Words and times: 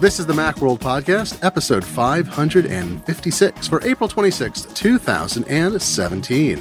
This 0.00 0.20
is 0.20 0.26
the 0.26 0.32
Macworld 0.32 0.78
Podcast, 0.78 1.44
episode 1.44 1.84
556 1.84 3.66
for 3.66 3.82
April 3.82 4.08
26th, 4.08 4.72
2017. 4.72 6.58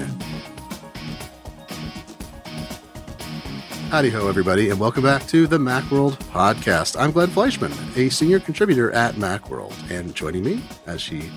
Howdy 3.91 4.09
ho, 4.09 4.27
everybody, 4.27 4.71
and 4.71 4.79
welcome 4.79 5.03
back 5.03 5.27
to 5.27 5.45
the 5.45 5.59
Macworld 5.59 6.13
Podcast. 6.31 6.99
I'm 6.99 7.11
Glenn 7.11 7.27
Fleischman, 7.27 7.71
a 7.95 8.09
senior 8.09 8.39
contributor 8.39 8.91
at 8.91 9.13
Macworld, 9.15 9.75
and 9.91 10.15
joining 10.15 10.43
me, 10.43 10.63
as 10.87 10.99
she 10.99 11.29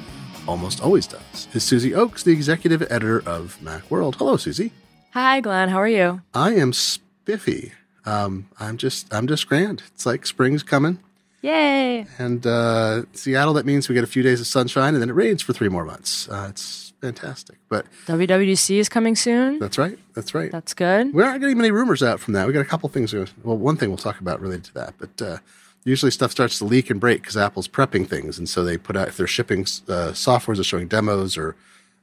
almost 0.48 0.82
always 0.82 1.06
does, 1.06 1.48
is 1.52 1.64
Susie 1.64 1.90
Ochs, 1.90 2.24
the 2.24 2.32
executive 2.32 2.80
editor 2.90 3.22
of 3.26 3.58
Macworld. 3.62 4.14
Hello, 4.14 4.38
Susie. 4.38 4.72
Hi, 5.10 5.42
Glenn. 5.42 5.68
How 5.68 5.76
are 5.76 5.86
you? 5.86 6.22
I 6.32 6.54
am 6.54 6.72
spiffy. 6.72 7.72
Um, 8.06 8.48
I'm 8.58 8.78
just, 8.78 9.12
I'm 9.12 9.26
just 9.26 9.46
grand. 9.46 9.82
It's 9.88 10.06
like 10.06 10.24
spring's 10.24 10.62
coming. 10.62 10.98
Yay! 11.42 12.06
And 12.18 12.46
uh, 12.46 13.02
Seattle, 13.12 13.54
that 13.54 13.64
means 13.66 13.88
we 13.88 13.94
get 13.94 14.04
a 14.04 14.08
few 14.08 14.22
days 14.22 14.40
of 14.40 14.46
sunshine 14.46 14.94
and 14.94 15.02
then 15.02 15.08
it 15.08 15.14
rains 15.14 15.42
for 15.42 15.52
three 15.52 15.68
more 15.68 15.84
months. 15.84 16.28
Uh, 16.28 16.48
it's 16.50 16.92
fantastic. 17.00 17.56
But 17.68 17.86
WWDC 18.06 18.76
is 18.76 18.88
coming 18.88 19.16
soon. 19.16 19.58
that's 19.58 19.78
right. 19.78 19.98
That's 20.14 20.34
right. 20.34 20.52
That's 20.52 20.74
good. 20.74 21.14
We're 21.14 21.24
not 21.24 21.40
getting 21.40 21.56
many 21.56 21.70
rumors 21.70 22.02
out 22.02 22.20
from 22.20 22.34
that. 22.34 22.46
We 22.46 22.52
got 22.52 22.60
a 22.60 22.64
couple 22.66 22.88
things. 22.90 23.14
Well, 23.14 23.56
one 23.56 23.76
thing 23.76 23.88
we'll 23.88 23.96
talk 23.96 24.20
about 24.20 24.40
related 24.40 24.64
to 24.64 24.74
that, 24.74 24.94
but 24.98 25.22
uh, 25.22 25.38
usually 25.84 26.10
stuff 26.10 26.30
starts 26.30 26.58
to 26.58 26.64
leak 26.66 26.90
and 26.90 27.00
break 27.00 27.22
because 27.22 27.36
Apple's 27.38 27.68
prepping 27.68 28.06
things, 28.06 28.38
and 28.38 28.46
so 28.48 28.62
they 28.62 28.76
put 28.76 28.96
out 28.96 29.08
if 29.08 29.16
they're 29.16 29.26
shipping 29.26 29.62
uh, 29.88 30.12
softwares 30.12 30.60
or 30.60 30.64
showing 30.64 30.88
demos 30.88 31.38
or 31.38 31.56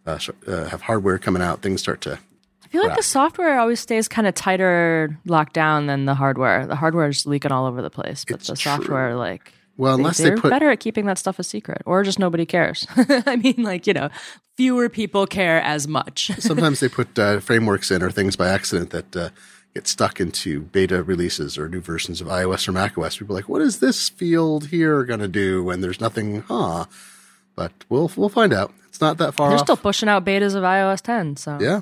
uh, 0.08 0.18
sh- 0.18 0.30
uh, 0.48 0.66
have 0.66 0.82
hardware 0.82 1.20
coming 1.20 1.44
out, 1.44 1.62
things 1.62 1.80
start 1.82 2.02
to. 2.02 2.18
I 2.78 2.82
feel 2.82 2.90
like 2.90 2.98
the 2.98 3.04
software 3.04 3.60
always 3.60 3.80
stays 3.80 4.08
kind 4.08 4.28
of 4.28 4.36
tighter 4.36 5.18
locked 5.26 5.54
down 5.54 5.88
than 5.88 6.06
the 6.06 6.14
hardware. 6.16 6.68
The 6.68 6.76
hardware 6.76 7.08
is 7.10 7.26
leaking 7.26 7.52
all 7.52 7.66
over 7.66 7.82
the 7.82 7.90
place, 7.90 8.26
but 8.26 8.36
It's 8.36 8.48
the 8.48 8.56
true. 8.56 8.72
software, 8.78 9.16
like, 9.16 9.52
Well, 9.78 9.96
unless 9.96 10.18
they're 10.18 10.36
they 10.36 10.42
put 10.42 10.50
better 10.52 10.70
at 10.70 10.80
keeping 10.80 11.06
that 11.08 11.18
stuff 11.18 11.40
a 11.40 11.44
secret, 11.44 11.82
or 11.86 12.04
just 12.04 12.20
nobody 12.20 12.46
cares. 12.46 12.86
I 13.26 13.36
mean, 13.36 13.56
like 13.64 13.88
you 13.88 13.94
know, 13.94 14.10
fewer 14.56 14.90
people 14.90 15.26
care 15.28 15.62
as 15.62 15.88
much. 15.88 16.32
sometimes 16.40 16.80
they 16.80 16.90
put 16.90 17.18
uh, 17.20 17.40
frameworks 17.40 17.92
in 17.92 18.02
or 18.04 18.12
things 18.12 18.36
by 18.36 18.48
accident 18.50 18.90
that 18.92 19.16
uh, 19.16 19.30
get 19.74 19.88
stuck 19.88 20.20
into 20.20 20.62
beta 20.62 21.04
releases 21.04 21.58
or 21.58 21.68
new 21.70 21.82
versions 21.82 22.22
of 22.22 22.28
iOS 22.28 22.68
or 22.68 22.72
macOS. 22.72 23.18
People 23.18 23.36
are 23.36 23.40
like, 23.40 23.50
what 23.50 23.62
is 23.62 23.80
this 23.80 24.10
field 24.10 24.68
here 24.68 25.04
going 25.04 25.20
to 25.20 25.28
do 25.28 25.64
when 25.64 25.82
there's 25.82 26.00
nothing? 26.02 26.42
Huh? 26.48 26.86
But 27.56 27.72
we'll 27.90 28.12
we'll 28.16 28.30
find 28.30 28.54
out. 28.54 28.74
It's 28.90 29.02
not 29.02 29.18
that 29.20 29.34
far 29.36 29.50
They're 29.50 29.58
off. 29.60 29.66
still 29.66 29.78
pushing 29.78 30.10
out 30.10 30.26
betas 30.26 30.56
of 30.56 30.64
iOS 30.64 31.02
10, 31.02 31.38
so 31.38 31.58
yeah, 31.62 31.82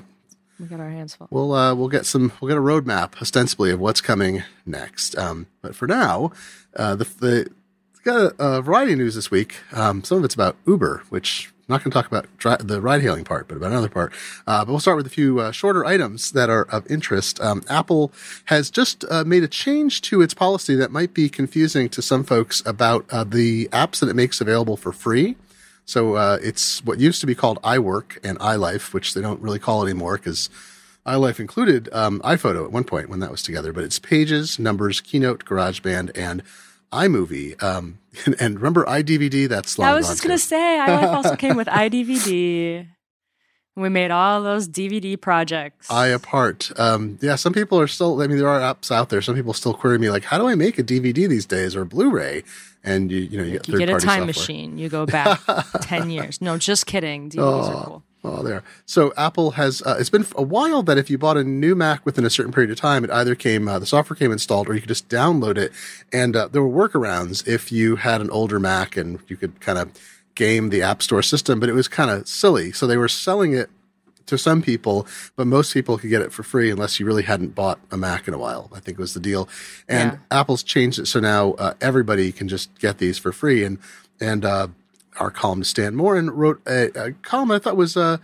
we 0.58 0.66
got 0.66 0.80
our 0.80 0.90
hands 0.90 1.14
full. 1.14 1.28
we'll 1.30 1.52
uh, 1.52 1.74
we'll 1.74 1.88
get 1.88 2.06
some 2.06 2.32
we'll 2.40 2.48
get 2.48 2.58
a 2.58 2.60
roadmap 2.60 3.20
ostensibly 3.20 3.70
of 3.70 3.80
what's 3.80 4.00
coming 4.00 4.42
next. 4.64 5.16
Um, 5.18 5.46
but 5.62 5.74
for 5.74 5.86
now, 5.86 6.32
uh, 6.74 6.94
the 6.96 7.04
the 7.04 7.50
got 8.06 8.34
a, 8.38 8.44
a 8.44 8.62
variety 8.62 8.92
of 8.92 8.98
news 8.98 9.14
this 9.14 9.30
week. 9.30 9.56
Um, 9.72 10.02
some 10.04 10.18
of 10.18 10.24
it's 10.24 10.34
about 10.34 10.56
Uber, 10.66 11.02
which 11.10 11.52
I'm 11.68 11.74
not 11.74 11.82
going 11.82 11.90
to 11.90 11.94
talk 11.94 12.06
about 12.06 12.26
dri- 12.38 12.56
the 12.60 12.80
ride 12.80 13.02
hailing 13.02 13.24
part, 13.24 13.48
but 13.48 13.56
about 13.56 13.72
another 13.72 13.88
part. 13.88 14.12
Uh, 14.46 14.64
but 14.64 14.70
we'll 14.70 14.80
start 14.80 14.96
with 14.96 15.06
a 15.06 15.10
few 15.10 15.40
uh, 15.40 15.50
shorter 15.50 15.84
items 15.84 16.30
that 16.32 16.48
are 16.48 16.62
of 16.70 16.88
interest. 16.90 17.40
Um, 17.40 17.62
Apple 17.68 18.12
has 18.46 18.70
just 18.70 19.04
uh, 19.10 19.24
made 19.24 19.42
a 19.42 19.48
change 19.48 20.00
to 20.02 20.22
its 20.22 20.32
policy 20.32 20.76
that 20.76 20.92
might 20.92 21.12
be 21.12 21.28
confusing 21.28 21.88
to 21.90 22.00
some 22.00 22.22
folks 22.22 22.62
about 22.64 23.04
uh, 23.10 23.24
the 23.24 23.66
apps 23.72 23.98
that 23.98 24.08
it 24.08 24.14
makes 24.14 24.40
available 24.40 24.76
for 24.76 24.92
free. 24.92 25.36
So 25.86 26.16
uh, 26.16 26.38
it's 26.42 26.84
what 26.84 26.98
used 26.98 27.20
to 27.20 27.26
be 27.26 27.34
called 27.34 27.62
iWork 27.62 28.18
and 28.24 28.38
iLife, 28.40 28.92
which 28.92 29.14
they 29.14 29.20
don't 29.20 29.40
really 29.40 29.60
call 29.60 29.82
it 29.82 29.90
anymore 29.90 30.18
because 30.18 30.50
iLife 31.06 31.38
included 31.38 31.88
um, 31.92 32.20
iPhoto 32.20 32.64
at 32.64 32.72
one 32.72 32.84
point 32.84 33.08
when 33.08 33.20
that 33.20 33.30
was 33.30 33.40
together. 33.42 33.72
But 33.72 33.84
it's 33.84 34.00
Pages, 34.00 34.58
Numbers, 34.58 35.00
Keynote, 35.00 35.44
GarageBand, 35.44 36.10
and 36.16 36.42
iMovie. 36.92 37.62
Um, 37.62 37.98
and, 38.26 38.34
and 38.40 38.56
remember 38.56 38.84
iDVD? 38.84 39.48
That's 39.48 39.78
long 39.78 39.88
I 39.88 39.94
was 39.94 40.08
just 40.08 40.22
gonna 40.22 40.38
say, 40.38 40.56
iLife 40.56 41.14
also 41.14 41.36
came 41.36 41.56
with 41.56 41.68
iDVD. 41.68 42.88
We 43.76 43.90
made 43.90 44.10
all 44.10 44.42
those 44.42 44.66
DVD 44.66 45.20
projects. 45.20 45.90
I 45.90 46.06
apart. 46.06 46.72
Um, 46.80 47.18
yeah, 47.20 47.36
some 47.36 47.52
people 47.52 47.78
are 47.78 47.86
still. 47.86 48.22
I 48.22 48.26
mean, 48.26 48.38
there 48.38 48.48
are 48.48 48.58
apps 48.58 48.90
out 48.90 49.10
there. 49.10 49.20
Some 49.20 49.34
people 49.34 49.52
still 49.52 49.74
query 49.74 49.98
me 49.98 50.10
like, 50.10 50.24
"How 50.24 50.38
do 50.38 50.48
I 50.48 50.54
make 50.54 50.78
a 50.78 50.82
DVD 50.82 51.28
these 51.28 51.44
days 51.44 51.76
or 51.76 51.84
Blu-ray?" 51.84 52.42
And 52.86 53.10
you, 53.10 53.18
you 53.18 53.38
know, 53.38 53.44
you 53.44 53.52
get 53.52 53.68
you 53.68 53.78
get 53.78 53.88
a 53.88 53.92
time 53.92 54.00
software. 54.00 54.26
machine. 54.26 54.78
You 54.78 54.88
go 54.88 55.04
back 55.06 55.40
ten 55.82 56.08
years. 56.08 56.40
No, 56.40 56.56
just 56.56 56.86
kidding. 56.86 57.28
DVDs 57.30 57.68
are 57.68 57.84
cool. 57.84 58.02
Oh, 58.24 58.42
there. 58.42 58.64
So 58.86 59.12
Apple 59.16 59.52
has. 59.52 59.82
Uh, 59.82 59.96
it's 59.98 60.10
been 60.10 60.26
a 60.36 60.42
while 60.42 60.82
that 60.84 60.98
if 60.98 61.10
you 61.10 61.18
bought 61.18 61.36
a 61.36 61.44
new 61.44 61.74
Mac 61.74 62.04
within 62.06 62.24
a 62.24 62.30
certain 62.30 62.52
period 62.52 62.70
of 62.70 62.78
time, 62.78 63.04
it 63.04 63.10
either 63.10 63.34
came 63.34 63.68
uh, 63.68 63.78
the 63.78 63.86
software 63.86 64.16
came 64.16 64.32
installed, 64.32 64.68
or 64.68 64.74
you 64.74 64.80
could 64.80 64.88
just 64.88 65.08
download 65.08 65.58
it. 65.58 65.72
And 66.12 66.34
uh, 66.34 66.48
there 66.48 66.62
were 66.62 66.88
workarounds 66.88 67.46
if 67.46 67.70
you 67.70 67.96
had 67.96 68.20
an 68.20 68.30
older 68.30 68.58
Mac, 68.58 68.96
and 68.96 69.18
you 69.28 69.36
could 69.36 69.60
kind 69.60 69.78
of 69.78 69.92
game 70.34 70.70
the 70.70 70.82
App 70.82 71.02
Store 71.02 71.22
system. 71.22 71.60
But 71.60 71.68
it 71.68 71.74
was 71.74 71.88
kind 71.88 72.10
of 72.10 72.26
silly. 72.26 72.72
So 72.72 72.86
they 72.86 72.96
were 72.96 73.08
selling 73.08 73.52
it 73.52 73.70
to 74.26 74.36
some 74.36 74.60
people, 74.62 75.06
but 75.36 75.46
most 75.46 75.72
people 75.72 75.98
could 75.98 76.10
get 76.10 76.20
it 76.22 76.32
for 76.32 76.42
free 76.42 76.70
unless 76.70 76.98
you 77.00 77.06
really 77.06 77.22
hadn't 77.22 77.54
bought 77.54 77.78
a 77.90 77.96
Mac 77.96 78.26
in 78.28 78.34
a 78.34 78.38
while. 78.38 78.70
I 78.74 78.80
think 78.80 78.98
was 78.98 79.14
the 79.14 79.20
deal. 79.20 79.48
And 79.88 80.12
Yeah. 80.12 80.40
Apple's 80.40 80.62
changed 80.62 80.98
it 80.98 81.06
so 81.06 81.20
now 81.20 81.52
uh, 81.52 81.74
everybody 81.80 82.32
can 82.32 82.48
just 82.48 82.76
get 82.78 82.98
these 82.98 83.18
for 83.18 83.32
free. 83.32 83.64
And 83.64 83.78
and 84.20 84.44
uh, 84.44 84.68
our 85.18 85.30
columnist 85.30 85.76
Dan 85.76 85.94
Moren 85.96 86.30
wrote 86.30 86.60
a, 86.66 86.90
a 87.06 87.12
column 87.22 87.50
I 87.50 87.58
thought 87.58 87.76
was 87.76 87.96
uh, 87.96 88.18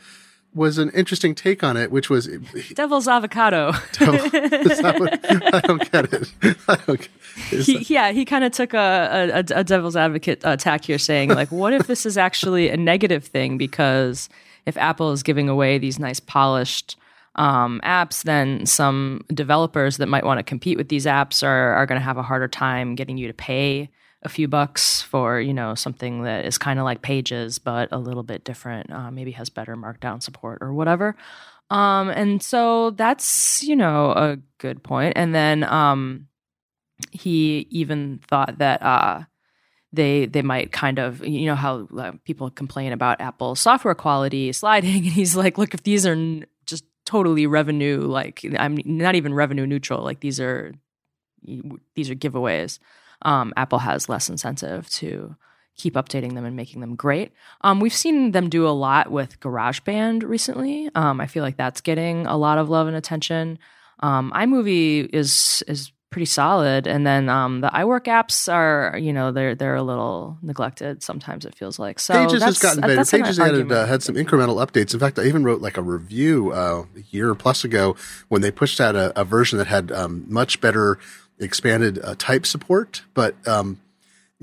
was 0.54 0.76
an 0.76 0.90
interesting 0.90 1.34
take 1.34 1.62
on 1.64 1.78
it, 1.78 1.90
which 1.90 2.10
was 2.10 2.26
Devil's 2.74 3.08
avocado. 3.08 3.72
that 3.98 4.96
what- 4.98 5.54
I 5.54 5.60
don't 5.60 5.90
get 5.90 6.12
it. 6.12 6.30
I 6.68 6.76
don't 6.86 7.00
get, 7.00 7.60
he, 7.64 7.78
yeah, 7.94 8.12
he 8.12 8.24
kind 8.26 8.44
of 8.44 8.52
took 8.52 8.74
a, 8.74 9.44
a, 9.48 9.60
a 9.60 9.64
devil's 9.64 9.96
advocate 9.96 10.42
attack 10.44 10.84
here, 10.84 10.98
saying 10.98 11.30
like, 11.30 11.50
what 11.50 11.72
if 11.72 11.86
this 11.86 12.04
is 12.04 12.18
actually 12.18 12.68
a 12.68 12.76
negative 12.76 13.24
thing? 13.24 13.56
Because 13.56 14.28
if 14.66 14.76
Apple 14.76 15.12
is 15.12 15.22
giving 15.22 15.48
away 15.48 15.78
these 15.78 15.98
nice 15.98 16.20
polished 16.20 16.96
um, 17.34 17.80
apps, 17.84 18.22
then 18.22 18.66
some 18.66 19.24
developers 19.32 19.96
that 19.96 20.08
might 20.08 20.24
want 20.24 20.38
to 20.38 20.44
compete 20.44 20.76
with 20.76 20.88
these 20.88 21.06
apps 21.06 21.42
are 21.42 21.74
are 21.74 21.86
going 21.86 22.00
to 22.00 22.04
have 22.04 22.18
a 22.18 22.22
harder 22.22 22.48
time 22.48 22.94
getting 22.94 23.16
you 23.16 23.26
to 23.26 23.34
pay 23.34 23.90
a 24.22 24.28
few 24.28 24.46
bucks 24.46 25.02
for 25.02 25.40
you 25.40 25.54
know 25.54 25.74
something 25.74 26.22
that 26.22 26.44
is 26.44 26.58
kind 26.58 26.78
of 26.78 26.84
like 26.84 27.02
Pages 27.02 27.58
but 27.58 27.88
a 27.92 27.98
little 27.98 28.22
bit 28.22 28.44
different. 28.44 28.90
Uh, 28.92 29.10
maybe 29.10 29.32
has 29.32 29.50
better 29.50 29.76
Markdown 29.76 30.22
support 30.22 30.58
or 30.60 30.72
whatever. 30.72 31.16
Um, 31.70 32.10
and 32.10 32.42
so 32.42 32.90
that's 32.90 33.62
you 33.62 33.76
know 33.76 34.12
a 34.12 34.38
good 34.58 34.82
point. 34.82 35.14
And 35.16 35.34
then 35.34 35.64
um, 35.64 36.28
he 37.10 37.66
even 37.70 38.20
thought 38.28 38.58
that 38.58 38.82
uh, 38.82 39.22
they 39.92 40.26
they 40.26 40.42
might 40.42 40.72
kind 40.72 40.98
of 40.98 41.24
you 41.26 41.46
know 41.46 41.54
how 41.54 41.88
uh, 41.98 42.12
people 42.24 42.50
complain 42.50 42.92
about 42.92 43.20
Apple 43.20 43.54
software 43.54 43.94
quality 43.94 44.52
sliding, 44.52 44.96
and 45.04 45.12
he's 45.12 45.36
like, 45.36 45.58
look, 45.58 45.74
if 45.74 45.82
these 45.82 46.06
are 46.06 46.12
n- 46.12 46.46
just 46.66 46.84
totally 47.04 47.46
revenue 47.46 48.00
like 48.00 48.44
I'm 48.58 48.78
not 48.84 49.14
even 49.14 49.34
revenue 49.34 49.66
neutral, 49.66 50.02
like 50.02 50.20
these 50.20 50.40
are 50.40 50.72
these 51.94 52.10
are 52.10 52.14
giveaways. 52.14 52.78
Um, 53.22 53.52
Apple 53.56 53.78
has 53.78 54.08
less 54.08 54.28
incentive 54.28 54.88
to 54.90 55.36
keep 55.76 55.94
updating 55.94 56.34
them 56.34 56.44
and 56.44 56.56
making 56.56 56.80
them 56.80 56.94
great. 56.94 57.32
Um, 57.62 57.80
we've 57.80 57.94
seen 57.94 58.32
them 58.32 58.48
do 58.48 58.66
a 58.66 58.70
lot 58.70 59.10
with 59.10 59.40
GarageBand 59.40 60.22
recently. 60.22 60.90
Um, 60.94 61.20
I 61.20 61.26
feel 61.26 61.42
like 61.42 61.56
that's 61.56 61.80
getting 61.80 62.26
a 62.26 62.36
lot 62.36 62.58
of 62.58 62.68
love 62.68 62.88
and 62.88 62.96
attention. 62.96 63.58
Um, 64.00 64.32
iMovie 64.34 65.08
is 65.12 65.62
is 65.68 65.92
pretty 66.12 66.26
solid, 66.26 66.86
and 66.86 67.06
then 67.06 67.28
um, 67.28 67.60
the 67.60 67.68
iWork 67.68 68.04
apps 68.04 68.52
are 68.52 68.96
you 68.98 69.12
know 69.12 69.32
they're 69.32 69.54
they're 69.54 69.74
a 69.74 69.82
little 69.82 70.38
neglected. 70.42 71.02
Sometimes 71.02 71.44
it 71.44 71.54
feels 71.56 71.78
like 71.78 71.98
so. 71.98 72.14
Pages 72.14 72.42
has 72.42 72.58
gotten 72.58 72.82
better. 72.82 73.04
Pages 73.04 73.40
added 73.40 73.72
uh, 73.72 73.86
had 73.86 74.02
some 74.02 74.14
incremental 74.14 74.64
updates. 74.64 74.94
In 74.94 75.00
fact, 75.00 75.18
I 75.18 75.24
even 75.24 75.42
wrote 75.42 75.60
like 75.60 75.76
a 75.76 75.82
review 75.82 76.52
uh, 76.52 76.84
a 76.96 77.00
year 77.10 77.34
plus 77.34 77.64
ago 77.64 77.96
when 78.28 78.42
they 78.42 78.50
pushed 78.50 78.80
out 78.80 78.94
a, 78.94 79.18
a 79.18 79.24
version 79.24 79.58
that 79.58 79.66
had 79.66 79.90
um, 79.90 80.24
much 80.28 80.60
better 80.60 80.98
expanded 81.40 81.98
uh, 82.04 82.14
type 82.16 82.46
support. 82.46 83.02
But 83.14 83.36
um, 83.48 83.80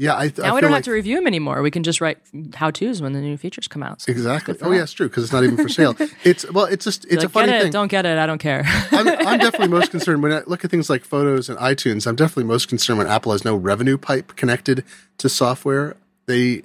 yeah, 0.02 0.14
I, 0.14 0.18
I 0.18 0.22
now 0.22 0.24
we 0.28 0.32
feel 0.32 0.44
don't 0.46 0.62
like, 0.62 0.72
have 0.76 0.84
to 0.86 0.92
review 0.92 1.18
them 1.18 1.28
anymore. 1.28 1.62
We 1.62 1.72
can 1.72 1.84
just 1.84 2.00
write 2.00 2.20
how 2.56 2.72
tos 2.72 3.02
when 3.02 3.12
the 3.12 3.20
new 3.20 3.36
features 3.36 3.68
come 3.68 3.84
out. 3.84 4.00
So 4.00 4.10
exactly. 4.14 4.56
Oh, 4.62 4.70
that. 4.70 4.76
yeah, 4.78 4.84
it's 4.84 4.94
true 4.94 5.10
because 5.10 5.26
it's 5.26 5.34
not 5.34 5.44
even 5.44 5.58
for 5.58 5.68
sale. 5.68 5.94
it's 6.24 6.50
well, 6.54 6.64
it's 6.66 6.86
just 6.86 7.04
it's 7.04 7.16
Like, 7.18 7.26
a 7.26 7.30
funny 7.30 7.48
get 7.48 7.60
it, 7.60 7.64
thing. 7.64 7.72
don't 7.74 7.88
get 7.90 8.06
it, 8.06 8.18
I 8.18 8.26
don't 8.26 8.38
care. 8.38 8.64
I'm, 8.92 9.08
I'm 9.10 9.40
definitely 9.40 9.68
most 9.68 9.92
concerned 9.92 10.24
when 10.24 10.32
I 10.32 10.42
look 10.48 10.64
at 10.64 10.72
things 10.72 10.90
like 10.90 11.04
photos 11.04 11.50
and 11.50 11.60
iTunes. 11.60 12.08
I'm 12.08 12.16
definitely 12.16 12.46
most 12.46 12.70
concerned 12.70 12.98
when 13.00 13.08
Apple 13.08 13.34
has 13.34 13.44
no 13.44 13.58
revenue 13.58 13.98
pipe 13.98 14.38
connected 14.38 14.86
to 15.18 15.28
software. 15.28 15.98
They, 16.28 16.62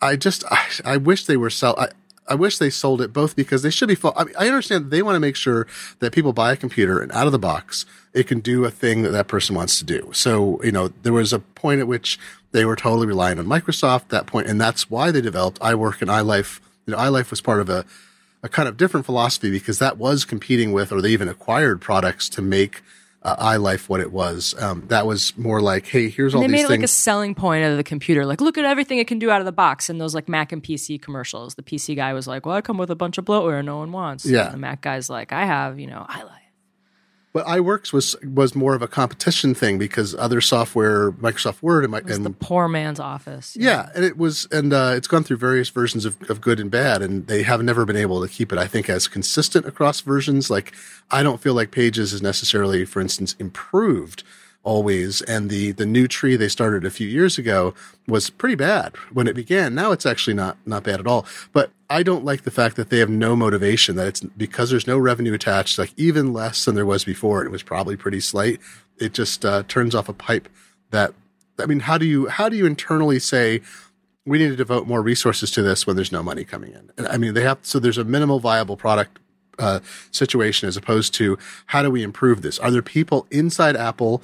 I 0.00 0.16
just, 0.16 0.42
I, 0.50 0.66
I 0.86 0.96
wish 0.96 1.26
they 1.26 1.36
were 1.36 1.50
sell. 1.50 1.78
I, 1.78 1.88
I 2.28 2.34
wish 2.34 2.58
they 2.58 2.70
sold 2.70 3.00
it 3.00 3.12
both 3.12 3.34
because 3.34 3.62
they 3.62 3.70
should 3.70 3.88
be. 3.88 3.94
Fo- 3.94 4.14
I, 4.16 4.24
mean, 4.24 4.34
I 4.38 4.46
understand 4.46 4.90
they 4.90 5.02
want 5.02 5.16
to 5.16 5.20
make 5.20 5.36
sure 5.36 5.66
that 5.98 6.12
people 6.12 6.32
buy 6.32 6.52
a 6.52 6.56
computer 6.56 7.00
and 7.00 7.10
out 7.12 7.26
of 7.26 7.32
the 7.32 7.38
box 7.38 7.84
it 8.12 8.26
can 8.26 8.40
do 8.40 8.64
a 8.64 8.70
thing 8.70 9.02
that 9.02 9.10
that 9.10 9.26
person 9.26 9.56
wants 9.56 9.78
to 9.78 9.84
do. 9.84 10.10
So 10.12 10.62
you 10.62 10.72
know 10.72 10.88
there 10.88 11.12
was 11.12 11.32
a 11.32 11.40
point 11.40 11.80
at 11.80 11.86
which 11.86 12.18
they 12.52 12.64
were 12.64 12.76
totally 12.76 13.06
relying 13.06 13.38
on 13.38 13.46
Microsoft. 13.46 14.08
That 14.08 14.26
point, 14.26 14.46
and 14.46 14.60
that's 14.60 14.90
why 14.90 15.10
they 15.10 15.20
developed 15.20 15.60
iWork 15.60 16.00
and 16.02 16.10
iLife. 16.10 16.60
You 16.86 16.92
know, 16.92 16.98
iLife 16.98 17.30
was 17.30 17.40
part 17.40 17.60
of 17.60 17.68
a 17.68 17.84
a 18.42 18.48
kind 18.48 18.68
of 18.68 18.76
different 18.76 19.06
philosophy 19.06 19.50
because 19.50 19.78
that 19.78 19.98
was 19.98 20.24
competing 20.24 20.72
with, 20.72 20.92
or 20.92 21.00
they 21.00 21.10
even 21.10 21.28
acquired 21.28 21.80
products 21.80 22.28
to 22.30 22.42
make 22.42 22.82
uh, 23.24 23.36
iLife 23.36 23.88
what 23.88 24.00
it 24.00 24.12
was. 24.12 24.54
Um, 24.60 24.84
that 24.88 25.06
was 25.06 25.36
more 25.38 25.60
like, 25.60 25.86
hey, 25.86 26.08
here's 26.10 26.34
And 26.34 26.38
all 26.38 26.42
they 26.42 26.48
these 26.48 26.52
made 26.52 26.64
it 26.64 26.68
things. 26.68 26.80
like 26.80 26.84
a 26.84 26.88
selling 26.88 27.34
point 27.34 27.64
of 27.64 27.76
the 27.76 27.84
computer. 27.84 28.26
Like, 28.26 28.40
look 28.40 28.58
at 28.58 28.64
everything 28.64 28.98
it 28.98 29.06
can 29.06 29.18
do 29.18 29.30
out 29.30 29.40
of 29.40 29.44
the 29.44 29.52
box. 29.52 29.88
And 29.88 30.00
those 30.00 30.14
like 30.14 30.28
Mac 30.28 30.52
and 30.52 30.62
PC 30.62 31.00
commercials. 31.00 31.54
The 31.54 31.62
PC 31.62 31.94
guy 31.96 32.12
was 32.14 32.26
like, 32.26 32.44
"Well, 32.46 32.56
I 32.56 32.60
come 32.60 32.78
with 32.78 32.90
a 32.90 32.96
bunch 32.96 33.18
of 33.18 33.24
bloatware 33.24 33.64
no 33.64 33.78
one 33.78 33.92
wants." 33.92 34.26
Yeah. 34.26 34.46
And 34.46 34.54
the 34.54 34.58
Mac 34.58 34.80
guy's 34.82 35.08
like, 35.08 35.32
"I 35.32 35.44
have, 35.46 35.78
you 35.78 35.86
know, 35.86 36.04
iLife." 36.08 36.28
But 37.32 37.46
iWorks 37.46 37.92
was 37.94 38.14
was 38.22 38.54
more 38.54 38.74
of 38.74 38.82
a 38.82 38.88
competition 38.88 39.54
thing 39.54 39.78
because 39.78 40.14
other 40.14 40.42
software, 40.42 41.12
Microsoft 41.12 41.62
Word 41.62 41.84
and, 41.84 41.94
and 41.94 42.26
the 42.26 42.30
poor 42.30 42.68
man's 42.68 43.00
office. 43.00 43.56
yeah, 43.56 43.88
and 43.94 44.04
it 44.04 44.18
was, 44.18 44.46
and 44.52 44.72
uh, 44.72 44.92
it's 44.94 45.08
gone 45.08 45.24
through 45.24 45.38
various 45.38 45.70
versions 45.70 46.04
of, 46.04 46.16
of 46.30 46.42
good 46.42 46.60
and 46.60 46.70
bad, 46.70 47.00
and 47.00 47.26
they 47.28 47.42
have 47.42 47.62
never 47.62 47.86
been 47.86 47.96
able 47.96 48.20
to 48.20 48.28
keep 48.28 48.52
it. 48.52 48.58
I 48.58 48.66
think 48.66 48.90
as 48.90 49.08
consistent 49.08 49.64
across 49.66 50.02
versions. 50.02 50.50
Like 50.50 50.74
I 51.10 51.22
don't 51.22 51.40
feel 51.40 51.54
like 51.54 51.70
Pages 51.70 52.12
is 52.12 52.20
necessarily, 52.20 52.84
for 52.84 53.00
instance, 53.00 53.34
improved 53.38 54.24
always, 54.64 55.22
and 55.22 55.50
the 55.50 55.72
the 55.72 55.86
new 55.86 56.06
tree 56.06 56.36
they 56.36 56.48
started 56.48 56.84
a 56.84 56.90
few 56.90 57.08
years 57.08 57.38
ago 57.38 57.74
was 58.06 58.30
pretty 58.30 58.54
bad 58.54 58.94
when 59.12 59.26
it 59.26 59.34
began. 59.34 59.74
Now 59.74 59.92
it's 59.92 60.06
actually 60.06 60.34
not 60.34 60.56
not 60.66 60.84
bad 60.84 61.00
at 61.00 61.06
all. 61.06 61.26
But 61.52 61.70
I 61.90 62.02
don't 62.02 62.24
like 62.24 62.42
the 62.42 62.50
fact 62.50 62.76
that 62.76 62.90
they 62.90 62.98
have 62.98 63.10
no 63.10 63.36
motivation. 63.36 63.96
That 63.96 64.08
it's 64.08 64.20
because 64.20 64.70
there's 64.70 64.86
no 64.86 64.98
revenue 64.98 65.34
attached, 65.34 65.78
like 65.78 65.92
even 65.96 66.32
less 66.32 66.64
than 66.64 66.74
there 66.74 66.86
was 66.86 67.04
before. 67.04 67.44
It 67.44 67.50
was 67.50 67.62
probably 67.62 67.96
pretty 67.96 68.20
slight. 68.20 68.60
It 68.98 69.14
just 69.14 69.44
uh, 69.44 69.64
turns 69.68 69.94
off 69.94 70.08
a 70.08 70.12
pipe 70.12 70.48
that 70.90 71.14
I 71.58 71.66
mean, 71.66 71.80
how 71.80 71.98
do 71.98 72.06
you 72.06 72.28
how 72.28 72.48
do 72.48 72.56
you 72.56 72.66
internally 72.66 73.18
say 73.18 73.62
we 74.24 74.38
need 74.38 74.48
to 74.48 74.56
devote 74.56 74.86
more 74.86 75.02
resources 75.02 75.50
to 75.52 75.62
this 75.62 75.86
when 75.86 75.96
there's 75.96 76.12
no 76.12 76.22
money 76.22 76.44
coming 76.44 76.72
in? 76.72 77.06
I 77.06 77.16
mean, 77.16 77.34
they 77.34 77.42
have 77.42 77.58
so 77.62 77.78
there's 77.78 77.98
a 77.98 78.04
minimal 78.04 78.40
viable 78.40 78.76
product 78.76 79.18
uh, 79.58 79.80
situation 80.10 80.68
as 80.68 80.76
opposed 80.76 81.14
to 81.14 81.38
how 81.66 81.82
do 81.82 81.90
we 81.90 82.02
improve 82.02 82.42
this? 82.42 82.58
Are 82.58 82.70
there 82.70 82.82
people 82.82 83.26
inside 83.30 83.76
Apple 83.76 84.22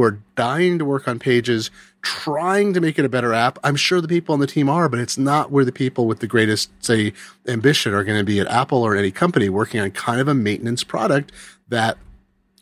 who 0.00 0.06
are 0.06 0.18
dying 0.34 0.78
to 0.78 0.84
work 0.84 1.06
on 1.06 1.18
pages, 1.18 1.70
trying 2.00 2.72
to 2.72 2.80
make 2.80 2.98
it 2.98 3.04
a 3.04 3.08
better 3.08 3.34
app? 3.34 3.58
I'm 3.62 3.76
sure 3.76 4.00
the 4.00 4.08
people 4.08 4.32
on 4.32 4.40
the 4.40 4.46
team 4.46 4.70
are, 4.70 4.88
but 4.88 4.98
it's 4.98 5.18
not 5.18 5.50
where 5.50 5.64
the 5.64 5.72
people 5.72 6.06
with 6.06 6.20
the 6.20 6.26
greatest, 6.26 6.70
say, 6.82 7.12
ambition 7.46 7.92
are 7.92 8.02
going 8.02 8.18
to 8.18 8.24
be 8.24 8.40
at 8.40 8.46
Apple 8.46 8.82
or 8.82 8.96
any 8.96 9.10
company 9.10 9.50
working 9.50 9.78
on 9.78 9.90
kind 9.90 10.18
of 10.18 10.26
a 10.26 10.34
maintenance 10.34 10.84
product 10.84 11.32
that 11.68 11.98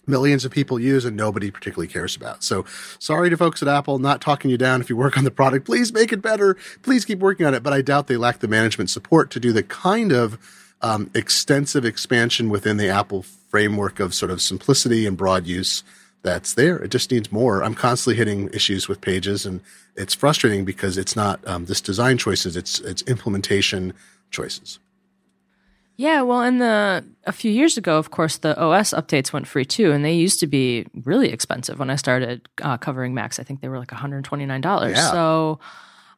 millions 0.05 0.45
of 0.45 0.51
people 0.51 0.81
use 0.81 1.05
and 1.05 1.17
nobody 1.17 1.51
particularly 1.51 1.87
cares 1.87 2.17
about. 2.17 2.43
So 2.43 2.65
sorry 2.99 3.31
to 3.31 3.37
folks 3.37 3.63
at 3.63 3.69
Apple, 3.69 4.01
not 4.01 4.21
talking 4.21 4.51
you 4.51 4.59
down. 4.59 4.81
If 4.81 4.91
you 4.91 4.97
work 4.97 5.17
on 5.17 5.23
the 5.23 5.31
product, 5.31 5.65
please 5.65 5.93
make 5.93 6.13
it 6.13 6.21
better. 6.21 6.57
Please 6.83 7.05
keep 7.05 7.21
working 7.21 7.47
on 7.47 7.55
it. 7.55 7.63
But 7.63 7.73
I 7.73 7.83
doubt 7.83 8.09
they 8.09 8.17
lack 8.17 8.41
the 8.41 8.49
management 8.49 8.91
support 8.91 9.31
to 9.31 9.39
do 9.39 9.53
the 9.53 9.63
kind 9.63 10.11
of 10.11 10.39
um, 10.81 11.11
extensive 11.15 11.85
expansion 11.85 12.49
within 12.49 12.79
the 12.79 12.89
Apple 12.89 13.23
framework 13.23 14.01
of 14.01 14.13
sort 14.13 14.31
of 14.31 14.43
simplicity 14.43 15.07
and 15.07 15.17
broad 15.17 15.47
use 15.47 15.85
that's 16.23 16.55
there. 16.55 16.79
It 16.79 16.91
just 16.91 17.11
needs 17.11 17.31
more. 17.31 17.63
I'm 17.63 17.75
constantly 17.75 18.17
hitting 18.17 18.49
issues 18.53 18.89
with 18.89 19.01
pages 19.01 19.47
and 19.47 19.61
it's 19.97 20.15
frustrating 20.15 20.65
because 20.65 20.99
it's 20.99 21.17
not 21.17 21.47
um, 21.47 21.67
this 21.67 21.81
design 21.81 22.19
choices, 22.19 22.57
it's, 22.57 22.81
it's 22.81 23.03
implementation 23.03 23.93
choices. 24.31 24.79
Yeah, 25.99 26.23
well, 26.23 26.43
in 26.43 26.59
the 26.59 27.05
a 27.25 27.33
few 27.33 27.51
years 27.51 27.77
ago, 27.77 27.99
of 27.99 28.13
course, 28.13 28.39
the 28.39 28.57
OS 28.57 28.95
updates 28.95 29.33
went 29.33 29.49
free 29.49 29.65
too, 29.65 29.91
and 29.91 30.05
they 30.05 30.13
used 30.15 30.39
to 30.39 30.47
be 30.47 30.87
really 31.03 31.33
expensive 31.33 31.81
when 31.81 31.91
I 31.91 31.97
started 31.97 32.49
uh, 32.63 32.77
covering 32.77 33.15
Macs. 33.15 33.41
I 33.41 33.43
think 33.43 33.63
they 33.63 33.69
were 33.69 33.81
like 33.81 33.91
one 33.91 34.01
hundred 34.01 34.23
twenty 34.23 34.47
nine 34.47 34.61
dollars. 34.61 34.97
Yeah. 34.97 35.11
So, 35.11 35.59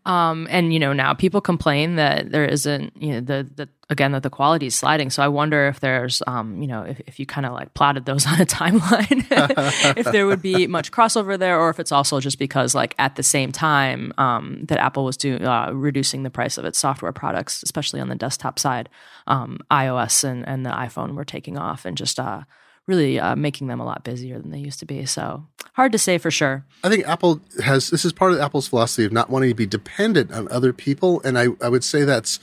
um, 0.05 0.47
and 0.50 0.75
you 0.75 0.81
know, 0.81 0.93
now 0.93 1.14
people 1.14 1.41
complain 1.41 1.97
that 1.97 2.31
there 2.31 2.44
isn't, 2.44 2.93
you 3.00 3.14
know, 3.14 3.20
the 3.20 3.49
the 3.56 3.69
again 3.91 4.13
that 4.13 4.23
the 4.23 4.31
quality 4.31 4.67
is 4.67 4.75
sliding. 4.75 5.11
So 5.11 5.23
I 5.23 5.29
wonder 5.29 5.67
if 5.67 5.81
there's, 5.81 6.23
um, 6.27 6.63
you 6.63 6.69
know, 6.69 6.83
if, 6.83 7.01
if 7.07 7.21
you 7.21 7.27
kind 7.27 7.45
of 7.45 7.53
like 7.53 7.75
plotted 7.75 8.07
those 8.07 8.27
on 8.27 8.41
a 8.41 8.47
timeline, 8.47 9.27
if 9.99 10.07
there 10.07 10.27
would 10.27 10.41
be 10.41 10.67
much 10.67 10.93
crossover 10.93 11.39
there, 11.39 11.61
or 11.61 11.69
if 11.69 11.81
it's 11.81 11.93
also 11.93 12.21
just 12.21 12.39
because 12.39 12.75
like 12.75 12.95
at 12.99 13.17
the 13.17 13.23
same 13.23 13.53
time 13.53 14.13
um, 14.17 14.65
that 14.69 14.79
Apple 14.79 15.05
was 15.05 15.17
doing 15.17 15.45
uh, 15.45 15.73
reducing 15.73 16.23
the 16.23 16.31
price 16.31 16.57
of 16.57 16.65
its 16.65 16.79
software 16.79 17.13
products, 17.13 17.63
especially 17.65 18.01
on 18.01 18.09
the 18.09 18.15
desktop 18.15 18.59
side, 18.59 18.89
um, 19.27 19.59
iOS 19.71 20.25
and 20.25 20.47
and 20.49 20.65
the 20.65 20.71
iPhone 20.71 21.15
were 21.15 21.25
taking 21.25 21.59
off 21.59 21.85
and 21.85 21.97
just 21.97 22.21
uh, 22.21 22.43
really 22.87 23.19
uh, 23.19 23.35
making 23.35 23.67
them 23.67 23.81
a 23.81 23.85
lot 23.85 24.05
busier 24.05 24.39
than 24.39 24.51
they 24.51 24.59
used 24.59 24.79
to 24.79 24.87
be. 24.87 25.05
So 25.05 25.47
hard 25.75 25.93
to 25.93 25.99
say 25.99 26.19
for 26.19 26.31
sure. 26.31 26.65
I 26.85 26.89
think 26.89 27.07
Apple 27.09 27.41
has 27.63 27.91
this 27.91 28.05
is 28.05 28.13
part 28.13 28.33
of 28.33 28.41
Apple's 28.41 28.69
philosophy 28.69 29.05
of 29.05 29.13
not 29.13 29.31
wanting 29.31 29.51
to 29.51 29.55
be 29.55 29.67
dependent 29.67 30.33
on 30.33 30.47
other 30.53 30.73
people, 30.73 31.21
and 31.25 31.37
I, 31.37 31.49
I 31.61 31.69
would 31.69 31.83
say 31.83 32.05
that's 32.05 32.39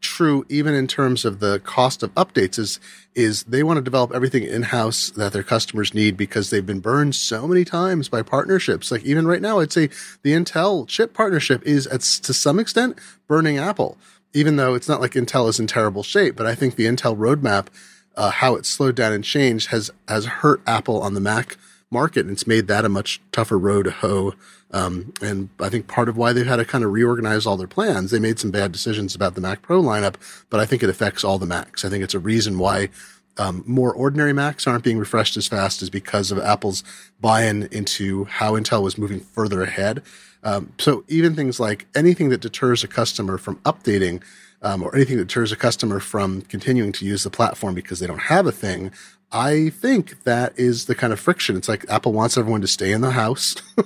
true 0.00 0.44
even 0.48 0.74
in 0.74 0.86
terms 0.86 1.24
of 1.24 1.40
the 1.40 1.60
cost 1.60 2.02
of 2.02 2.14
updates. 2.14 2.58
Is 2.58 2.80
is 3.14 3.44
they 3.44 3.62
want 3.62 3.76
to 3.78 3.82
develop 3.82 4.12
everything 4.12 4.44
in 4.44 4.62
house 4.62 5.10
that 5.10 5.32
their 5.32 5.42
customers 5.42 5.94
need 5.94 6.16
because 6.16 6.50
they've 6.50 6.66
been 6.66 6.80
burned 6.80 7.14
so 7.14 7.46
many 7.46 7.64
times 7.64 8.08
by 8.08 8.22
partnerships. 8.22 8.90
Like 8.90 9.04
even 9.04 9.26
right 9.26 9.42
now, 9.42 9.60
I'd 9.60 9.72
say 9.72 9.90
the 10.22 10.32
Intel 10.32 10.86
chip 10.86 11.12
partnership 11.14 11.62
is 11.64 11.86
at, 11.86 12.00
to 12.00 12.32
some 12.32 12.58
extent 12.58 12.98
burning 13.26 13.58
Apple, 13.58 13.98
even 14.32 14.56
though 14.56 14.74
it's 14.74 14.88
not 14.88 15.00
like 15.00 15.12
Intel 15.12 15.48
is 15.48 15.60
in 15.60 15.66
terrible 15.66 16.02
shape. 16.02 16.36
But 16.36 16.46
I 16.46 16.54
think 16.54 16.76
the 16.76 16.86
Intel 16.86 17.16
roadmap, 17.16 17.66
uh, 18.16 18.30
how 18.30 18.56
it 18.56 18.66
slowed 18.66 18.94
down 18.94 19.12
and 19.12 19.24
changed, 19.24 19.68
has 19.68 19.90
has 20.08 20.26
hurt 20.26 20.62
Apple 20.66 21.00
on 21.02 21.14
the 21.14 21.20
Mac 21.20 21.56
market, 21.90 22.20
and 22.20 22.30
it's 22.30 22.46
made 22.46 22.68
that 22.68 22.84
a 22.84 22.88
much 22.88 23.20
tougher 23.32 23.58
road 23.58 23.84
to 23.84 23.90
hoe. 23.90 24.34
Um, 24.70 25.12
and 25.20 25.48
I 25.58 25.68
think 25.68 25.88
part 25.88 26.08
of 26.08 26.16
why 26.16 26.32
they've 26.32 26.46
had 26.46 26.56
to 26.56 26.64
kind 26.64 26.84
of 26.84 26.92
reorganize 26.92 27.46
all 27.46 27.56
their 27.56 27.66
plans, 27.66 28.10
they 28.10 28.20
made 28.20 28.38
some 28.38 28.50
bad 28.50 28.70
decisions 28.70 29.14
about 29.14 29.34
the 29.34 29.40
Mac 29.40 29.62
Pro 29.62 29.82
lineup, 29.82 30.14
but 30.48 30.60
I 30.60 30.66
think 30.66 30.82
it 30.82 30.88
affects 30.88 31.24
all 31.24 31.38
the 31.38 31.46
Macs. 31.46 31.84
I 31.84 31.88
think 31.88 32.04
it's 32.04 32.14
a 32.14 32.20
reason 32.20 32.58
why 32.58 32.90
um, 33.36 33.64
more 33.66 33.92
ordinary 33.92 34.32
Macs 34.32 34.66
aren't 34.66 34.84
being 34.84 34.98
refreshed 34.98 35.36
as 35.36 35.48
fast 35.48 35.82
is 35.82 35.90
because 35.90 36.30
of 36.30 36.38
Apple's 36.38 36.84
buy-in 37.20 37.68
into 37.72 38.24
how 38.26 38.52
Intel 38.52 38.82
was 38.82 38.98
moving 38.98 39.20
further 39.20 39.62
ahead. 39.62 40.02
Um, 40.42 40.72
so 40.78 41.04
even 41.08 41.34
things 41.34 41.58
like 41.58 41.86
anything 41.94 42.28
that 42.30 42.40
deters 42.40 42.84
a 42.84 42.88
customer 42.88 43.38
from 43.38 43.56
updating 43.58 44.22
um, 44.62 44.82
or 44.82 44.94
anything 44.94 45.16
that 45.16 45.28
deters 45.28 45.52
a 45.52 45.56
customer 45.56 46.00
from 46.00 46.42
continuing 46.42 46.92
to 46.92 47.04
use 47.04 47.24
the 47.24 47.30
platform 47.30 47.74
because 47.74 47.98
they 47.98 48.06
don't 48.06 48.22
have 48.22 48.46
a 48.46 48.52
thing, 48.52 48.92
I 49.32 49.68
think 49.70 50.24
that 50.24 50.58
is 50.58 50.86
the 50.86 50.94
kind 50.94 51.12
of 51.12 51.20
friction. 51.20 51.56
It's 51.56 51.68
like 51.68 51.84
Apple 51.88 52.12
wants 52.12 52.36
everyone 52.36 52.62
to 52.62 52.66
stay 52.66 52.90
in 52.92 53.00
the 53.00 53.12
house. 53.12 53.54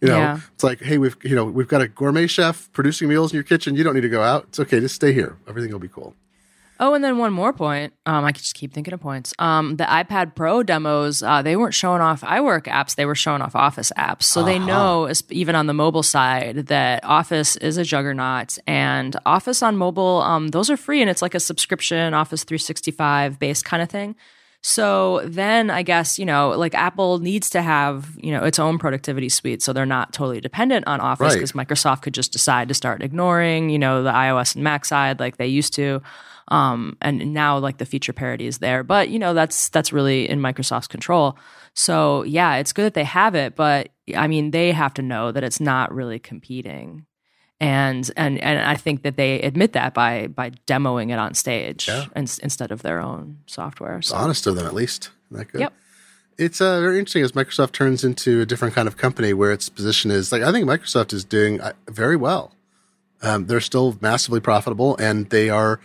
you 0.00 0.08
know, 0.08 0.16
Yeah. 0.16 0.40
it's 0.54 0.64
like, 0.64 0.80
hey, 0.80 0.96
we've 0.98 1.16
you 1.22 1.34
know 1.36 1.44
we've 1.44 1.68
got 1.68 1.82
a 1.82 1.88
gourmet 1.88 2.26
chef 2.26 2.70
producing 2.72 3.08
meals 3.08 3.32
in 3.32 3.36
your 3.36 3.44
kitchen. 3.44 3.74
You 3.76 3.84
don't 3.84 3.94
need 3.94 4.00
to 4.02 4.08
go 4.08 4.22
out. 4.22 4.44
It's 4.48 4.60
okay. 4.60 4.80
Just 4.80 4.94
stay 4.94 5.12
here. 5.12 5.36
Everything 5.46 5.70
will 5.72 5.78
be 5.78 5.88
cool. 5.88 6.14
Oh, 6.78 6.92
and 6.92 7.02
then 7.02 7.16
one 7.16 7.32
more 7.32 7.54
point. 7.54 7.94
Um, 8.04 8.26
I 8.26 8.32
could 8.32 8.42
just 8.42 8.54
keep 8.54 8.74
thinking 8.74 8.92
of 8.92 9.00
points. 9.00 9.32
Um, 9.38 9.76
the 9.76 9.84
iPad 9.84 10.34
Pro 10.34 10.62
demos, 10.62 11.22
uh, 11.22 11.40
they 11.40 11.56
weren't 11.56 11.72
showing 11.72 12.02
off 12.02 12.20
iWork 12.20 12.64
apps; 12.64 12.96
they 12.96 13.06
were 13.06 13.14
showing 13.14 13.40
off 13.40 13.56
Office 13.56 13.92
apps. 13.96 14.24
So 14.24 14.42
they 14.42 14.58
know, 14.58 15.10
even 15.30 15.54
on 15.54 15.66
the 15.68 15.72
mobile 15.74 16.02
side, 16.02 16.66
that 16.66 17.02
Office 17.02 17.56
is 17.56 17.78
a 17.78 17.82
juggernaut, 17.84 18.58
and 18.66 19.16
Office 19.24 19.62
on 19.62 19.78
mobile, 19.78 20.20
um, 20.20 20.48
those 20.48 20.68
are 20.68 20.76
free, 20.76 21.00
and 21.00 21.08
it's 21.10 21.22
like 21.22 21.34
a 21.34 21.40
subscription 21.40 22.12
Office 22.12 22.44
365 22.44 23.38
based 23.38 23.64
kind 23.64 23.82
of 23.82 23.88
thing. 23.88 24.14
So 24.68 25.20
then 25.24 25.70
I 25.70 25.84
guess, 25.84 26.18
you 26.18 26.26
know, 26.26 26.48
like 26.50 26.74
Apple 26.74 27.20
needs 27.20 27.48
to 27.50 27.62
have, 27.62 28.18
you 28.20 28.32
know, 28.32 28.42
its 28.42 28.58
own 28.58 28.78
productivity 28.78 29.28
suite 29.28 29.62
so 29.62 29.72
they're 29.72 29.86
not 29.86 30.12
totally 30.12 30.40
dependent 30.40 30.88
on 30.88 31.00
Office 31.00 31.26
Right. 31.26 31.34
because 31.34 31.52
Microsoft 31.52 32.02
could 32.02 32.14
just 32.14 32.32
decide 32.32 32.66
to 32.66 32.74
start 32.74 33.00
ignoring, 33.00 33.70
you 33.70 33.78
know, 33.78 34.02
the 34.02 34.10
iOS 34.10 34.56
and 34.56 34.64
Mac 34.64 34.84
side 34.84 35.20
like 35.20 35.36
they 35.36 35.46
used 35.46 35.72
to. 35.74 36.02
Um, 36.48 36.96
and 37.00 37.32
now 37.32 37.58
like 37.58 37.78
the 37.78 37.86
feature 37.86 38.12
parity 38.12 38.48
is 38.48 38.58
there, 38.58 38.82
but 38.82 39.08
you 39.08 39.20
know, 39.20 39.34
that's, 39.34 39.68
that's 39.68 39.92
really 39.92 40.28
in 40.28 40.40
Microsoft's 40.40 40.88
control. 40.88 41.38
So 41.74 42.24
yeah, 42.24 42.56
it's 42.56 42.72
good 42.72 42.86
that 42.86 42.94
they 42.94 43.04
have 43.04 43.36
it, 43.36 43.54
but 43.54 43.90
I 44.16 44.26
mean, 44.26 44.50
they 44.50 44.72
have 44.72 44.94
to 44.94 45.02
know 45.02 45.30
that 45.30 45.44
it's 45.44 45.60
not 45.60 45.94
really 45.94 46.18
competing. 46.18 47.05
And, 47.58 48.10
and, 48.16 48.38
and 48.38 48.60
I 48.60 48.74
think 48.74 49.02
that 49.02 49.16
they 49.16 49.40
admit 49.40 49.72
that 49.72 49.94
by, 49.94 50.26
by 50.26 50.50
demoing 50.66 51.10
it 51.10 51.18
on 51.18 51.34
stage 51.34 51.88
Yeah. 51.88 52.04
ins- 52.14 52.38
instead 52.38 52.70
of 52.70 52.82
their 52.82 53.00
own 53.00 53.38
software. 53.46 54.02
So. 54.02 54.14
honest 54.14 54.46
of 54.46 54.56
them, 54.56 54.66
at 54.66 54.74
least. 54.74 55.10
That 55.30 55.50
good? 55.50 55.62
Yep. 55.62 55.72
It's 56.38 56.60
uh, 56.60 56.80
very 56.80 56.98
interesting 56.98 57.22
as 57.22 57.32
Microsoft 57.32 57.72
turns 57.72 58.04
into 58.04 58.42
a 58.42 58.46
different 58.46 58.74
kind 58.74 58.86
of 58.86 58.98
company 58.98 59.32
where 59.32 59.52
its 59.52 59.70
position 59.70 60.10
is 60.10 60.30
like 60.32 60.42
I 60.42 60.52
think 60.52 60.68
Microsoft 60.68 61.14
is 61.14 61.24
doing 61.24 61.62
uh, 61.62 61.72
very 61.88 62.14
well. 62.16 62.52
Um, 63.22 63.46
they're 63.46 63.60
still 63.60 63.96
massively 64.02 64.40
profitable 64.40 64.96
and 64.98 65.30
they 65.30 65.48
are 65.48 65.80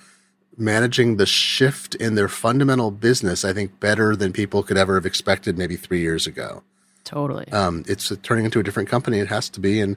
managing 0.57 1.15
the 1.15 1.25
shift 1.25 1.95
in 1.95 2.15
their 2.15 2.27
fundamental 2.27 2.91
business. 2.91 3.45
I 3.45 3.53
think 3.53 3.79
better 3.79 4.13
than 4.15 4.33
people 4.33 4.61
could 4.61 4.77
ever 4.77 4.95
have 4.95 5.05
expected 5.05 5.57
maybe 5.57 5.77
three 5.77 6.01
years 6.01 6.27
ago. 6.27 6.63
Totally. 7.05 7.47
Um, 7.53 7.85
it's 7.87 8.11
turning 8.21 8.43
into 8.43 8.59
a 8.59 8.63
different 8.63 8.89
company. 8.89 9.19
It 9.19 9.29
has 9.29 9.49
to 9.49 9.61
be, 9.61 9.79
and 9.79 9.95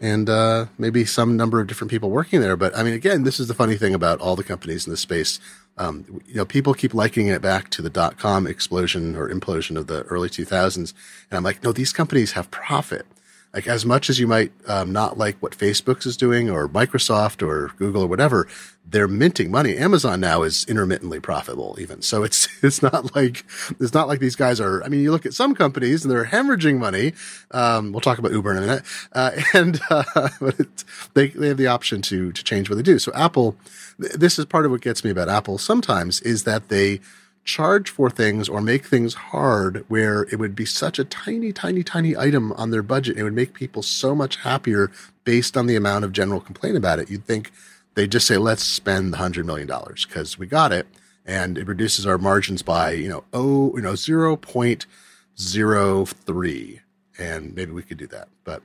and 0.00 0.30
uh, 0.30 0.66
maybe 0.78 1.04
some 1.04 1.36
number 1.36 1.60
of 1.60 1.66
different 1.66 1.90
people 1.90 2.10
working 2.10 2.40
there. 2.40 2.56
But 2.56 2.76
I 2.76 2.82
mean, 2.82 2.94
again, 2.94 3.24
this 3.24 3.38
is 3.38 3.48
the 3.48 3.54
funny 3.54 3.76
thing 3.76 3.94
about 3.94 4.20
all 4.20 4.34
the 4.34 4.42
companies 4.44 4.86
in 4.86 4.92
this 4.92 5.00
space. 5.00 5.38
Um, 5.76 6.22
you 6.26 6.34
know, 6.34 6.44
people 6.44 6.74
keep 6.74 6.94
likening 6.94 7.28
it 7.28 7.42
back 7.42 7.70
to 7.70 7.82
the 7.82 7.90
dot 7.90 8.18
com 8.18 8.46
explosion 8.46 9.16
or 9.16 9.28
implosion 9.28 9.76
of 9.76 9.86
the 9.86 10.02
early 10.04 10.28
2000s, 10.28 10.76
and 10.76 11.36
I'm 11.36 11.42
like, 11.42 11.62
no, 11.62 11.72
these 11.72 11.92
companies 11.92 12.32
have 12.32 12.50
profit. 12.50 13.06
Like 13.52 13.66
as 13.66 13.84
much 13.84 14.08
as 14.08 14.20
you 14.20 14.26
might 14.28 14.52
um, 14.68 14.92
not 14.92 15.18
like 15.18 15.36
what 15.40 15.56
Facebook 15.56 16.06
is 16.06 16.16
doing 16.16 16.48
or 16.48 16.68
Microsoft 16.68 17.46
or 17.46 17.72
Google 17.76 18.02
or 18.02 18.06
whatever, 18.06 18.46
they're 18.86 19.08
minting 19.08 19.50
money. 19.50 19.76
Amazon 19.76 20.20
now 20.20 20.42
is 20.42 20.64
intermittently 20.66 21.18
profitable 21.18 21.76
even. 21.80 22.00
So 22.02 22.22
it's, 22.22 22.48
it's 22.62 22.82
not 22.82 23.14
like, 23.14 23.44
it's 23.80 23.92
not 23.92 24.06
like 24.06 24.20
these 24.20 24.36
guys 24.36 24.60
are, 24.60 24.84
I 24.84 24.88
mean, 24.88 25.00
you 25.00 25.10
look 25.10 25.26
at 25.26 25.34
some 25.34 25.54
companies 25.54 26.04
and 26.04 26.12
they're 26.12 26.26
hemorrhaging 26.26 26.78
money. 26.78 27.12
Um, 27.50 27.92
we'll 27.92 28.00
talk 28.00 28.18
about 28.18 28.32
Uber 28.32 28.52
in 28.52 28.58
a 28.58 28.60
minute. 28.60 28.82
Uh, 29.12 29.30
and, 29.54 29.80
uh, 29.90 30.04
but 30.40 30.60
it, 30.60 30.84
they, 31.14 31.28
they 31.28 31.48
have 31.48 31.56
the 31.56 31.66
option 31.66 32.02
to, 32.02 32.30
to 32.32 32.44
change 32.44 32.70
what 32.70 32.76
they 32.76 32.82
do. 32.82 32.98
So 32.98 33.12
Apple, 33.14 33.56
th- 34.00 34.12
this 34.12 34.38
is 34.38 34.44
part 34.44 34.64
of 34.64 34.70
what 34.70 34.80
gets 34.80 35.02
me 35.02 35.10
about 35.10 35.28
Apple 35.28 35.58
sometimes 35.58 36.20
is 36.20 36.44
that 36.44 36.68
they, 36.68 37.00
charge 37.44 37.90
for 37.90 38.10
things 38.10 38.48
or 38.48 38.60
make 38.60 38.84
things 38.84 39.14
hard 39.14 39.84
where 39.88 40.22
it 40.24 40.36
would 40.36 40.54
be 40.54 40.64
such 40.64 40.98
a 40.98 41.04
tiny, 41.04 41.52
tiny, 41.52 41.82
tiny 41.82 42.16
item 42.16 42.52
on 42.52 42.70
their 42.70 42.82
budget. 42.82 43.16
It 43.16 43.24
would 43.24 43.34
make 43.34 43.54
people 43.54 43.82
so 43.82 44.14
much 44.14 44.36
happier 44.36 44.90
based 45.24 45.56
on 45.56 45.66
the 45.66 45.76
amount 45.76 46.04
of 46.04 46.12
general 46.12 46.40
complaint 46.40 46.76
about 46.76 46.98
it. 46.98 47.10
You'd 47.10 47.26
think 47.26 47.50
they'd 47.94 48.12
just 48.12 48.26
say, 48.26 48.36
let's 48.36 48.62
spend 48.62 49.12
the 49.12 49.18
hundred 49.18 49.46
million 49.46 49.66
dollars 49.66 50.06
because 50.06 50.38
we 50.38 50.46
got 50.46 50.72
it. 50.72 50.86
And 51.26 51.58
it 51.58 51.66
reduces 51.66 52.06
our 52.06 52.18
margins 52.18 52.62
by, 52.62 52.92
you 52.92 53.08
know, 53.08 53.24
oh, 53.32 53.76
you 53.76 53.82
know, 53.82 53.92
0.03. 53.92 56.80
And 57.18 57.54
maybe 57.54 57.72
we 57.72 57.82
could 57.82 57.98
do 57.98 58.06
that. 58.08 58.28
But 58.44 58.62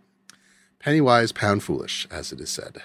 penny 0.80 1.02
wise, 1.02 1.32
pound 1.32 1.64
foolish, 1.64 2.08
as 2.10 2.32
it 2.32 2.40
is 2.40 2.50
said. 2.50 2.78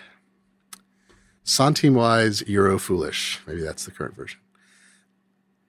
Centime 1.45 1.95
wise, 1.95 2.43
euro 2.43 2.79
foolish. 2.79 3.41
Maybe 3.47 3.63
that's 3.63 3.85
the 3.85 3.91
current 3.91 4.15
version 4.15 4.41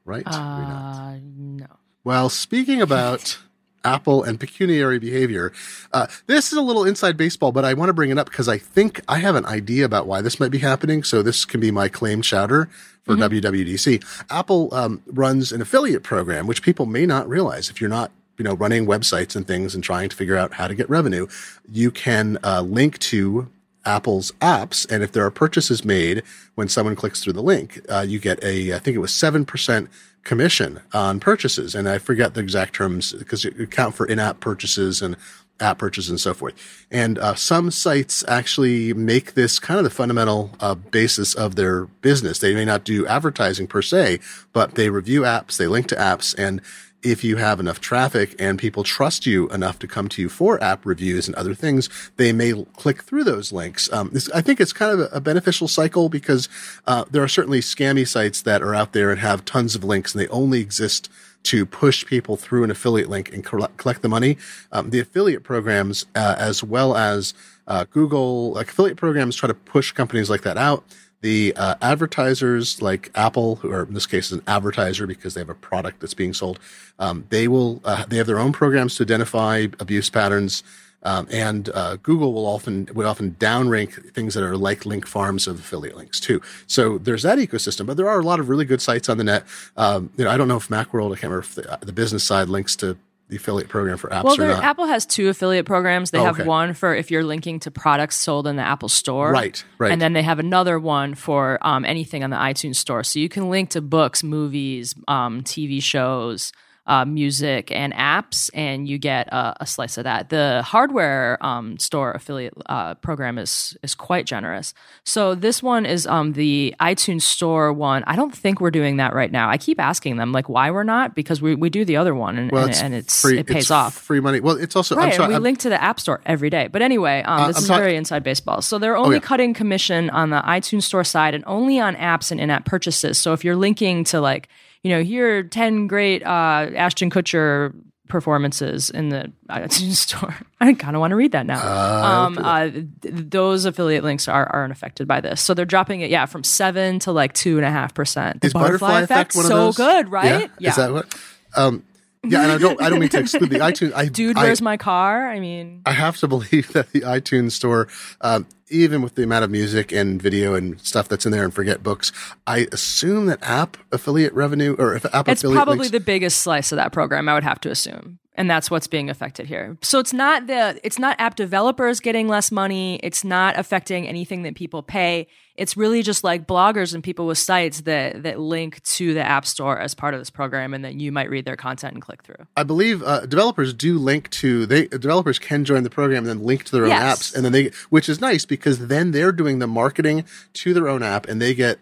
right? 0.06 0.24
Uh, 0.26 1.16
no. 1.24 1.68
Well, 2.04 2.30
speaking 2.30 2.82
about 2.82 3.40
Apple 3.84 4.24
and 4.24 4.40
pecuniary 4.40 5.00
behavior, 5.00 5.52
uh, 5.94 6.08
this 6.28 6.52
is 6.52 6.58
a 6.58 6.62
little 6.62 6.84
inside 6.84 7.18
baseball, 7.18 7.52
but 7.52 7.66
I 7.66 7.74
want 7.74 7.90
to 7.90 7.94
bring 7.94 8.10
it 8.10 8.18
up 8.18 8.30
because 8.30 8.48
I 8.48 8.58
think 8.58 9.02
I 9.08 9.20
have 9.20 9.36
an 9.36 9.46
idea 9.46 9.86
about 9.86 10.08
why 10.08 10.22
this 10.22 10.40
might 10.40 10.52
be 10.52 10.60
happening. 10.60 11.04
So 11.04 11.22
this 11.22 11.46
can 11.46 11.60
be 11.60 11.72
my 11.72 11.88
claim 11.88 12.22
chowder 12.22 12.70
for 13.04 13.16
mm-hmm. 13.16 13.48
WWDC. 13.48 14.24
Apple 14.30 14.74
um, 14.74 15.02
runs 15.08 15.52
an 15.52 15.62
affiliate 15.62 16.04
program, 16.04 16.48
which 16.48 16.62
people 16.62 16.86
may 16.86 17.06
not 17.06 17.28
realize 17.28 17.70
if 17.70 17.82
you're 17.82 17.90
not 17.90 18.12
you 18.38 18.44
know 18.44 18.56
running 18.56 18.88
websites 18.88 19.36
and 19.36 19.46
things 19.46 19.76
and 19.76 19.84
trying 19.84 20.10
to 20.10 20.16
figure 20.16 20.36
out 20.36 20.54
how 20.54 20.68
to 20.68 20.74
get 20.74 20.90
revenue 20.90 21.28
you 21.70 21.92
can 21.92 22.40
uh, 22.44 22.62
link 22.62 22.98
to 22.98 23.48
Apple's 23.86 24.32
apps. 24.42 24.90
And 24.92 25.04
if 25.04 25.12
there 25.12 25.26
are 25.26 25.32
purchases 25.32 25.84
made 25.84 26.24
when 26.56 26.68
someone 26.68 26.96
clicks 26.96 27.24
through 27.24 27.34
the 27.34 27.44
link, 27.44 27.80
uh, 27.90 28.06
you 28.08 28.20
get 28.20 28.44
a, 28.44 28.74
I 28.74 28.80
think 28.80 28.96
it 28.96 29.00
was 29.00 29.12
7% 29.12 29.88
commission 30.24 30.80
on 30.94 31.20
purchases. 31.20 31.74
And 31.74 31.90
I 31.90 31.98
forget 31.98 32.34
the 32.34 32.42
exact 32.42 32.76
terms 32.76 33.14
because 33.14 33.44
you 33.44 33.54
account 33.60 33.96
for 33.96 34.06
in-app 34.06 34.40
purchases 34.40 35.02
and 35.02 35.16
app 35.60 35.78
purchases 35.78 36.10
and 36.10 36.20
so 36.20 36.34
forth. 36.34 36.86
And 36.90 37.20
uh, 37.20 37.36
some 37.36 37.72
sites 37.72 38.24
actually 38.28 38.94
make 38.94 39.34
this 39.34 39.60
kind 39.60 39.78
of 39.78 39.84
the 39.84 39.90
fundamental 39.90 40.52
uh, 40.60 40.76
basis 40.76 41.34
of 41.34 41.56
their 41.56 41.86
business. 41.86 42.40
They 42.40 42.54
may 42.54 42.66
not 42.66 42.84
do 42.84 43.06
advertising 43.06 43.68
per 43.68 43.82
se, 43.82 44.20
but 44.54 44.76
they 44.76 44.90
review 44.90 45.22
apps, 45.22 45.58
they 45.58 45.68
link 45.68 45.88
to 45.88 45.96
apps, 45.96 46.36
and 46.38 46.62
if 47.04 47.24
you 47.24 47.38
have 47.38 47.60
enough 47.60 47.80
traffic 47.80 48.36
and 48.40 48.60
people 48.60 48.84
trust 48.84 49.26
you 49.26 49.50
enough 49.50 49.80
to 49.80 49.88
come 49.88 50.08
to 50.10 50.22
you 50.22 50.30
for 50.30 50.62
app 50.64 50.86
reviews 50.86 51.28
and 51.28 51.36
other 51.36 51.54
things, 51.54 51.90
they 52.18 52.32
may 52.32 52.66
click 52.76 53.04
through 53.04 53.24
those 53.24 53.52
links. 53.52 53.92
Um, 53.92 54.10
this, 54.12 54.30
I 54.32 54.42
think 54.42 54.60
it's 54.60 54.74
kind 54.74 55.00
of 55.00 55.10
a, 55.12 55.22
beneficial 55.22 55.68
cycle 55.68 56.10
because 56.10 56.50
uh, 56.88 57.06
there 57.10 57.24
are 57.24 57.28
certainly 57.28 57.62
scammy 57.62 58.08
sites 58.08 58.42
that 58.42 58.62
are 58.62 58.76
out 58.76 58.94
there 58.94 59.12
and 59.12 59.20
have 59.20 59.46
tons 59.46 59.76
of 59.76 59.84
links 59.84 60.14
and 60.14 60.22
they 60.22 60.28
only 60.28 60.60
exist 60.60 61.10
to 61.44 61.66
push 61.66 62.06
people 62.06 62.38
through 62.38 62.64
an 62.64 62.72
affiliate 62.72 63.10
link 63.10 63.34
and 63.34 63.46
collect 63.46 64.02
the 64.02 64.10
money. 64.10 64.38
Um, 64.72 64.90
the 64.90 65.00
affiliate 65.00 65.44
programs, 65.44 66.06
uh, 66.16 66.36
as 66.38 66.64
well 66.64 66.96
as 66.96 67.34
uh, 67.68 67.86
Google, 67.90 68.58
affiliate 68.58 68.98
programs, 68.98 69.36
try 69.36 69.48
to 69.48 69.54
push 69.54 69.92
companies 69.92 70.30
like 70.30 70.42
that 70.42 70.58
out 70.58 70.84
the 71.22 71.54
uh, 71.56 71.76
advertisers 71.82 72.82
like 72.82 73.12
Apple, 73.16 73.58
who 73.58 73.72
are 73.72 73.84
in 73.84 73.94
this 73.94 74.08
case 74.08 74.32
an 74.32 74.42
advertiser 74.48 75.08
because 75.08 75.34
they 75.34 75.42
have 75.42 75.50
a 75.50 75.56
product 75.56 76.00
that's 76.00 76.14
being 76.14 76.34
sold, 76.34 76.60
um, 77.00 77.26
they 77.30 77.48
will 77.48 77.82
uh, 77.86 78.06
they 78.06 78.18
have 78.18 78.28
their 78.28 78.40
own 78.40 78.52
programs 78.52 78.96
to 78.96 79.04
identify 79.04 79.68
abuse 79.80 80.10
patterns, 80.10 80.64
um, 81.04 81.28
and 81.32 81.70
uh, 81.70 81.98
Google 81.98 82.34
will 82.34 82.46
often 82.46 82.90
would 82.94 83.06
often 83.06 83.36
downrank 83.40 84.14
things 84.14 84.34
that 84.34 84.44
are 84.44 84.58
like 84.58 84.86
link 84.86 85.08
farms 85.08 85.48
of 85.48 85.60
affiliate 85.60 85.96
links 85.96 86.20
too. 86.20 86.42
So 86.68 86.98
there's 86.98 87.24
that 87.24 87.38
ecosystem, 87.38 87.86
but 87.86 87.98
there 87.98 88.10
are 88.10 88.20
a 88.20 88.24
lot 88.24 88.40
of 88.40 88.50
really 88.50 88.66
good 88.66 88.82
sites 88.82 89.08
on 89.08 89.18
the 89.18 89.24
net. 89.24 89.44
Um, 89.78 90.10
you 90.18 90.26
know, 90.26 90.32
I 90.32 90.38
don't 90.38 90.48
know 90.48 90.58
if 90.58 90.70
MacWorld, 90.70 91.16
I 91.16 91.20
can't 91.20 91.32
remember 91.32 91.40
if 91.40 91.56
the, 91.56 91.80
the 91.82 91.94
business 91.94 92.24
side 92.24 92.50
links 92.50 92.76
to 92.78 92.98
the 93.32 93.38
affiliate 93.38 93.70
program 93.70 93.98
for 93.98 94.10
apps 94.10 94.38
well, 94.38 94.62
Apple 94.62 94.88
has 94.88 95.06
two 95.06 95.30
affiliate 95.30 95.66
programs. 95.66 96.12
They 96.12 96.20
oh, 96.20 96.26
have 96.26 96.40
okay. 96.42 96.48
one 96.48 96.74
for 96.74 96.94
if 96.94 97.10
you're 97.10 97.24
linking 97.24 97.62
to 97.62 97.72
products 97.72 98.18
sold 98.18 98.46
in 98.46 98.58
the 98.58 98.62
Apple 98.62 98.90
Store, 98.90 99.32
right? 99.32 99.64
Right. 99.78 99.90
And 99.90 100.02
then 100.02 100.12
they 100.12 100.22
have 100.22 100.38
another 100.38 100.78
one 100.78 101.16
for 101.16 101.58
um, 101.62 101.86
anything 101.86 102.26
on 102.26 102.30
the 102.30 102.36
iTunes 102.36 102.76
Store. 102.76 103.06
So 103.06 103.20
you 103.20 103.30
can 103.30 103.50
link 103.50 103.70
to 103.70 103.82
books, 103.82 104.22
movies, 104.22 104.94
um, 105.08 105.44
TV 105.44 105.82
shows 105.82 106.52
uh, 106.88 107.06
music 107.06 107.72
and 107.72 107.94
apps, 107.94 108.50
and 108.54 108.88
you 108.88 108.98
get 108.98 109.28
a, 109.28 109.56
a 109.62 109.66
slice 109.66 109.98
of 109.98 110.06
that. 110.06 110.30
The 110.30 110.64
hardware 110.66 111.38
um, 111.42 111.78
store 111.78 112.12
affiliate 112.12 112.54
uh, 112.66 112.96
program 112.96 113.38
is 113.38 113.78
is 113.84 113.94
quite 113.96 114.26
generous. 114.26 114.74
So 115.06 115.36
this 115.36 115.62
one 115.62 115.86
is 115.86 116.08
um, 116.08 116.34
the 116.34 116.74
iTunes 116.80 117.22
Store 117.22 117.72
one. 117.72 118.04
I 118.08 118.16
don't 118.16 118.36
think 118.36 118.60
we're 118.60 118.72
doing 118.72 118.98
that 118.98 119.14
right 119.14 119.32
now. 119.32 119.50
I 119.50 119.58
keep 119.58 119.80
asking 119.80 120.18
them 120.18 120.32
like 120.32 120.50
why 120.50 120.72
we're 120.72 120.84
not 120.84 121.16
because 121.16 121.42
we, 121.42 121.56
we 121.56 121.70
do 121.70 121.86
the 121.86 121.98
other 121.98 122.16
one 122.16 122.38
and, 122.38 122.52
well, 122.52 122.64
and, 122.64 122.72
it's, 122.72 122.82
and 122.82 122.94
it's 122.94 123.22
free, 123.22 123.40
it 123.40 123.46
pays 123.46 123.64
it's 123.64 123.72
off 123.72 123.94
free 123.94 124.20
money. 124.20 124.40
Well, 124.40 124.58
it's 124.58 124.76
also 124.76 124.96
right. 124.96 125.14
Sorry, 125.14 125.30
we 125.30 125.36
I'm, 125.36 125.44
link 125.44 125.60
to 125.60 125.70
the 125.70 125.82
App 125.82 126.00
Store 126.00 126.20
every 126.26 126.50
day. 126.50 126.68
But 126.68 126.82
anyway, 126.82 127.22
um, 127.24 127.42
uh, 127.42 127.48
this 127.48 127.58
I'm 127.58 127.64
is 127.64 127.68
talk- 127.68 127.80
very 127.80 127.96
inside 127.96 128.24
baseball. 128.24 128.62
So 128.62 128.80
they're 128.80 128.98
only 128.98 129.18
oh, 129.18 129.20
yeah. 129.20 129.26
cutting 129.28 129.54
commission 129.54 130.10
on 130.10 130.32
the 130.32 130.42
iTunes 130.42 130.84
Store 130.84 131.04
side 131.04 131.36
and 131.36 131.44
only 131.46 131.80
on 131.80 131.96
apps 131.96 132.32
and 132.32 132.42
in-app 132.42 132.66
purchases. 132.66 133.18
So 133.18 133.34
if 133.34 133.46
you're 133.46 133.56
linking 133.56 134.04
to 134.06 134.20
like 134.20 134.50
you 134.84 134.92
know, 134.92 135.04
here 135.04 135.40
are 135.40 135.44
10 135.44 135.88
great 135.88 136.24
uh, 136.24 136.70
Ashton 136.76 137.10
Kutcher 137.10 137.74
performances 138.08 138.90
in 138.90 139.10
the 139.10 139.32
iTunes 139.50 139.96
store. 139.96 140.36
I 140.60 140.74
kind 140.74 140.96
of 140.96 141.00
want 141.00 141.12
to 141.12 141.16
read 141.16 141.32
that 141.32 141.46
now. 141.46 141.60
Uh, 141.60 142.08
um, 142.08 142.38
uh, 142.38 142.70
th- 142.70 142.86
those 143.02 143.66
affiliate 143.66 144.04
links 144.04 144.28
are 144.28 144.46
aren't 144.46 144.72
affected 144.72 145.08
by 145.08 145.22
this, 145.22 145.42
so 145.42 145.54
they're 145.54 145.66
dropping 145.66 146.02
it. 146.02 146.12
Yeah, 146.12 146.26
from 146.26 146.44
seven 146.44 147.00
to 147.00 147.12
like 147.12 147.34
two 147.34 147.58
and 147.58 147.66
a 147.66 147.72
half 147.72 147.94
percent. 147.94 148.44
Is 148.44 148.54
butterfly, 148.54 148.88
butterfly 148.88 149.02
effect, 149.02 149.36
effect 149.36 149.48
so 149.48 149.72
good, 149.72 150.10
right? 150.10 150.42
Yeah. 150.42 150.48
yeah. 150.60 150.70
Is 150.70 150.76
that 150.76 150.92
what? 150.92 151.16
Um, 151.56 151.84
yeah, 152.24 152.44
and 152.44 152.52
I 152.52 152.58
don't 152.60 152.82
I 152.82 152.90
don't 152.90 153.00
mean 153.00 153.10
to 153.10 153.20
exclude 153.20 153.50
the 153.50 153.60
iTunes. 153.60 153.94
I, 153.96 154.08
Dude, 154.08 154.38
I, 154.38 154.44
where's 154.44 154.62
my 154.62 154.78
car? 154.78 155.28
I 155.28 155.40
mean, 155.40 155.82
I 155.86 155.92
have 155.92 156.18
to 156.18 156.28
believe 156.28 156.68
that 156.74 156.92
the 156.92 157.02
iTunes 157.02 157.54
store, 157.54 157.88
um, 158.22 158.46
even 158.72 159.02
with 159.02 159.16
the 159.16 159.24
amount 159.24 159.44
of 159.44 159.52
music 159.52 159.92
and 159.92 160.22
video 160.22 160.56
and 160.56 160.80
stuff 160.82 161.08
that's 161.08 161.26
in 161.26 161.32
there, 161.32 161.44
and 161.44 161.54
forget 161.54 161.84
books, 161.84 162.12
I 162.48 162.68
assume 162.72 163.28
that 163.28 163.40
app 163.44 163.78
affiliate 163.92 164.34
revenue 164.34 164.76
or 164.80 164.96
if 164.96 165.06
app 165.06 165.28
affiliate 165.28 165.44
it's 165.44 165.44
probably 165.44 165.78
links, 165.78 165.92
the 165.92 166.00
biggest 166.00 166.42
slice 166.42 166.72
of 166.72 166.78
that 166.78 166.92
program. 166.92 167.30
I 167.30 167.34
would 167.34 167.44
have 167.44 167.60
to 167.62 167.70
assume 167.70 168.20
and 168.36 168.50
that's 168.50 168.72
what's 168.72 168.88
being 168.88 169.10
affected 169.10 169.46
here. 169.46 169.78
So 169.82 170.00
it's 170.00 170.14
not 170.14 170.48
the 170.48 170.80
it's 170.84 171.00
not 171.00 171.20
app 171.20 171.36
developers 171.36 172.00
getting 172.00 172.28
less 172.28 172.52
money, 172.52 173.00
it's 173.04 173.24
not 173.24 173.58
affecting 173.58 174.08
anything 174.08 174.44
that 174.44 174.56
people 174.56 174.84
pay. 174.84 175.28
It's 175.56 175.76
really 175.76 176.02
just 176.02 176.24
like 176.24 176.48
bloggers 176.48 176.94
and 176.94 177.04
people 177.04 177.28
with 177.28 177.38
sites 177.38 177.82
that 177.82 178.24
that 178.24 178.40
link 178.40 178.82
to 178.84 179.14
the 179.14 179.22
App 179.22 179.46
Store 179.46 179.80
as 179.80 179.94
part 179.94 180.14
of 180.14 180.20
this 180.20 180.30
program 180.30 180.74
and 180.74 180.84
then 180.84 181.00
you 181.00 181.12
might 181.12 181.30
read 181.30 181.46
their 181.46 181.56
content 181.56 181.94
and 181.94 182.02
click 182.02 182.24
through. 182.24 182.48
I 182.56 182.64
believe 182.64 183.04
uh, 183.04 183.26
developers 183.26 183.74
do 183.74 183.98
link 183.98 184.30
to 184.32 184.66
they 184.66 184.88
developers 184.88 185.40
can 185.40 185.66
join 185.66 185.84
the 185.84 185.90
program 185.90 186.20
and 186.20 186.28
then 186.28 186.44
link 186.46 186.64
to 186.66 186.72
their 186.72 186.84
own 186.84 186.90
yes. 186.90 187.20
apps 187.20 187.36
and 187.36 187.46
then 187.46 187.52
they 187.52 187.72
which 187.90 188.10
is 188.10 188.22
nice 188.22 188.46
because 188.46 188.88
then 188.88 189.12
they're 189.12 189.32
doing 189.32 189.60
the 189.60 189.68
marketing 189.68 190.26
to 190.54 190.74
their 190.74 190.88
own 190.88 191.04
app 191.04 191.28
and 191.28 191.42
they 191.42 191.54
get 191.54 191.80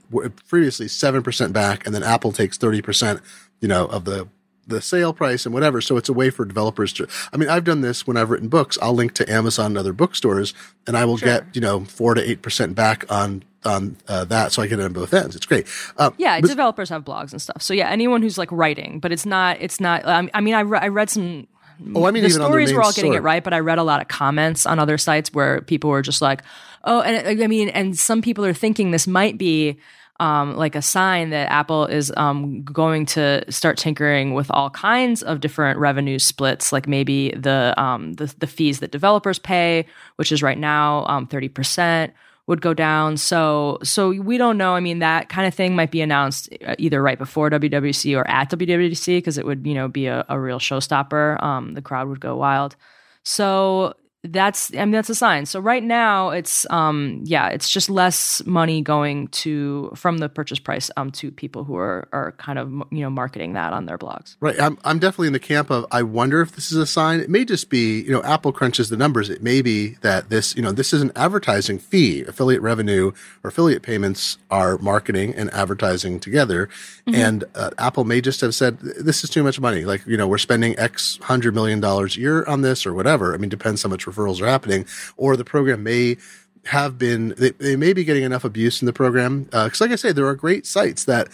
previously 0.48 0.88
7% 0.88 1.54
back 1.54 1.86
and 1.86 1.96
then 1.96 2.04
Apple 2.04 2.32
takes 2.32 2.58
30% 2.58 3.22
you 3.62 3.68
know 3.68 3.86
of 3.86 4.06
the 4.06 4.28
the 4.70 4.82
sale 4.82 5.14
price 5.14 5.46
and 5.46 5.54
whatever. 5.54 5.82
So 5.82 5.98
it's 5.98 6.10
a 6.10 6.14
way 6.14 6.30
for 6.30 6.46
developers 6.46 6.94
to, 6.94 7.08
I 7.34 7.38
mean, 7.38 7.50
I've 7.50 7.64
done 7.64 7.82
this 7.82 8.08
when 8.08 8.16
I've 8.16 8.30
written 8.30 8.48
books. 8.48 8.78
I'll 8.82 8.94
link 8.94 9.14
to 9.16 9.30
Amazon 9.30 9.68
and 9.68 9.78
other 9.78 9.94
bookstores 9.94 10.54
and 10.88 10.96
I 10.96 11.06
will 11.06 11.18
sure. 11.18 11.28
get, 11.28 11.56
you 11.56 11.62
know, 11.62 11.84
four 11.86 12.14
to 12.14 12.36
8% 12.36 12.76
back 12.76 13.12
on, 13.12 13.44
on 13.66 13.98
uh, 14.08 14.26
that. 14.26 14.52
So 14.52 14.62
I 14.62 14.68
get 14.68 14.80
it 14.80 14.84
on 14.84 14.94
both 14.94 15.14
ends. 15.14 15.36
It's 15.36 15.46
great. 15.46 15.68
Um, 15.98 16.14
yeah. 16.18 16.40
But, 16.40 16.50
developers 16.50 16.90
have 16.90 17.04
blogs 17.04 17.32
and 17.32 17.42
stuff. 17.42 17.62
So 17.62 17.74
yeah, 17.74 17.90
anyone 17.90 18.22
who's 18.22 18.38
like 18.38 18.52
writing, 18.52 19.00
but 19.00 19.12
it's 19.12 19.26
not, 19.26 19.58
it's 19.60 19.80
not, 19.80 20.06
um, 20.06 20.30
I 20.34 20.42
mean, 20.42 20.54
I, 20.54 20.62
re- 20.62 20.80
I 20.80 20.88
read 20.88 21.10
some, 21.10 21.48
Oh, 21.96 22.06
I 22.06 22.12
mean, 22.12 22.24
the 22.24 22.30
stories 22.30 22.74
were 22.74 22.82
all 22.82 22.92
getting 22.92 23.12
story. 23.12 23.18
it 23.18 23.22
right, 23.22 23.44
but 23.44 23.54
I 23.54 23.60
read 23.60 23.78
a 23.78 23.84
lot 23.84 24.02
of 24.02 24.10
comments 24.10 24.66
on 24.66 24.80
other 24.80 24.98
sites 24.98 25.34
where 25.34 25.62
people 25.62 25.90
were 25.90 26.02
just 26.02 26.22
like, 26.22 26.44
"Oh," 26.84 27.00
and 27.02 27.42
I 27.42 27.48
mean, 27.48 27.70
and 27.70 27.98
some 27.98 28.22
people 28.22 28.46
are 28.46 28.54
thinking 28.54 28.92
this 28.92 29.08
might 29.08 29.38
be 29.38 29.80
um, 30.20 30.58
like 30.58 30.76
a 30.76 30.82
sign 30.82 31.30
that 31.30 31.50
Apple 31.50 31.86
is 31.86 32.12
um, 32.18 32.64
going 32.64 33.06
to 33.08 33.50
start 33.50 33.78
tinkering 33.78 34.34
with 34.34 34.52
all 34.52 34.70
kinds 34.70 35.24
of 35.24 35.40
different 35.40 35.80
revenue 35.80 36.20
splits, 36.20 36.74
like 36.74 36.88
maybe 36.88 37.30
the 37.32 37.74
um, 37.78 38.14
the, 38.14 38.34
the, 38.40 38.48
fees 38.48 38.80
that 38.80 38.92
developers 38.92 39.40
pay, 39.40 39.86
which 40.18 40.32
is 40.34 40.44
right 40.44 40.58
now 40.58 41.06
um, 41.06 41.28
thirty 41.28 41.48
percent 41.48 42.14
would 42.50 42.62
go 42.62 42.74
down. 42.74 43.16
So 43.16 43.78
so 43.84 44.10
we 44.10 44.40
don't 44.40 44.58
know. 44.58 44.74
I 44.74 44.80
mean, 44.80 45.00
that 45.00 45.30
kind 45.30 45.48
of 45.48 45.54
thing 45.54 45.76
might 45.76 45.92
be 45.92 46.02
announced 46.02 46.50
uh, 46.66 46.74
either 46.80 47.00
right 47.00 47.18
before 47.18 47.52
WWC 47.52 48.18
or 48.18 48.28
at 48.28 48.50
WWC 48.50 49.18
because 49.18 49.38
it 49.38 49.46
would 49.46 49.66
you 49.66 49.76
know 49.76 49.88
be 49.88 50.08
a, 50.08 50.26
a 50.28 50.40
real 50.40 50.60
showstopper. 50.60 51.42
Um, 51.44 51.76
the 51.76 51.82
crowd 51.82 52.08
would 52.10 52.20
go 52.20 52.36
wild. 52.36 52.76
So 53.24 53.94
that's 54.24 54.74
I 54.74 54.80
mean 54.80 54.92
that's 54.92 55.10
a 55.10 55.16
sign. 55.16 55.46
So 55.46 55.62
right 55.62 55.84
now 55.84 56.32
it's 56.32 56.66
um 56.70 57.22
yeah, 57.24 57.48
it's 57.48 57.70
just 57.70 57.90
less 57.90 58.46
money 58.46 58.82
going 58.82 59.30
to 59.30 59.92
from 59.96 60.18
the 60.18 60.28
purchase 60.28 60.60
price 60.60 60.92
um 60.98 61.10
to 61.12 61.32
people 61.32 61.64
who 61.64 61.78
are 61.78 62.10
are 62.12 62.34
kind 62.34 62.60
of 62.60 62.70
you 62.92 63.00
know 63.00 63.10
marketing 63.10 63.54
that 63.54 63.72
on 63.72 63.86
their 63.86 63.98
blogs. 63.98 64.36
Right. 64.42 64.60
I'm 64.60 64.78
I'm 64.84 65.00
definitely 65.00 65.28
in 65.28 65.34
the 65.34 65.40
camp 65.40 65.70
of 65.70 65.86
I 65.90 66.04
wonder 66.04 66.42
if 66.42 66.52
this 66.52 66.70
is 66.70 66.78
a 66.78 66.86
sign. 66.86 67.22
It 67.22 67.30
may 67.30 67.46
just 67.46 67.70
be, 67.70 68.02
you 68.02 68.12
know, 68.12 68.22
Apple 68.24 68.52
crunches 68.52 68.90
the 68.90 68.98
numbers. 68.98 69.30
It 69.30 69.42
may 69.42 69.62
be 69.62 69.92
that 70.02 70.30
this, 70.30 70.54
you 70.54 70.62
know, 70.62 70.74
this 70.74 70.92
is 70.92 71.02
an 71.02 71.14
advertising 71.16 71.80
fee. 71.80 72.24
Affiliate 72.24 72.62
revenue 72.62 73.14
or 73.44 73.48
affiliate 73.48 73.84
payments 73.84 74.38
are 74.52 74.78
marketing 74.80 75.34
and 75.34 75.50
advertising 75.54 76.20
together. 76.20 76.68
Mm-hmm. 77.08 77.16
And 77.16 77.44
uh, 77.56 77.70
Apple 77.78 78.04
may 78.04 78.20
just 78.20 78.42
have 78.42 78.54
said 78.54 78.80
this 78.80 79.24
is 79.24 79.30
too 79.30 79.44
much 79.44 79.62
money. 79.62 79.86
Like, 79.86 80.06
you 80.06 80.18
know, 80.18 80.28
we're 80.28 80.40
spending 80.40 80.78
X 80.78 81.20
hundred 81.22 81.56
million 81.56 81.80
dollars 81.80 82.18
a 82.18 82.20
year 82.20 82.44
on 82.46 82.64
this 82.64 82.86
or 82.86 82.94
whatever. 82.94 83.34
I 83.34 83.38
mean, 83.38 83.50
depends 83.50 83.84
how 83.84 83.90
much 83.90 84.09
referrals 84.10 84.42
are 84.42 84.48
happening, 84.48 84.86
or 85.18 85.36
the 85.36 85.46
program 85.46 85.84
may 85.84 86.18
have 86.66 86.98
been 86.98 87.34
they, 87.38 87.52
they 87.52 87.76
may 87.76 87.94
be 87.94 88.04
getting 88.04 88.24
enough 88.24 88.44
abuse 88.44 88.82
in 88.82 88.86
the 88.86 88.94
program. 88.94 89.44
Because, 89.44 89.82
uh, 89.82 89.86
like 89.86 89.92
I 89.92 89.96
say, 89.96 90.12
there 90.12 90.28
are 90.28 90.36
great 90.36 90.66
sites 90.66 91.06
that 91.06 91.30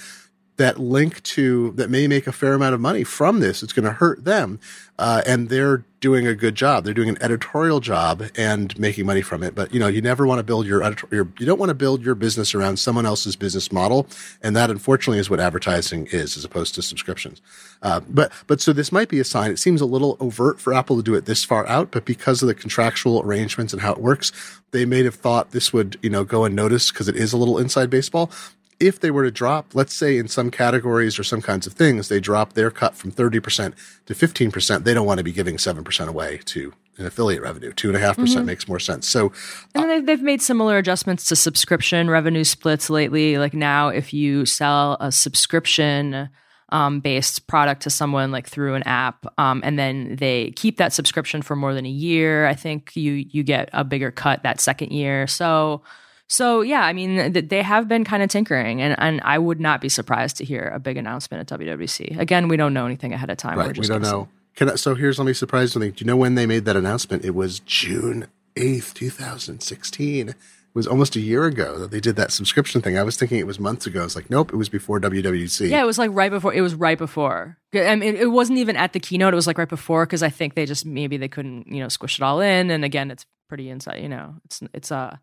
that 0.57 0.79
link 0.79 1.21
to 1.23 1.71
that 1.71 1.89
may 1.89 2.07
make 2.07 2.27
a 2.27 2.31
fair 2.31 2.53
amount 2.53 2.73
of 2.73 2.81
money 2.81 3.03
from 3.03 3.39
this. 3.39 3.61
It's 3.61 3.73
going 3.73 3.85
to 3.85 3.91
hurt 3.91 4.23
them, 4.23 4.59
uh, 4.97 5.21
and 5.25 5.49
they're 5.49 5.83
doing 5.99 6.27
a 6.27 6.35
good 6.35 6.55
job. 6.55 6.83
They're 6.83 6.93
doing 6.93 7.09
an 7.09 7.17
editorial 7.19 7.79
job 7.79 8.23
and 8.37 8.77
making 8.77 9.05
money 9.05 9.21
from 9.21 9.43
it. 9.43 9.55
But 9.55 9.73
you 9.73 9.79
know, 9.79 9.87
you 9.87 10.01
never 10.01 10.25
want 10.27 10.39
to 10.39 10.43
build 10.43 10.65
your, 10.65 10.81
your 11.11 11.27
you 11.39 11.45
don't 11.45 11.59
want 11.59 11.69
to 11.69 11.75
build 11.75 12.03
your 12.03 12.15
business 12.15 12.53
around 12.53 12.77
someone 12.77 13.05
else's 13.05 13.35
business 13.35 13.71
model, 13.71 14.07
and 14.41 14.55
that 14.55 14.69
unfortunately 14.69 15.19
is 15.19 15.29
what 15.29 15.39
advertising 15.39 16.07
is, 16.07 16.37
as 16.37 16.45
opposed 16.45 16.75
to 16.75 16.81
subscriptions. 16.81 17.41
Uh, 17.81 17.99
but 18.07 18.31
but 18.47 18.61
so 18.61 18.71
this 18.71 18.91
might 18.91 19.09
be 19.09 19.19
a 19.19 19.25
sign. 19.25 19.51
It 19.51 19.59
seems 19.59 19.81
a 19.81 19.85
little 19.85 20.15
overt 20.19 20.61
for 20.61 20.73
Apple 20.73 20.95
to 20.95 21.03
do 21.03 21.15
it 21.15 21.25
this 21.25 21.43
far 21.43 21.67
out, 21.67 21.91
but 21.91 22.05
because 22.05 22.41
of 22.41 22.47
the 22.47 22.55
contractual 22.55 23.21
arrangements 23.21 23.73
and 23.73 23.81
how 23.81 23.91
it 23.91 23.99
works, 23.99 24.31
they 24.71 24.85
may 24.85 25.03
have 25.03 25.15
thought 25.15 25.51
this 25.51 25.73
would 25.73 25.97
you 26.01 26.09
know 26.09 26.23
go 26.23 26.45
unnoticed 26.45 26.93
because 26.93 27.09
it 27.09 27.15
is 27.17 27.33
a 27.33 27.37
little 27.37 27.57
inside 27.57 27.89
baseball 27.89 28.31
if 28.79 28.99
they 28.99 29.11
were 29.11 29.23
to 29.23 29.31
drop, 29.31 29.73
let's 29.73 29.93
say 29.93 30.17
in 30.17 30.27
some 30.27 30.51
categories 30.51 31.17
or 31.17 31.23
some 31.23 31.41
kinds 31.41 31.65
of 31.65 31.73
things, 31.73 32.09
they 32.09 32.19
drop 32.19 32.53
their 32.53 32.71
cut 32.71 32.95
from 32.95 33.11
30% 33.11 33.73
to 34.05 34.13
15%, 34.13 34.83
they 34.83 34.93
don't 34.93 35.05
want 35.05 35.19
to 35.19 35.23
be 35.23 35.31
giving 35.31 35.57
7% 35.57 36.07
away 36.07 36.39
to 36.45 36.73
an 36.97 37.05
affiliate 37.05 37.41
revenue. 37.41 37.71
2.5% 37.71 38.15
mm-hmm. 38.15 38.45
makes 38.45 38.67
more 38.67 38.79
sense. 38.79 39.07
So, 39.07 39.31
and 39.73 39.89
they've, 39.89 40.05
they've 40.05 40.21
made 40.21 40.41
similar 40.41 40.77
adjustments 40.77 41.25
to 41.25 41.35
subscription 41.35 42.09
revenue 42.09 42.43
splits 42.43 42.89
lately. 42.89 43.37
Like 43.37 43.53
now, 43.53 43.89
if 43.89 44.13
you 44.13 44.45
sell 44.45 44.97
a 44.99 45.11
subscription, 45.11 46.29
um, 46.69 46.99
based 46.99 47.47
product 47.47 47.83
to 47.83 47.89
someone 47.89 48.31
like 48.31 48.47
through 48.47 48.73
an 48.73 48.83
app, 48.83 49.25
um, 49.37 49.61
and 49.63 49.77
then 49.77 50.15
they 50.15 50.51
keep 50.51 50.77
that 50.77 50.93
subscription 50.93 51.41
for 51.41 51.55
more 51.55 51.73
than 51.73 51.85
a 51.85 51.89
year. 51.89 52.47
I 52.47 52.55
think 52.55 52.95
you 52.95 53.13
you 53.13 53.43
get 53.43 53.69
a 53.71 53.83
bigger 53.83 54.11
cut 54.11 54.43
that 54.43 54.59
second 54.59 54.91
year. 54.91 55.27
So 55.27 55.83
so 56.27 56.61
yeah, 56.61 56.81
I 56.81 56.93
mean, 56.93 57.33
they 57.33 57.61
have 57.61 57.87
been 57.87 58.03
kind 58.03 58.23
of 58.23 58.29
tinkering, 58.29 58.81
and, 58.81 58.95
and 58.97 59.21
I 59.23 59.37
would 59.37 59.59
not 59.59 59.79
be 59.79 59.89
surprised 59.89 60.37
to 60.37 60.45
hear 60.45 60.71
a 60.73 60.79
big 60.79 60.97
announcement 60.97 61.51
at 61.51 61.59
WWC. 61.59 62.17
Again, 62.19 62.47
we 62.47 62.57
don't 62.57 62.73
know 62.73 62.85
anything 62.85 63.13
ahead 63.13 63.29
of 63.29 63.37
time. 63.37 63.59
Right, 63.59 63.77
we 63.77 63.87
don't 63.87 64.01
know. 64.01 64.27
I, 64.59 64.75
so 64.75 64.95
here's 64.95 65.19
let 65.19 65.25
me 65.25 65.33
surprise 65.33 65.73
something. 65.73 65.91
Do 65.91 66.03
you 66.03 66.07
know 66.07 66.15
when 66.15 66.35
they 66.35 66.45
made 66.45 66.65
that 66.65 66.75
announcement? 66.75 67.25
It 67.25 67.35
was 67.35 67.59
June 67.59 68.27
eighth, 68.55 68.93
two 68.95 69.09
thousand 69.09 69.61
sixteen. 69.61 70.29
It 70.29 70.35
was 70.73 70.87
almost 70.87 71.15
a 71.15 71.21
year 71.21 71.45
ago 71.45 71.77
that 71.79 71.91
they 71.91 71.99
did 71.99 72.15
that 72.15 72.31
subscription 72.31 72.81
thing. 72.81 72.97
I 72.97 73.03
was 73.03 73.17
thinking 73.17 73.37
it 73.37 73.47
was 73.47 73.59
months 73.59 73.85
ago. 73.85 74.01
I 74.01 74.03
was 74.03 74.15
like, 74.15 74.29
nope, 74.29 74.51
it 74.51 74.57
was 74.57 74.67
before 74.67 74.99
WWC. 74.99 75.69
Yeah, 75.69 75.81
it 75.81 75.85
was 75.85 75.97
like 75.97 76.09
right 76.11 76.31
before. 76.31 76.53
It 76.53 76.61
was 76.61 76.73
right 76.73 76.97
before. 76.97 77.57
I 77.73 77.95
mean, 77.95 78.15
it 78.15 78.31
wasn't 78.31 78.59
even 78.59 78.75
at 78.75 78.93
the 78.93 78.99
keynote. 78.99 79.33
It 79.33 79.35
was 79.35 79.47
like 79.47 79.57
right 79.57 79.69
before 79.69 80.05
because 80.05 80.23
I 80.23 80.29
think 80.29 80.55
they 80.55 80.65
just 80.65 80.85
maybe 80.85 81.17
they 81.17 81.27
couldn't 81.27 81.67
you 81.67 81.81
know 81.81 81.89
squish 81.89 82.19
it 82.19 82.23
all 82.23 82.41
in. 82.41 82.71
And 82.71 82.83
again, 82.83 83.11
it's 83.11 83.25
pretty 83.47 83.69
inside. 83.69 84.01
You 84.01 84.09
know, 84.09 84.35
it's 84.45 84.63
it's 84.73 84.89
a. 84.89 84.95
Uh, 84.95 85.15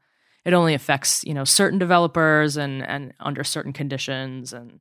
it 0.45 0.53
only 0.53 0.75
affects 0.75 1.25
you 1.25 1.35
know 1.35 1.45
certain 1.45 1.79
developers 1.79 2.57
and 2.57 2.83
and 2.83 3.13
under 3.21 3.45
certain 3.45 3.73
conditions 3.73 4.53
and 4.53 4.81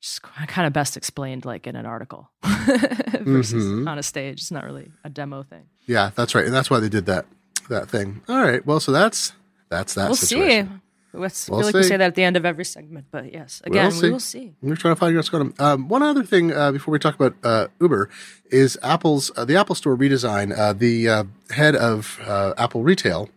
just 0.00 0.22
kind 0.22 0.66
of 0.66 0.72
best 0.72 0.96
explained 0.96 1.44
like 1.44 1.66
in 1.66 1.74
an 1.74 1.86
article 1.86 2.30
versus 2.44 3.64
mm-hmm. 3.64 3.88
on 3.88 3.98
a 3.98 4.02
stage. 4.02 4.40
It's 4.40 4.50
not 4.50 4.64
really 4.64 4.90
a 5.04 5.10
demo 5.10 5.42
thing. 5.42 5.64
Yeah, 5.86 6.10
that's 6.14 6.34
right, 6.34 6.44
and 6.44 6.54
that's 6.54 6.70
why 6.70 6.80
they 6.80 6.88
did 6.88 7.06
that 7.06 7.26
that 7.68 7.88
thing. 7.88 8.22
All 8.28 8.40
right, 8.40 8.64
well, 8.64 8.80
so 8.80 8.92
that's 8.92 9.32
that's 9.68 9.94
that. 9.94 10.06
We'll 10.06 10.16
situation. 10.16 10.68
see. 10.68 10.82
Let's, 11.14 11.48
we'll 11.48 11.60
I 11.60 11.62
feel 11.62 11.66
like 11.66 11.72
see. 11.72 11.78
we 11.78 11.82
say 11.84 11.96
that 11.96 12.06
at 12.08 12.14
the 12.16 12.22
end 12.22 12.36
of 12.36 12.44
every 12.44 12.66
segment, 12.66 13.06
but 13.10 13.32
yes, 13.32 13.62
again, 13.64 13.90
we'll 13.92 14.02
we 14.02 14.10
will 14.10 14.20
see. 14.20 14.54
We're 14.60 14.76
trying 14.76 14.94
to 14.94 15.00
find 15.00 15.14
out 15.14 15.18
what's 15.18 15.30
going 15.30 15.54
on. 15.58 15.72
Um, 15.72 15.88
one 15.88 16.02
other 16.02 16.22
thing 16.22 16.52
uh, 16.52 16.70
before 16.70 16.92
we 16.92 16.98
talk 16.98 17.14
about 17.14 17.34
uh, 17.42 17.68
Uber 17.80 18.10
is 18.50 18.78
Apple's 18.82 19.30
uh, 19.34 19.44
the 19.44 19.56
Apple 19.56 19.74
Store 19.74 19.96
redesign. 19.96 20.56
Uh, 20.56 20.74
the 20.74 21.08
uh, 21.08 21.24
head 21.50 21.74
of 21.74 22.20
uh, 22.26 22.52
Apple 22.58 22.82
Retail, 22.82 23.30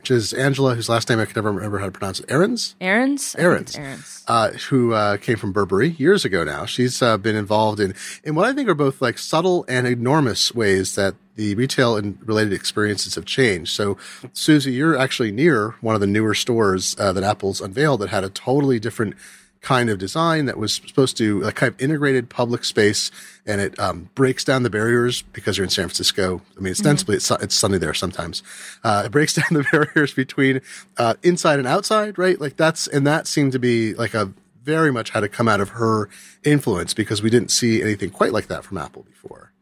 which 0.00 0.10
is 0.10 0.32
Angela, 0.32 0.74
whose 0.74 0.88
last 0.88 1.10
name 1.10 1.18
I 1.18 1.26
can 1.26 1.34
never 1.36 1.52
remember 1.52 1.78
how 1.78 1.84
to 1.84 1.92
pronounce 1.92 2.20
it. 2.20 2.26
Ahrendts? 2.28 2.74
Ahrendts? 2.80 3.36
Ahrendts. 3.36 3.78
Ahrendts. 3.78 4.24
Uh, 4.26 4.50
who 4.70 4.94
uh, 4.94 5.18
came 5.18 5.36
from 5.36 5.52
Burberry 5.52 5.90
years 5.90 6.24
ago 6.24 6.42
now. 6.42 6.64
She's 6.64 7.02
uh, 7.02 7.18
been 7.18 7.36
involved 7.36 7.80
in, 7.80 7.94
in 8.24 8.34
what 8.34 8.46
I 8.46 8.54
think 8.54 8.68
are 8.70 8.74
both 8.74 9.02
like 9.02 9.18
subtle 9.18 9.66
and 9.68 9.86
enormous 9.86 10.54
ways 10.54 10.94
that 10.94 11.16
the 11.36 11.54
retail 11.54 11.96
and 11.96 12.18
related 12.26 12.54
experiences 12.54 13.14
have 13.14 13.26
changed. 13.26 13.72
So, 13.72 13.98
Susie, 14.32 14.72
you're 14.72 14.96
actually 14.96 15.32
near 15.32 15.74
one 15.82 15.94
of 15.94 16.00
the 16.00 16.06
newer 16.06 16.34
stores 16.34 16.96
uh, 16.98 17.12
that 17.12 17.22
Apple's 17.22 17.60
unveiled 17.60 18.00
that 18.00 18.08
had 18.08 18.24
a 18.24 18.30
totally 18.30 18.78
different 18.78 19.16
kind 19.60 19.90
of 19.90 19.98
design 19.98 20.46
that 20.46 20.56
was 20.56 20.74
supposed 20.74 21.16
to 21.18 21.42
a 21.42 21.52
kind 21.52 21.72
of 21.72 21.80
integrated 21.80 22.30
public 22.30 22.64
space 22.64 23.10
and 23.44 23.60
it 23.60 23.78
um, 23.78 24.08
breaks 24.14 24.44
down 24.44 24.62
the 24.62 24.70
barriers 24.70 25.22
because 25.22 25.58
you're 25.58 25.64
in 25.64 25.70
San 25.70 25.86
Francisco. 25.86 26.40
I 26.56 26.60
mean, 26.60 26.70
ostensibly 26.72 27.16
mm-hmm. 27.16 27.34
it's, 27.34 27.44
it's 27.44 27.54
sunny 27.54 27.78
there 27.78 27.94
sometimes. 27.94 28.42
Uh, 28.82 29.02
it 29.06 29.12
breaks 29.12 29.34
down 29.34 29.46
the 29.50 29.64
barriers 29.70 30.14
between 30.14 30.60
uh, 30.96 31.14
inside 31.22 31.58
and 31.58 31.68
outside, 31.68 32.18
right? 32.18 32.40
Like 32.40 32.56
that's, 32.56 32.86
and 32.86 33.06
that 33.06 33.26
seemed 33.26 33.52
to 33.52 33.58
be 33.58 33.94
like 33.94 34.14
a 34.14 34.32
very 34.62 34.92
much 34.92 35.10
had 35.10 35.20
to 35.20 35.28
come 35.28 35.48
out 35.48 35.60
of 35.60 35.70
her 35.70 36.08
influence 36.44 36.94
because 36.94 37.22
we 37.22 37.30
didn't 37.30 37.50
see 37.50 37.82
anything 37.82 38.10
quite 38.10 38.32
like 38.32 38.46
that 38.46 38.64
from 38.64 38.78
Apple 38.78 39.02
before 39.02 39.52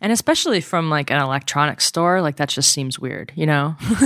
and 0.00 0.12
especially 0.12 0.60
from 0.60 0.90
like 0.90 1.10
an 1.10 1.20
electronics 1.20 1.84
store 1.84 2.22
like 2.22 2.36
that 2.36 2.48
just 2.48 2.72
seems 2.72 2.98
weird 2.98 3.32
you 3.38 3.46
know? 3.46 3.76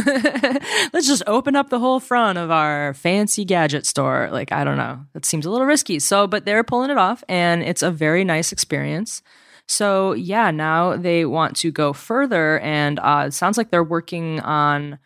Let's 0.92 1.06
just 1.06 1.22
open 1.26 1.56
up 1.56 1.70
the 1.70 1.78
whole 1.78 2.00
front 2.00 2.38
of 2.38 2.50
our 2.50 2.92
fancy 2.94 3.44
gadget 3.44 3.86
store. 3.86 4.28
Like 4.30 4.52
i 4.52 4.62
don't 4.62 4.76
know. 4.76 5.00
That 5.14 5.24
seems 5.24 5.46
a 5.46 5.50
little 5.50 5.66
risky. 5.66 5.98
So 5.98 6.26
but 6.26 6.44
they're 6.44 6.64
pulling 6.64 6.90
it 6.90 6.98
off 6.98 7.24
and 7.28 7.62
it's 7.62 7.82
a 7.82 7.90
very 7.90 8.24
nice 8.24 8.52
experience. 8.52 9.22
So 9.66 10.12
yeah 10.12 10.50
now 10.50 10.96
they 10.96 11.24
want 11.24 11.56
to 11.56 11.70
go 11.70 11.92
further 11.92 12.58
and 12.60 12.98
uh, 12.98 13.24
it 13.28 13.32
sounds 13.32 13.56
like 13.56 13.70
they're 13.70 13.82
working 13.82 14.40
on 14.40 14.98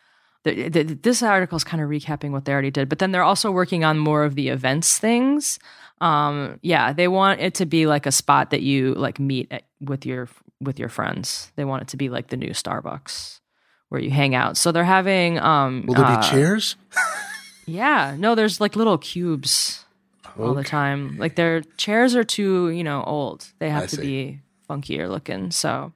the, 0.42 0.68
the, 0.68 0.82
this 0.82 1.22
article 1.22 1.56
is 1.56 1.64
kind 1.64 1.82
of 1.82 1.88
recapping 1.88 2.30
what 2.30 2.44
they 2.44 2.52
already 2.52 2.70
did 2.70 2.88
but 2.88 2.98
then 2.98 3.12
they're 3.12 3.22
also 3.22 3.50
working 3.50 3.84
on 3.84 3.98
more 3.98 4.24
of 4.24 4.34
the 4.34 4.48
events 4.48 4.98
things. 4.98 5.58
Um 6.00 6.58
yeah 6.62 6.92
they 6.92 7.08
want 7.08 7.40
it 7.40 7.54
to 7.54 7.66
be 7.66 7.86
like 7.86 8.06
a 8.06 8.12
spot 8.12 8.50
that 8.50 8.62
you 8.62 8.94
like 8.94 9.20
meet 9.20 9.48
at, 9.52 9.64
with 9.80 10.04
your 10.04 10.28
with 10.60 10.78
your 10.78 10.88
friends. 10.88 11.52
They 11.56 11.64
want 11.64 11.82
it 11.82 11.88
to 11.88 11.96
be 11.96 12.08
like 12.08 12.28
the 12.28 12.36
new 12.36 12.50
Starbucks 12.50 13.40
where 13.88 14.00
you 14.00 14.10
hang 14.10 14.34
out. 14.34 14.56
So 14.56 14.72
they're 14.72 14.84
having 14.84 15.38
um 15.38 15.84
Will 15.86 15.94
there 15.94 16.04
uh, 16.04 16.20
be 16.20 16.28
chairs? 16.28 16.76
yeah. 17.66 18.16
No, 18.18 18.34
there's 18.34 18.60
like 18.60 18.76
little 18.76 18.98
cubes 18.98 19.84
okay. 20.26 20.42
all 20.42 20.54
the 20.54 20.64
time. 20.64 21.16
Like 21.18 21.36
their 21.36 21.62
chairs 21.76 22.14
are 22.16 22.24
too, 22.24 22.70
you 22.70 22.84
know, 22.84 23.02
old. 23.04 23.46
They 23.58 23.70
have 23.70 23.84
I 23.84 23.86
to 23.86 23.96
see. 23.96 24.02
be 24.02 24.40
funkier 24.68 25.08
looking. 25.08 25.50
So 25.50 25.92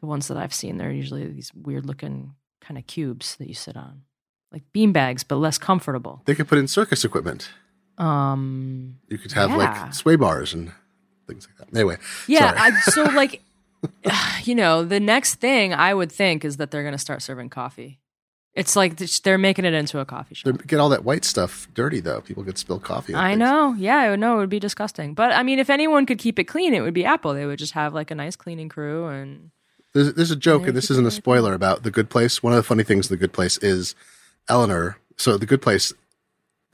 the 0.00 0.06
ones 0.06 0.28
that 0.28 0.36
I've 0.36 0.54
seen, 0.54 0.76
they're 0.76 0.92
usually 0.92 1.26
these 1.26 1.52
weird 1.54 1.86
looking 1.86 2.34
kind 2.60 2.78
of 2.78 2.86
cubes 2.86 3.36
that 3.36 3.48
you 3.48 3.54
sit 3.54 3.76
on. 3.76 4.02
Like 4.52 4.62
bean 4.72 4.92
bags, 4.92 5.24
but 5.24 5.36
less 5.36 5.58
comfortable. 5.58 6.22
They 6.24 6.34
could 6.34 6.48
put 6.48 6.58
in 6.58 6.68
circus 6.68 7.04
equipment. 7.04 7.50
Um 7.98 8.98
You 9.08 9.18
could 9.18 9.32
have 9.32 9.50
yeah. 9.50 9.56
like 9.56 9.94
sway 9.94 10.16
bars 10.16 10.52
and 10.52 10.72
things 11.26 11.48
like 11.48 11.58
that. 11.58 11.76
Anyway. 11.76 11.96
Yeah, 12.26 12.52
I, 12.56 12.70
so 12.80 13.04
like 13.04 13.42
you 14.44 14.54
know, 14.54 14.84
the 14.84 15.00
next 15.00 15.36
thing 15.36 15.74
I 15.74 15.94
would 15.94 16.12
think 16.12 16.44
is 16.44 16.56
that 16.58 16.70
they're 16.70 16.82
going 16.82 16.92
to 16.92 16.98
start 16.98 17.22
serving 17.22 17.50
coffee. 17.50 18.00
It's 18.56 18.74
like 18.74 18.96
they're 18.96 19.36
making 19.36 19.66
it 19.66 19.74
into 19.74 19.98
a 19.98 20.06
coffee 20.06 20.34
shop. 20.34 20.56
They 20.56 20.64
get 20.64 20.80
all 20.80 20.88
that 20.88 21.04
white 21.04 21.26
stuff 21.26 21.68
dirty 21.74 22.00
though. 22.00 22.22
People 22.22 22.42
get 22.42 22.56
spilled 22.56 22.82
coffee. 22.82 23.14
I 23.14 23.30
things. 23.30 23.40
know. 23.40 23.74
Yeah, 23.78 23.98
I 23.98 24.10
would 24.10 24.18
know 24.18 24.36
it 24.36 24.38
would 24.38 24.48
be 24.48 24.58
disgusting. 24.58 25.12
But 25.12 25.32
I 25.32 25.42
mean, 25.42 25.58
if 25.58 25.68
anyone 25.68 26.06
could 26.06 26.18
keep 26.18 26.38
it 26.38 26.44
clean, 26.44 26.72
it 26.72 26.80
would 26.80 26.94
be 26.94 27.04
Apple. 27.04 27.34
They 27.34 27.44
would 27.44 27.58
just 27.58 27.74
have 27.74 27.92
like 27.92 28.10
a 28.10 28.14
nice 28.14 28.34
cleaning 28.34 28.70
crew 28.70 29.06
and. 29.08 29.50
There's, 29.92 30.12
there's 30.14 30.30
a 30.30 30.36
joke, 30.36 30.66
and, 30.66 30.76
this 30.76 30.90
isn't 30.90 31.06
a 31.06 31.10
spoiler 31.10 31.54
about 31.54 31.82
the 31.82 31.90
Good 31.90 32.10
Place. 32.10 32.42
One 32.42 32.52
of 32.52 32.58
the 32.58 32.62
funny 32.62 32.82
things, 32.82 33.08
the 33.08 33.16
Good 33.16 33.32
Place 33.32 33.56
is 33.58 33.94
Eleanor. 34.46 34.98
So 35.16 35.38
the 35.38 35.46
Good 35.46 35.62
Place. 35.62 35.92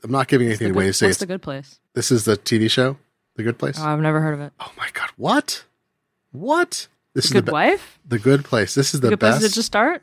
I'm 0.03 0.11
not 0.11 0.27
giving 0.27 0.47
anything 0.47 0.71
away 0.71 0.87
to 0.87 0.93
say. 0.93 1.07
What's 1.07 1.19
the 1.19 1.25
Good 1.25 1.41
Place? 1.41 1.79
This 1.93 2.11
is 2.11 2.25
the 2.25 2.35
TV 2.35 2.69
show, 2.69 2.97
The 3.35 3.43
Good 3.43 3.57
Place. 3.57 3.77
Oh, 3.79 3.85
I've 3.85 3.99
never 3.99 4.19
heard 4.19 4.33
of 4.33 4.41
it. 4.41 4.51
Oh 4.59 4.71
my 4.77 4.89
god! 4.93 5.09
What? 5.15 5.63
What? 6.31 6.87
This 7.13 7.25
the 7.25 7.27
is 7.27 7.31
good 7.33 7.45
the 7.45 7.51
be- 7.51 7.53
wife. 7.53 7.99
The 8.07 8.19
good 8.19 8.43
place. 8.43 8.75
This 8.75 8.93
is 8.93 9.01
the, 9.01 9.07
the 9.07 9.11
good 9.11 9.19
best. 9.19 9.39
Place 9.39 9.51
to 9.51 9.55
just 9.55 9.67
start. 9.67 10.01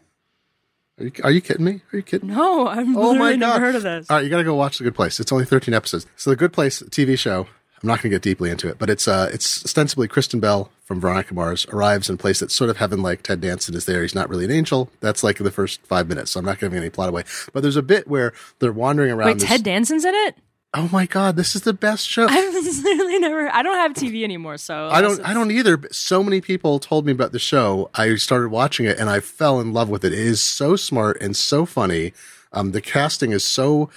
Are 0.99 1.05
you, 1.05 1.13
are 1.25 1.31
you 1.31 1.41
kidding 1.41 1.65
me? 1.65 1.81
Are 1.93 1.97
you 1.97 2.03
kidding? 2.03 2.29
Me? 2.29 2.35
No, 2.35 2.67
I've 2.67 2.87
oh 2.97 3.15
my 3.15 3.33
God. 3.33 3.39
never 3.41 3.61
heard 3.61 3.75
of 3.75 3.83
this. 3.83 4.11
All 4.11 4.17
right, 4.17 4.25
you 4.25 4.31
got 4.31 4.39
to 4.39 4.45
go 4.45 4.55
watch 4.55 4.79
The 4.79 4.85
Good 4.85 4.95
Place. 4.95 5.19
It's 5.19 5.33
only 5.33 5.47
13 5.47 5.73
episodes. 5.73 6.07
So 6.17 6.31
The 6.31 6.37
Good 6.37 6.53
Place 6.53 6.83
TV 6.83 7.19
show 7.19 7.47
I'm 7.83 7.87
not 7.87 8.03
going 8.03 8.11
to 8.11 8.17
get 8.17 8.23
deeply 8.23 8.51
into 8.51 8.69
it, 8.69 8.79
but 8.79 8.91
it's 8.91 9.09
uh, 9.09 9.31
it's 9.33 9.65
ostensibly 9.65 10.07
Kristen 10.07 10.39
Bell 10.39 10.71
from 10.85 11.01
Veronica 11.01 11.33
Mars 11.33 11.67
arrives 11.73 12.11
in 12.11 12.17
a 12.17 12.19
place 12.19 12.41
that's 12.41 12.55
sort 12.55 12.69
of 12.69 12.77
heaven 12.77 13.01
like. 13.01 13.23
Ted 13.23 13.41
Danson 13.41 13.75
is 13.75 13.87
there. 13.87 14.03
He's 14.03 14.15
not 14.15 14.29
really 14.29 14.45
an 14.45 14.51
angel. 14.51 14.91
That's 15.01 15.25
like 15.25 15.39
the 15.39 15.51
first 15.51 15.81
five 15.87 16.07
minutes, 16.07 16.33
so 16.33 16.41
I'm 16.41 16.47
not 16.47 16.59
giving 16.59 16.79
any 16.79 16.91
plot 16.91 17.09
away. 17.09 17.25
But 17.55 17.63
there's 17.63 17.77
a 17.77 17.83
bit 17.83 18.07
where 18.07 18.35
they're 18.59 18.73
wandering 18.73 19.11
around. 19.11 19.29
Wait, 19.29 19.39
this- 19.39 19.49
Ted 19.49 19.63
Danson's 19.63 20.05
in 20.05 20.15
it? 20.15 20.37
Oh 20.75 20.89
my 20.93 21.07
god, 21.07 21.37
this 21.37 21.55
is 21.55 21.63
the 21.63 21.73
best 21.73 22.07
show. 22.07 22.27
I've 22.29 22.55
literally 22.85 23.19
never. 23.19 23.49
I 23.49 23.63
don't 23.63 23.77
have 23.77 23.93
TV 23.93 24.25
anymore, 24.25 24.57
so 24.59 24.89
I 24.89 25.01
don't. 25.01 25.21
I 25.21 25.35
don't 25.35 25.51
either. 25.51 25.77
But 25.77 25.95
so 25.95 26.23
many 26.23 26.41
people 26.41 26.79
told 26.79 27.07
me 27.07 27.13
about 27.13 27.33
the 27.33 27.39
show. 27.39 27.91
I 27.95 28.15
started 28.17 28.49
watching 28.49 28.87
it 28.87 28.99
and 28.99 29.09
I 29.09 29.21
fell 29.21 29.61
in 29.61 29.73
love 29.73 29.89
with 29.89 30.05
it. 30.05 30.13
It 30.13 30.19
is 30.19 30.41
so 30.43 30.77
smart 30.77 31.21
and 31.21 31.37
so 31.37 31.67
funny. 31.67 32.13
Um, 32.53 32.73
the 32.73 32.81
casting 32.81 33.33
is 33.33 33.45
so 33.45 33.91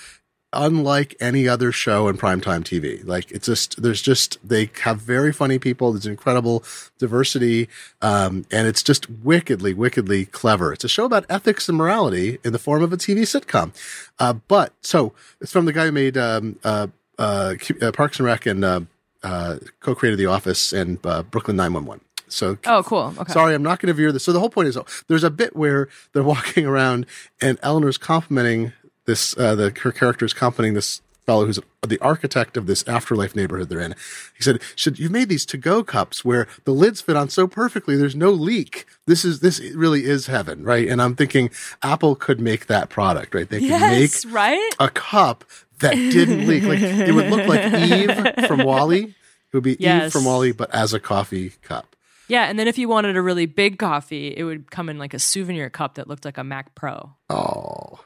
unlike 0.54 1.16
any 1.20 1.48
other 1.48 1.72
show 1.72 2.08
in 2.08 2.18
primetime 2.18 2.64
TV. 2.64 3.06
Like 3.06 3.32
it's 3.32 3.46
just 3.46 3.82
there's 3.82 4.02
just 4.02 4.38
they 4.48 4.70
have 4.84 5.00
very 5.00 5.34
funny 5.34 5.60
people. 5.60 5.92
There's 5.92 6.06
incredible 6.06 6.64
diversity, 6.98 7.70
um, 8.02 8.46
and 8.52 8.68
it's 8.68 8.84
just 8.84 9.10
wickedly, 9.10 9.74
wickedly 9.74 10.26
clever. 10.26 10.74
It's 10.74 10.84
a 10.84 10.90
show 10.90 11.06
about 11.06 11.26
ethics 11.30 11.68
and 11.68 11.78
morality 11.78 12.40
in 12.44 12.54
the 12.54 12.60
form 12.60 12.84
of 12.84 12.94
a 12.94 12.98
TV 12.98 13.22
sitcom. 13.22 13.74
Uh, 14.20 14.34
but 14.34 14.74
so 14.82 15.14
it's 15.42 15.52
from 15.52 15.66
the 15.66 15.74
guy 15.74 15.86
who 15.86 15.92
made 15.92 16.18
um, 16.18 16.60
uh, 16.64 16.88
uh, 17.18 17.56
uh, 17.82 17.92
Parks 17.92 18.20
and 18.20 18.26
Rec 18.26 18.46
and 18.46 18.64
uh, 18.64 18.82
uh, 19.24 19.58
co-created 19.80 20.18
The 20.18 20.26
Office 20.26 20.74
and 20.74 21.00
uh, 21.06 21.24
Brooklyn 21.24 21.58
Nine 21.58 21.74
One 21.74 21.86
One. 21.86 22.02
So 22.28 22.58
Oh, 22.66 22.84
cool. 22.84 23.14
Okay. 23.18 23.32
Sorry, 23.32 23.54
I'm 23.54 23.64
not 23.64 23.80
going 23.80 23.88
to 23.88 23.94
veer 23.94 24.12
this. 24.12 24.24
So 24.24 24.34
the 24.34 24.40
whole 24.40 24.50
point 24.50 24.68
is, 24.68 24.78
there's 25.08 25.24
a 25.24 25.30
bit 25.30 25.56
where 25.56 25.88
they're 26.14 26.24
walking 26.36 26.66
around, 26.66 27.06
and 27.42 27.60
Eleanor's 27.62 27.98
complimenting 27.98 28.74
this. 29.06 29.38
Uh, 29.38 29.56
the 29.56 29.74
her 29.82 29.92
character 29.92 30.26
is 30.26 30.34
complimenting 30.34 30.74
this 30.76 31.02
fellow 31.26 31.46
who's 31.46 31.60
the 31.88 32.00
architect 32.00 32.58
of 32.58 32.66
this 32.68 32.86
afterlife 32.86 33.34
neighborhood 33.34 33.70
they're 33.70 33.80
in. 33.80 33.96
He 34.36 34.44
said, 34.44 34.62
"Should 34.76 35.00
you've 35.00 35.12
made 35.12 35.30
these 35.30 35.46
to-go 35.46 35.84
cups 35.84 36.26
where 36.26 36.48
the 36.66 36.74
lids 36.74 37.00
fit 37.02 37.16
on 37.16 37.30
so 37.30 37.48
perfectly, 37.48 37.96
there's 37.96 38.16
no 38.16 38.30
leak. 38.32 38.86
This 39.08 39.24
is 39.24 39.40
this 39.40 39.60
really 39.74 40.04
is 40.06 40.26
heaven, 40.28 40.64
right?" 40.64 40.88
And 40.88 41.02
I'm 41.02 41.16
thinking 41.16 41.50
Apple 41.82 42.16
could 42.16 42.40
make 42.42 42.68
that 42.68 42.90
product, 42.90 43.34
right? 43.34 43.50
They 43.50 43.60
could 43.60 43.70
yes, 43.70 44.26
make 44.26 44.34
right? 44.34 44.70
a 44.80 44.90
cup 44.90 45.46
that 45.80 45.94
didn't 45.96 46.48
leak. 46.48 46.64
Like 46.64 46.82
it 46.82 47.14
would 47.14 47.30
look 47.30 47.48
like 47.48 47.74
Eve 47.74 48.48
from 48.48 48.64
WALL-E. 48.66 49.04
It 49.04 49.14
would 49.58 49.64
be 49.64 49.74
Eve 49.74 49.82
Yes. 49.82 50.12
from 50.14 50.26
WALL-E, 50.26 50.52
but 50.52 50.74
as 50.74 50.94
a 50.94 51.00
coffee 51.00 51.52
cup. 51.62 51.96
Yeah, 52.28 52.46
and 52.46 52.58
then 52.58 52.68
if 52.68 52.78
you 52.78 52.88
wanted 52.88 53.16
a 53.18 53.22
really 53.22 53.46
big 53.46 53.78
coffee, 53.78 54.34
it 54.36 54.44
would 54.44 54.72
come 54.72 54.90
in 54.90 54.98
like 54.98 55.14
a 55.14 55.20
souvenir 55.20 55.70
cup 55.70 55.96
that 55.96 56.08
looked 56.08 56.26
like 56.26 56.38
a 56.38 56.44
Mac 56.44 56.74
Pro. 56.74 57.12
Oh, 57.30 58.00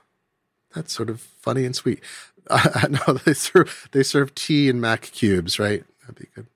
that's 0.77 0.93
sort 0.93 1.09
of 1.09 1.19
funny 1.21 1.65
and 1.65 1.75
sweet. 1.75 1.99
Uh, 2.49 2.87
no, 2.89 3.13
they 3.25 3.33
serve 3.33 3.89
they 3.91 4.01
serve 4.03 4.33
tea 4.33 4.69
in 4.69 4.79
Mac 4.79 5.01
cubes, 5.01 5.59
right? 5.59 5.83
That'd 5.99 6.15
be 6.15 6.27
good. 6.33 6.47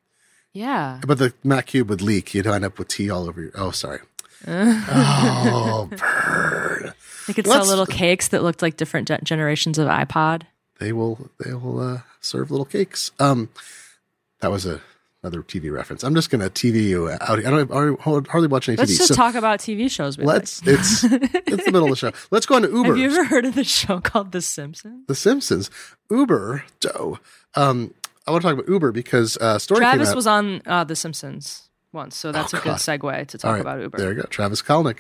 Yeah. 0.54 1.02
But 1.06 1.18
the 1.18 1.34
Mac 1.44 1.66
cube 1.66 1.90
would 1.90 2.02
leak. 2.02 2.34
You'd 2.34 2.48
end 2.48 2.64
up 2.64 2.80
with 2.80 2.88
tea 2.88 3.10
all 3.10 3.28
over 3.28 3.42
your. 3.42 3.52
Oh, 3.56 3.72
sorry. 3.72 4.00
oh, 4.48 5.90
burn. 5.92 6.94
They 7.28 7.34
could 7.34 7.46
sell 7.46 7.58
Let's- 7.58 7.68
little 7.68 7.86
cakes 7.86 8.30
that 8.30 8.42
looked 8.42 8.62
like 8.62 8.78
different 8.78 9.10
ge- 9.10 9.22
generations 9.26 9.78
of 9.78 9.90
iPod. 9.90 10.44
They 10.80 10.94
will. 10.94 11.30
They 11.44 11.54
will 11.54 11.82
uh, 11.82 12.00
serve 12.22 12.52
little 12.52 12.66
cakes. 12.66 13.12
Um, 13.20 13.50
that 14.40 14.50
was 14.50 14.66
a 14.66 14.80
another 15.24 15.44
TV 15.44 15.72
reference. 15.72 16.04
I'm 16.04 16.16
just 16.16 16.30
gonna 16.30 16.50
TV 16.50 16.84
you 16.84 17.10
out. 17.10 17.22
I 17.22 17.36
don't 17.42 17.72
I 17.72 17.76
don't 17.76 18.28
hardly 18.28 18.48
watch 18.48 18.68
any 18.70 18.76
TV. 18.76 18.80
Let's 18.80 18.98
just 18.98 19.08
so 19.10 19.16
talk 19.16 19.36
about 19.36 19.60
TV 19.60 19.90
shows. 19.90 20.18
Let's. 20.18 20.62
It's 20.66 21.04
it's 21.04 21.66
the 21.66 21.72
middle 21.72 21.84
of 21.86 21.90
the 21.92 21.96
show. 21.96 22.12
Let's 22.32 22.46
go 22.46 22.56
on 22.56 22.64
to. 22.64 22.68
Uber. 22.72 22.88
Have 22.90 22.98
you 22.98 23.06
ever 23.06 23.24
heard 23.26 23.46
of 23.46 23.56
the 23.56 23.64
show 23.64 24.00
called 24.00 24.32
The 24.32 24.42
Simpsons? 24.42 25.06
the 25.08 25.16
Simpsons. 25.16 25.70
Uber. 26.10 26.64
Joe. 26.80 27.20
Um, 27.56 27.94
I 28.28 28.32
want 28.32 28.42
to 28.44 28.48
talk 28.50 28.58
about 28.58 28.70
Uber 28.70 28.92
because 28.92 29.38
uh, 29.38 29.60
story 29.60 29.80
Travis 29.80 30.14
was 30.16 30.28
on 30.28 30.62
uh, 30.66 30.84
The 30.84 30.96
Simpsons 30.96 31.70
once, 31.92 32.16
so 32.16 32.32
that's 32.32 32.54
Oh, 32.54 32.58
a 32.58 32.62
good 32.62 32.74
segue 32.76 33.28
to 33.28 33.38
talk 33.38 33.54
right, 33.54 33.62
about 33.62 33.80
Uber. 33.82 33.98
There 33.98 34.10
you 34.14 34.22
go. 34.22 34.28
Travis 34.30 34.62
Kalnick, 34.62 35.00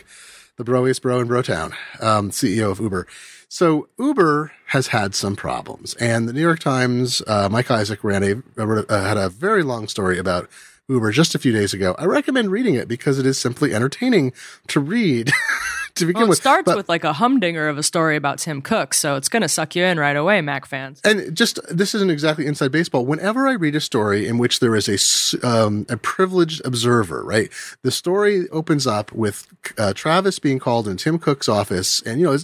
the 0.57 0.63
broiest 0.63 1.01
bro 1.01 1.19
in 1.19 1.27
Brotown, 1.27 1.73
um, 2.01 2.31
CEO 2.31 2.71
of 2.71 2.79
Uber. 2.79 3.07
So 3.53 3.89
Uber 3.99 4.53
has 4.67 4.87
had 4.87 5.13
some 5.13 5.35
problems, 5.35 5.93
and 5.95 6.25
the 6.25 6.31
New 6.31 6.39
York 6.39 6.59
Times, 6.59 7.21
uh, 7.27 7.49
Mike 7.51 7.69
Isaac 7.69 8.01
ran 8.01 8.23
a, 8.23 8.41
uh, 8.57 9.03
had 9.03 9.17
a 9.17 9.27
very 9.27 9.61
long 9.61 9.89
story 9.89 10.17
about 10.17 10.49
Uber 10.87 11.11
just 11.11 11.35
a 11.35 11.39
few 11.39 11.51
days 11.51 11.73
ago. 11.73 11.93
I 11.99 12.05
recommend 12.05 12.49
reading 12.49 12.75
it 12.75 12.87
because 12.87 13.19
it 13.19 13.25
is 13.25 13.37
simply 13.37 13.73
entertaining 13.75 14.31
to 14.69 14.79
read 14.79 15.33
to 15.95 16.05
begin 16.05 16.21
Well, 16.21 16.27
it 16.27 16.29
with. 16.29 16.37
starts 16.37 16.65
But- 16.65 16.77
with 16.77 16.87
like 16.87 17.03
a 17.03 17.11
humdinger 17.11 17.67
of 17.67 17.77
a 17.77 17.83
story 17.83 18.15
about 18.15 18.39
Tim 18.39 18.61
Cook, 18.61 18.93
so 18.93 19.17
it's 19.17 19.27
going 19.27 19.41
to 19.41 19.49
suck 19.49 19.75
you 19.75 19.83
in 19.83 19.99
right 19.99 20.15
away, 20.15 20.39
Mac 20.39 20.65
fans. 20.65 21.01
and 21.03 21.35
just 21.35 21.59
this 21.69 21.93
isn't 21.93 22.09
exactly 22.09 22.45
inside 22.47 22.71
baseball. 22.71 23.05
Whenever 23.05 23.49
I 23.49 23.55
read 23.55 23.75
a 23.75 23.81
story 23.81 24.29
in 24.29 24.37
which 24.37 24.61
there 24.61 24.77
is 24.77 24.87
a 24.87 25.45
um, 25.45 25.85
a 25.89 25.97
privileged 25.97 26.61
observer, 26.65 27.21
right? 27.21 27.51
The 27.81 27.91
story 27.91 28.47
opens 28.47 28.87
up 28.87 29.11
with 29.11 29.45
uh, 29.77 29.91
Travis 29.91 30.39
being 30.39 30.57
called 30.57 30.87
in 30.87 30.95
Tim 30.95 31.19
Cook's 31.19 31.49
office, 31.49 32.01
and 32.03 32.21
you 32.21 32.27
know, 32.27 32.37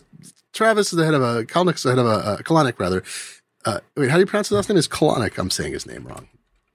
Travis 0.53 0.91
is 0.91 0.97
the 0.97 1.05
head 1.05 1.13
of 1.13 1.21
a 1.21 1.43
Kalnick's 1.43 1.83
the 1.83 1.89
head 1.89 1.99
of 1.99 2.05
a 2.05 2.09
uh, 2.09 2.37
Kalanick 2.37 2.79
rather. 2.79 3.03
Uh, 3.65 3.79
wait, 3.95 4.09
how 4.09 4.15
do 4.15 4.21
you 4.21 4.25
pronounce 4.25 4.49
his 4.49 4.55
last 4.55 4.69
name? 4.69 4.77
Is 4.77 4.87
Kalanick? 4.87 5.37
I'm 5.37 5.49
saying 5.49 5.73
his 5.73 5.85
name 5.85 6.05
wrong. 6.07 6.27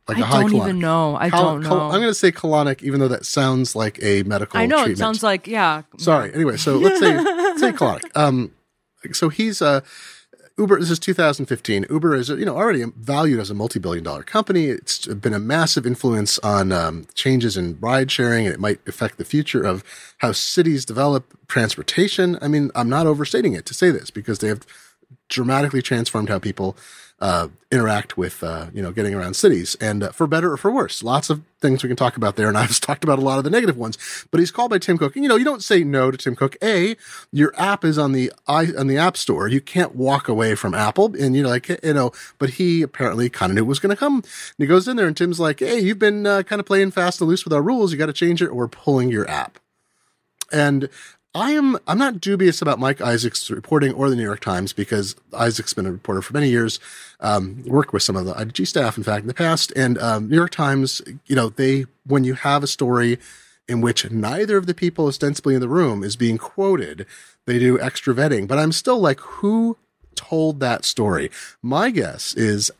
Like 0.08 0.18
a 0.18 0.24
high. 0.24 0.38
I 0.38 0.42
don't 0.42 0.54
even 0.54 0.78
know. 0.78 1.16
I 1.16 1.30
Kal- 1.30 1.44
don't 1.54 1.62
know. 1.62 1.80
I'm 1.82 2.00
going 2.00 2.02
to 2.02 2.14
say 2.14 2.32
Kalanick, 2.32 2.82
even 2.82 2.98
though 3.00 3.08
that 3.08 3.24
sounds 3.24 3.76
like 3.76 4.02
a 4.02 4.24
medical. 4.24 4.58
I 4.58 4.66
know 4.66 4.78
treatment. 4.78 4.98
it 4.98 4.98
sounds 4.98 5.22
like 5.22 5.46
yeah. 5.46 5.82
Sorry. 5.96 6.34
Anyway, 6.34 6.56
so 6.56 6.76
let's 6.76 6.98
say 6.98 7.16
let's 7.16 7.60
say 7.60 7.72
Kalanick. 7.72 8.10
Um, 8.16 8.52
so 9.12 9.28
he's 9.28 9.62
uh, 9.62 9.80
Uber. 10.62 10.78
This 10.78 10.90
is 10.90 11.00
2015. 11.00 11.86
Uber 11.90 12.14
is 12.14 12.28
you 12.28 12.44
know 12.44 12.56
already 12.56 12.84
valued 12.96 13.40
as 13.40 13.50
a 13.50 13.54
multi-billion-dollar 13.54 14.22
company. 14.22 14.66
It's 14.66 15.08
been 15.08 15.34
a 15.34 15.40
massive 15.40 15.84
influence 15.84 16.38
on 16.38 16.70
um, 16.70 17.06
changes 17.14 17.56
in 17.56 17.78
ride 17.80 18.12
sharing, 18.12 18.46
and 18.46 18.54
it 18.54 18.60
might 18.60 18.78
affect 18.86 19.18
the 19.18 19.24
future 19.24 19.64
of 19.64 19.82
how 20.18 20.30
cities 20.30 20.84
develop 20.84 21.36
transportation. 21.48 22.38
I 22.40 22.46
mean, 22.46 22.70
I'm 22.76 22.88
not 22.88 23.08
overstating 23.08 23.54
it 23.54 23.66
to 23.66 23.74
say 23.74 23.90
this 23.90 24.10
because 24.10 24.38
they 24.38 24.46
have 24.46 24.64
dramatically 25.28 25.82
transformed 25.82 26.28
how 26.28 26.38
people 26.38 26.76
uh, 27.22 27.46
interact 27.70 28.18
with 28.18 28.42
uh, 28.42 28.66
you 28.74 28.82
know 28.82 28.90
getting 28.90 29.14
around 29.14 29.34
cities, 29.34 29.76
and 29.80 30.02
uh, 30.02 30.10
for 30.10 30.26
better 30.26 30.52
or 30.52 30.56
for 30.56 30.72
worse. 30.72 31.04
Lots 31.04 31.30
of 31.30 31.40
things 31.60 31.84
we 31.84 31.88
can 31.88 31.96
talk 31.96 32.16
about 32.16 32.34
there, 32.34 32.48
and 32.48 32.58
I've 32.58 32.80
talked 32.80 33.04
about 33.04 33.20
a 33.20 33.22
lot 33.22 33.38
of 33.38 33.44
the 33.44 33.50
negative 33.50 33.76
ones. 33.76 33.96
But 34.32 34.40
he's 34.40 34.50
called 34.50 34.72
by 34.72 34.78
Tim 34.78 34.98
Cook. 34.98 35.14
And, 35.14 35.24
you 35.24 35.28
know, 35.28 35.36
you 35.36 35.44
don't 35.44 35.62
say 35.62 35.84
no 35.84 36.10
to 36.10 36.18
Tim 36.18 36.34
Cook. 36.34 36.56
A, 36.64 36.96
your 37.30 37.54
app 37.56 37.84
is 37.84 37.96
on 37.96 38.10
the 38.10 38.32
i 38.48 38.66
on 38.76 38.88
the 38.88 38.98
App 38.98 39.16
Store. 39.16 39.46
You 39.46 39.60
can't 39.60 39.94
walk 39.94 40.28
away 40.28 40.56
from 40.56 40.74
Apple, 40.74 41.14
and 41.16 41.36
you're 41.36 41.46
like, 41.46 41.68
you 41.68 41.94
know. 41.94 42.10
But 42.40 42.50
he 42.50 42.82
apparently 42.82 43.30
kind 43.30 43.52
of 43.52 43.54
knew 43.54 43.62
it 43.62 43.68
was 43.68 43.78
going 43.78 43.94
to 43.94 43.98
come. 43.98 44.16
And 44.16 44.24
he 44.58 44.66
goes 44.66 44.88
in 44.88 44.96
there, 44.96 45.06
and 45.06 45.16
Tim's 45.16 45.38
like, 45.38 45.60
"Hey, 45.60 45.78
you've 45.78 46.00
been 46.00 46.26
uh, 46.26 46.42
kind 46.42 46.58
of 46.58 46.66
playing 46.66 46.90
fast 46.90 47.20
and 47.20 47.30
loose 47.30 47.44
with 47.44 47.52
our 47.52 47.62
rules. 47.62 47.92
You 47.92 47.98
got 47.98 48.06
to 48.06 48.12
change 48.12 48.42
it, 48.42 48.48
or 48.48 48.54
we're 48.54 48.68
pulling 48.68 49.10
your 49.10 49.30
app." 49.30 49.60
And 50.50 50.88
I 51.34 51.52
am 51.52 51.78
I'm 51.86 51.98
not 51.98 52.20
dubious 52.20 52.60
about 52.60 52.78
Mike 52.78 53.00
Isaac's 53.00 53.50
reporting 53.50 53.92
or 53.94 54.10
the 54.10 54.16
New 54.16 54.22
York 54.22 54.40
Times 54.40 54.72
because 54.72 55.16
Isaac's 55.32 55.72
been 55.72 55.86
a 55.86 55.92
reporter 55.92 56.20
for 56.20 56.34
many 56.34 56.50
years, 56.50 56.78
um, 57.20 57.62
worked 57.66 57.92
with 57.92 58.02
some 58.02 58.16
of 58.16 58.26
the 58.26 58.34
IDG 58.34 58.66
staff, 58.66 58.98
in 58.98 59.02
fact, 59.02 59.22
in 59.22 59.28
the 59.28 59.34
past. 59.34 59.72
And 59.74 59.96
um, 59.98 60.28
New 60.28 60.36
York 60.36 60.50
Times, 60.50 61.00
you 61.26 61.34
know, 61.34 61.48
they 61.48 61.86
when 62.06 62.24
you 62.24 62.34
have 62.34 62.62
a 62.62 62.66
story 62.66 63.18
in 63.66 63.80
which 63.80 64.10
neither 64.10 64.58
of 64.58 64.66
the 64.66 64.74
people 64.74 65.06
ostensibly 65.06 65.54
in 65.54 65.60
the 65.60 65.68
room 65.68 66.04
is 66.04 66.16
being 66.16 66.36
quoted, 66.36 67.06
they 67.46 67.58
do 67.58 67.80
extra 67.80 68.12
vetting. 68.12 68.46
But 68.46 68.58
I'm 68.58 68.72
still 68.72 68.98
like, 68.98 69.20
who 69.20 69.78
told 70.14 70.60
that 70.60 70.84
story? 70.84 71.30
My 71.62 71.90
guess 71.90 72.34
is 72.34 72.70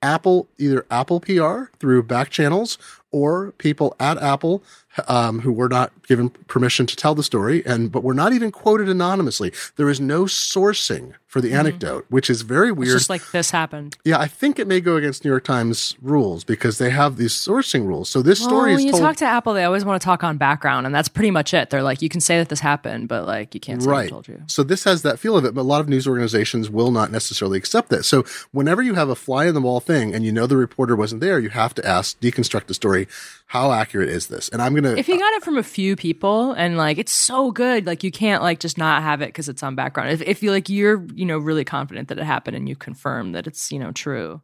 Apple, 0.00 0.46
either 0.58 0.86
Apple 0.90 1.20
PR 1.20 1.72
through 1.80 2.04
back 2.04 2.30
channels 2.30 2.78
or 3.12 3.52
people 3.52 3.94
at 4.00 4.18
Apple 4.18 4.62
um, 5.08 5.40
who 5.40 5.52
were 5.52 5.68
not 5.68 5.92
given 6.06 6.30
permission 6.30 6.86
to 6.86 6.96
tell 6.96 7.14
the 7.14 7.22
story, 7.22 7.64
and 7.66 7.92
but 7.92 8.02
were 8.02 8.14
not 8.14 8.32
even 8.32 8.50
quoted 8.50 8.88
anonymously. 8.88 9.52
There 9.76 9.90
is 9.90 10.00
no 10.00 10.24
sourcing 10.24 11.12
for 11.26 11.40
the 11.42 11.52
anecdote, 11.52 12.06
which 12.08 12.30
is 12.30 12.40
very 12.42 12.70
It's 12.70 12.78
weird. 12.78 12.92
just 12.96 13.10
like 13.10 13.30
this 13.30 13.50
happened. 13.50 13.98
yeah, 14.04 14.18
I 14.18 14.26
think 14.26 14.58
it 14.58 14.66
may 14.66 14.80
go 14.80 14.96
against 14.96 15.22
New 15.22 15.30
York 15.30 15.44
Times 15.44 15.94
rules 16.00 16.44
because 16.44 16.78
they 16.78 16.88
have 16.88 17.18
these 17.18 17.32
sourcing 17.34 17.86
rules. 17.86 18.08
So 18.08 18.22
this 18.22 18.40
Well, 18.40 18.48
story 18.48 18.70
when 18.70 18.78
is 18.78 18.84
you 18.86 18.90
told 18.92 19.02
talk 19.02 19.16
to 19.16 19.26
Apple, 19.26 19.52
they 19.52 19.64
always 19.64 19.84
want 19.84 20.00
to 20.00 20.04
talk 20.04 20.24
on 20.24 20.38
background, 20.38 20.86
and 20.86 20.94
that's 20.94 21.08
pretty 21.10 21.30
much 21.30 21.52
it. 21.52 21.68
They're 21.68 21.82
like, 21.82 22.00
you 22.00 22.08
can 22.08 22.22
say 22.22 22.38
that 22.38 22.48
this 22.48 22.60
happened, 22.60 23.08
but 23.08 23.26
like 23.26 23.52
you 23.52 23.60
can't 23.60 23.82
say 23.82 23.90
I 23.90 24.08
told 24.08 24.28
you. 24.28 24.42
So 24.46 24.62
this 24.62 24.84
has 24.84 25.02
that 25.02 25.18
feel 25.18 25.36
of 25.36 25.44
it, 25.44 25.52
but 25.54 25.60
a 25.60 25.62
lot 25.62 25.82
of 25.82 25.90
news 25.90 26.08
organizations 26.08 26.70
will 26.70 26.90
not 26.90 27.10
necessarily 27.12 27.58
accept 27.58 27.90
that. 27.90 28.04
So 28.06 28.24
whenever 28.52 28.80
you 28.80 28.94
have 28.94 29.10
a 29.10 29.14
fly 29.14 29.44
in 29.46 29.52
the 29.54 29.60
wall 29.60 29.80
thing 29.80 30.14
and 30.14 30.24
you 30.24 30.32
know 30.32 30.46
the 30.46 30.56
reporter 30.56 30.96
wasn't 30.96 31.20
there, 31.20 31.38
you 31.38 31.50
have 31.50 31.74
to 31.74 31.86
ask, 31.86 32.18
deconstruct 32.20 32.66
the 32.68 32.74
story. 32.74 32.95
How 33.46 33.70
accurate 33.70 34.08
is 34.08 34.26
this? 34.26 34.48
And 34.48 34.60
I'm 34.60 34.72
going 34.72 34.84
to 34.84 34.98
If 34.98 35.08
you 35.08 35.18
got 35.18 35.32
it 35.34 35.44
from 35.44 35.56
a 35.56 35.62
few 35.62 35.94
people 35.94 36.52
and 36.52 36.76
like 36.76 36.98
it's 36.98 37.12
so 37.12 37.52
good, 37.52 37.86
like 37.86 38.02
you 38.02 38.10
can't 38.10 38.42
like 38.42 38.58
just 38.58 38.76
not 38.76 39.02
have 39.02 39.22
it 39.22 39.26
because 39.26 39.48
it's 39.48 39.62
on 39.62 39.74
background. 39.74 40.10
If 40.10 40.22
if 40.22 40.42
you 40.42 40.50
like 40.50 40.68
you're 40.68 41.06
you 41.14 41.24
know 41.24 41.38
really 41.38 41.64
confident 41.64 42.08
that 42.08 42.18
it 42.18 42.24
happened 42.24 42.56
and 42.56 42.68
you 42.68 42.74
confirm 42.74 43.32
that 43.32 43.46
it's 43.46 43.70
you 43.70 43.78
know 43.78 43.92
true, 43.92 44.40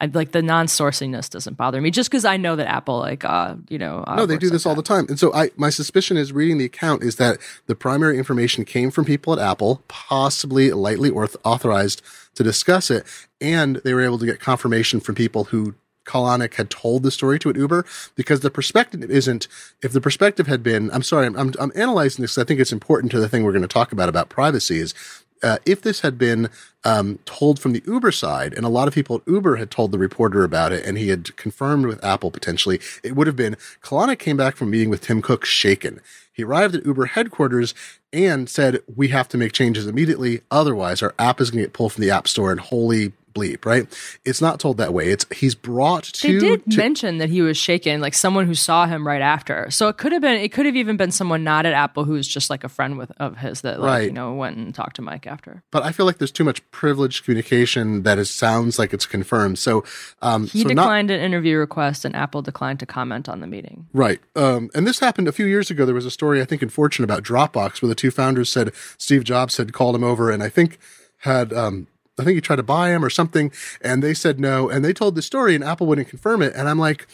I 0.00 0.06
like 0.06 0.32
the 0.32 0.42
non-sourcingness 0.42 1.28
doesn't 1.28 1.56
bother 1.56 1.80
me 1.80 1.90
just 1.90 2.10
because 2.10 2.24
I 2.24 2.38
know 2.38 2.56
that 2.56 2.66
Apple 2.66 2.98
like 2.98 3.24
uh 3.24 3.56
you 3.68 3.78
know 3.78 4.02
uh, 4.06 4.16
No, 4.16 4.26
they 4.26 4.38
do 4.38 4.46
like 4.46 4.52
this 4.52 4.66
all 4.66 4.74
the 4.74 4.82
time. 4.82 5.06
And 5.08 5.18
so 5.18 5.32
I 5.34 5.50
my 5.56 5.70
suspicion 5.70 6.16
is 6.16 6.32
reading 6.32 6.58
the 6.58 6.64
account 6.64 7.02
is 7.02 7.16
that 7.16 7.38
the 7.66 7.74
primary 7.74 8.18
information 8.18 8.64
came 8.64 8.90
from 8.90 9.04
people 9.04 9.32
at 9.32 9.38
Apple, 9.38 9.82
possibly 9.88 10.72
lightly 10.72 11.10
orth- 11.10 11.36
authorized 11.44 12.02
to 12.34 12.42
discuss 12.42 12.90
it, 12.90 13.04
and 13.40 13.76
they 13.84 13.92
were 13.92 14.00
able 14.00 14.18
to 14.18 14.26
get 14.26 14.40
confirmation 14.40 15.00
from 15.00 15.14
people 15.14 15.44
who 15.44 15.74
Kalanick 16.10 16.54
had 16.54 16.70
told 16.70 17.02
the 17.02 17.10
story 17.10 17.38
to 17.38 17.50
an 17.50 17.56
Uber 17.56 17.84
because 18.16 18.40
the 18.40 18.50
perspective 18.50 19.02
isn't, 19.10 19.46
if 19.82 19.92
the 19.92 20.00
perspective 20.00 20.46
had 20.46 20.62
been, 20.62 20.90
I'm 20.92 21.02
sorry, 21.02 21.26
I'm, 21.26 21.36
I'm, 21.36 21.54
I'm 21.60 21.72
analyzing 21.74 22.22
this. 22.22 22.38
I 22.38 22.44
think 22.44 22.60
it's 22.60 22.72
important 22.72 23.12
to 23.12 23.20
the 23.20 23.28
thing 23.28 23.44
we're 23.44 23.52
going 23.52 23.62
to 23.62 23.68
talk 23.68 23.92
about, 23.92 24.08
about 24.08 24.28
privacy 24.28 24.78
is 24.78 24.94
uh, 25.42 25.58
if 25.64 25.82
this 25.82 26.00
had 26.00 26.18
been 26.18 26.50
um, 26.84 27.18
told 27.24 27.58
from 27.58 27.72
the 27.72 27.82
Uber 27.86 28.12
side, 28.12 28.52
and 28.52 28.64
a 28.64 28.68
lot 28.68 28.88
of 28.88 28.94
people 28.94 29.16
at 29.16 29.22
Uber 29.26 29.56
had 29.56 29.70
told 29.70 29.92
the 29.92 29.98
reporter 29.98 30.44
about 30.44 30.72
it, 30.72 30.84
and 30.84 30.98
he 30.98 31.08
had 31.08 31.34
confirmed 31.36 31.86
with 31.86 32.02
Apple 32.04 32.30
potentially, 32.30 32.80
it 33.02 33.16
would 33.16 33.26
have 33.26 33.36
been 33.36 33.56
Kalanick 33.82 34.18
came 34.18 34.36
back 34.36 34.56
from 34.56 34.70
meeting 34.70 34.90
with 34.90 35.02
Tim 35.02 35.22
Cook 35.22 35.44
shaken. 35.44 36.00
He 36.32 36.44
arrived 36.44 36.74
at 36.74 36.86
Uber 36.86 37.06
headquarters 37.06 37.74
and 38.12 38.48
said, 38.48 38.80
"We 38.94 39.08
have 39.08 39.28
to 39.28 39.38
make 39.38 39.52
changes 39.52 39.86
immediately, 39.86 40.42
otherwise 40.50 41.02
our 41.02 41.14
app 41.18 41.40
is 41.40 41.50
going 41.50 41.62
to 41.62 41.66
get 41.66 41.72
pulled 41.72 41.92
from 41.92 42.02
the 42.02 42.10
App 42.10 42.28
Store." 42.28 42.50
And 42.50 42.60
holy 42.60 43.12
bleep, 43.34 43.64
right? 43.64 43.86
It's 44.24 44.40
not 44.40 44.60
told 44.60 44.76
that 44.78 44.92
way. 44.92 45.10
It's 45.10 45.24
he's 45.34 45.54
brought 45.54 46.04
to. 46.04 46.38
They 46.40 46.46
did 46.48 46.70
to, 46.70 46.76
mention 46.78 47.18
that 47.18 47.30
he 47.30 47.42
was 47.42 47.56
shaken, 47.56 48.00
like 48.00 48.14
someone 48.14 48.46
who 48.46 48.54
saw 48.54 48.86
him 48.86 49.06
right 49.06 49.20
after. 49.22 49.70
So 49.70 49.88
it 49.88 49.96
could 49.98 50.12
have 50.12 50.22
been, 50.22 50.40
it 50.40 50.52
could 50.52 50.66
have 50.66 50.76
even 50.76 50.96
been 50.96 51.10
someone 51.10 51.44
not 51.44 51.66
at 51.66 51.72
Apple 51.72 52.04
who 52.04 52.12
was 52.12 52.26
just 52.28 52.50
like 52.50 52.64
a 52.64 52.68
friend 52.68 52.98
with 52.98 53.12
of 53.18 53.36
his 53.38 53.60
that, 53.62 53.80
like, 53.80 53.90
Right. 53.90 54.04
you 54.06 54.12
know, 54.12 54.34
went 54.34 54.56
and 54.56 54.74
talked 54.74 54.96
to 54.96 55.02
Mike 55.02 55.26
after. 55.26 55.62
but 55.70 55.82
I 55.82 55.92
feel 55.92 56.06
like 56.06 56.18
there's 56.18 56.30
too 56.30 56.44
much 56.44 56.68
privileged 56.70 57.24
communication 57.24 58.02
that 58.02 58.18
it 58.18 58.26
sounds 58.26 58.78
like 58.78 58.92
it's 58.92 59.06
confirmed. 59.06 59.58
So, 59.58 59.84
um, 60.22 60.46
He 60.46 60.62
so 60.62 60.68
not 60.68 60.82
declined 60.82 61.10
an 61.10 61.20
interview 61.20 61.56
request, 61.58 62.04
and 62.04 62.14
Apple 62.16 62.42
declined 62.42 62.80
to 62.80 62.86
comment 62.86 63.28
on 63.28 63.40
the 63.40 63.46
meeting. 63.46 63.86
Right. 63.92 64.20
Um, 64.36 64.70
and 64.74 64.86
this 64.86 64.98
happened 65.00 65.28
a 65.28 65.32
few 65.32 65.46
years 65.46 65.70
ago. 65.70 65.84
There 65.86 65.94
was 65.94 66.06
a 66.06 66.10
story, 66.10 66.40
I 66.40 66.44
think, 66.44 66.62
in 66.62 66.68
Fortune 66.68 67.04
about 67.04 67.22
Dropbox 67.22 67.80
where 67.82 67.88
the 67.88 67.94
two 67.94 68.10
founders 68.10 68.48
said 68.48 68.72
Steve 68.98 69.24
Jobs 69.24 69.56
had 69.56 69.72
called 69.72 69.94
him 69.94 70.04
over 70.04 70.30
and 70.30 70.42
I 70.42 70.48
think 70.48 70.78
had, 71.18 71.52
um, 71.52 71.86
I 72.20 72.24
think 72.24 72.36
he 72.36 72.40
tried 72.40 72.56
to 72.56 72.62
buy 72.62 72.90
him 72.90 73.04
or 73.04 73.10
something. 73.10 73.52
And 73.80 74.02
they 74.02 74.14
said 74.14 74.38
no. 74.38 74.68
And 74.68 74.84
they 74.84 74.92
told 74.92 75.14
the 75.14 75.22
story 75.22 75.54
and 75.54 75.64
Apple 75.64 75.86
wouldn't 75.86 76.08
confirm 76.08 76.42
it. 76.42 76.54
And 76.54 76.68
I'm 76.68 76.78
like, 76.78 77.06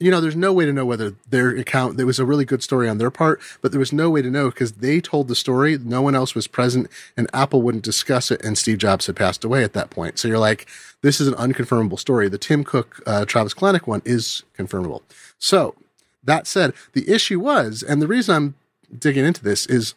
you 0.00 0.10
know, 0.10 0.20
there's 0.20 0.36
no 0.36 0.52
way 0.52 0.64
to 0.64 0.72
know 0.72 0.84
whether 0.84 1.14
their 1.28 1.50
account, 1.50 1.96
there 1.96 2.06
was 2.06 2.20
a 2.20 2.24
really 2.24 2.44
good 2.44 2.62
story 2.62 2.88
on 2.88 2.98
their 2.98 3.10
part, 3.10 3.40
but 3.60 3.72
there 3.72 3.80
was 3.80 3.92
no 3.92 4.08
way 4.10 4.22
to 4.22 4.30
know 4.30 4.48
because 4.48 4.72
they 4.72 5.00
told 5.00 5.26
the 5.26 5.34
story. 5.34 5.76
No 5.76 6.02
one 6.02 6.14
else 6.14 6.34
was 6.34 6.46
present 6.46 6.88
and 7.16 7.28
Apple 7.32 7.62
wouldn't 7.62 7.84
discuss 7.84 8.30
it. 8.30 8.44
And 8.44 8.56
Steve 8.56 8.78
Jobs 8.78 9.06
had 9.06 9.16
passed 9.16 9.44
away 9.44 9.64
at 9.64 9.72
that 9.72 9.90
point. 9.90 10.18
So 10.18 10.28
you're 10.28 10.38
like, 10.38 10.68
this 11.02 11.20
is 11.20 11.26
an 11.26 11.34
unconfirmable 11.34 11.98
story. 11.98 12.28
The 12.28 12.38
Tim 12.38 12.62
Cook, 12.64 13.02
uh, 13.06 13.24
Travis 13.24 13.54
Kalanick 13.54 13.86
one 13.86 14.02
is 14.04 14.44
confirmable. 14.56 15.02
So 15.38 15.74
that 16.22 16.46
said, 16.46 16.74
the 16.92 17.10
issue 17.10 17.40
was, 17.40 17.82
and 17.82 18.00
the 18.00 18.08
reason 18.08 18.34
I'm 18.34 18.54
digging 18.96 19.24
into 19.24 19.42
this 19.42 19.66
is 19.66 19.94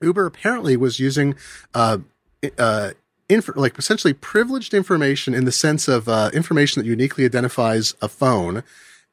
Uber 0.00 0.26
apparently 0.26 0.76
was 0.76 1.00
using, 1.00 1.34
uh, 1.74 1.98
uh, 2.58 2.90
inf- 3.28 3.56
like 3.56 3.78
essentially 3.78 4.12
privileged 4.12 4.74
information 4.74 5.34
in 5.34 5.44
the 5.44 5.52
sense 5.52 5.88
of 5.88 6.08
uh, 6.08 6.30
information 6.32 6.82
that 6.82 6.88
uniquely 6.88 7.24
identifies 7.24 7.94
a 8.00 8.08
phone 8.08 8.62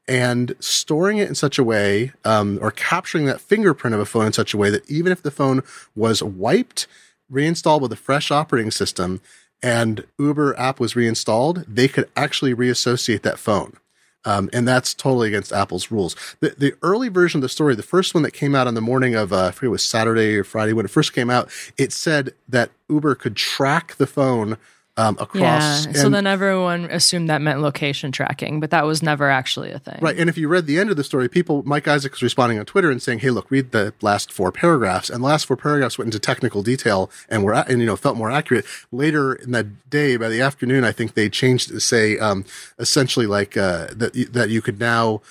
and 0.07 0.55
storing 0.59 1.17
it 1.17 1.29
in 1.29 1.35
such 1.35 1.57
a 1.57 1.63
way 1.63 2.11
um, 2.25 2.59
or 2.61 2.71
capturing 2.71 3.25
that 3.25 3.41
fingerprint 3.41 3.93
of 3.93 4.01
a 4.01 4.05
phone 4.05 4.25
in 4.25 4.33
such 4.33 4.53
a 4.53 4.57
way 4.57 4.69
that 4.69 4.89
even 4.89 5.11
if 5.11 5.21
the 5.21 5.31
phone 5.31 5.61
was 5.95 6.21
wiped 6.21 6.87
reinstalled 7.29 7.81
with 7.81 7.91
a 7.91 7.97
fresh 7.97 8.29
operating 8.31 8.71
system 8.71 9.21
and 9.61 10.05
uber 10.19 10.57
app 10.59 10.79
was 10.79 10.95
reinstalled 10.95 11.63
they 11.67 11.87
could 11.87 12.09
actually 12.15 12.53
reassociate 12.53 13.23
that 13.23 13.39
phone 13.39 13.77
um, 14.25 14.49
and 14.53 14.67
that's 14.67 14.93
totally 14.93 15.27
against 15.27 15.51
Apple's 15.51 15.91
rules. 15.91 16.15
The, 16.39 16.55
the 16.57 16.73
early 16.81 17.09
version 17.09 17.39
of 17.39 17.41
the 17.43 17.49
story, 17.49 17.75
the 17.75 17.83
first 17.83 18.13
one 18.13 18.23
that 18.23 18.31
came 18.31 18.55
out 18.55 18.67
on 18.67 18.73
the 18.73 18.81
morning 18.81 19.15
of, 19.15 19.33
uh, 19.33 19.47
I 19.47 19.51
forget 19.51 19.67
it 19.67 19.71
was 19.71 19.85
Saturday 19.85 20.35
or 20.35 20.43
Friday 20.43 20.73
when 20.73 20.85
it 20.85 20.91
first 20.91 21.13
came 21.13 21.29
out, 21.29 21.49
it 21.77 21.91
said 21.91 22.33
that 22.47 22.71
Uber 22.89 23.15
could 23.15 23.35
track 23.35 23.95
the 23.95 24.07
phone 24.07 24.57
um, 24.95 25.15
Yeah. 25.17 25.23
across. 25.23 25.99
So 25.99 26.09
then 26.09 26.27
everyone 26.27 26.85
assumed 26.85 27.29
that 27.29 27.41
meant 27.41 27.61
location 27.61 28.11
tracking, 28.11 28.59
but 28.59 28.69
that 28.69 28.85
was 28.85 29.01
never 29.01 29.29
actually 29.29 29.71
a 29.71 29.79
thing. 29.79 29.97
Right. 30.01 30.17
And 30.17 30.29
if 30.29 30.37
you 30.37 30.47
read 30.47 30.67
the 30.67 30.79
end 30.79 30.91
of 30.91 30.97
the 30.97 31.03
story, 31.03 31.27
people, 31.27 31.63
Mike 31.65 31.87
Isaac 31.87 32.11
was 32.11 32.21
responding 32.21 32.59
on 32.59 32.65
Twitter 32.65 32.91
and 32.91 33.01
saying, 33.01 33.19
Hey, 33.19 33.31
look, 33.31 33.49
read 33.49 33.71
the 33.71 33.93
last 34.01 34.31
four 34.31 34.51
paragraphs. 34.51 35.09
And 35.09 35.23
the 35.23 35.27
last 35.27 35.45
four 35.47 35.57
paragraphs 35.57 35.97
went 35.97 36.07
into 36.07 36.19
technical 36.19 36.61
detail 36.61 37.09
and 37.27 37.43
were, 37.43 37.53
and, 37.53 37.79
you 37.79 37.85
know, 37.87 37.95
felt 37.95 38.17
more 38.17 38.29
accurate. 38.29 38.65
Later 38.91 39.33
in 39.33 39.51
that 39.51 39.89
day, 39.89 40.15
by 40.17 40.29
the 40.29 40.41
afternoon, 40.41 40.83
I 40.83 40.91
think 40.91 41.15
they 41.15 41.29
changed 41.29 41.71
it 41.71 41.73
to 41.73 41.79
say, 41.79 42.19
um, 42.19 42.45
essentially 42.77 43.25
like, 43.25 43.57
uh, 43.57 43.87
that, 43.95 44.13
that 44.33 44.49
you 44.49 44.61
could 44.61 44.79
now, 44.79 45.21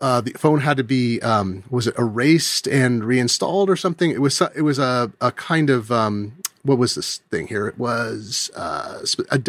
uh, 0.00 0.20
the 0.20 0.30
phone 0.32 0.60
had 0.60 0.76
to 0.76 0.84
be, 0.84 1.20
um, 1.22 1.64
was 1.68 1.86
it 1.86 1.98
erased 1.98 2.66
and 2.68 3.04
reinstalled 3.04 3.68
or 3.68 3.76
something? 3.76 4.10
It 4.10 4.20
was, 4.22 4.40
it 4.54 4.62
was 4.62 4.78
a, 4.78 5.10
a 5.20 5.32
kind 5.32 5.68
of, 5.70 5.90
um, 5.92 6.34
what 6.68 6.78
was 6.78 6.94
this 6.94 7.18
thing 7.30 7.48
here? 7.48 7.66
It 7.66 7.78
was, 7.78 8.50
uh, 8.54 9.04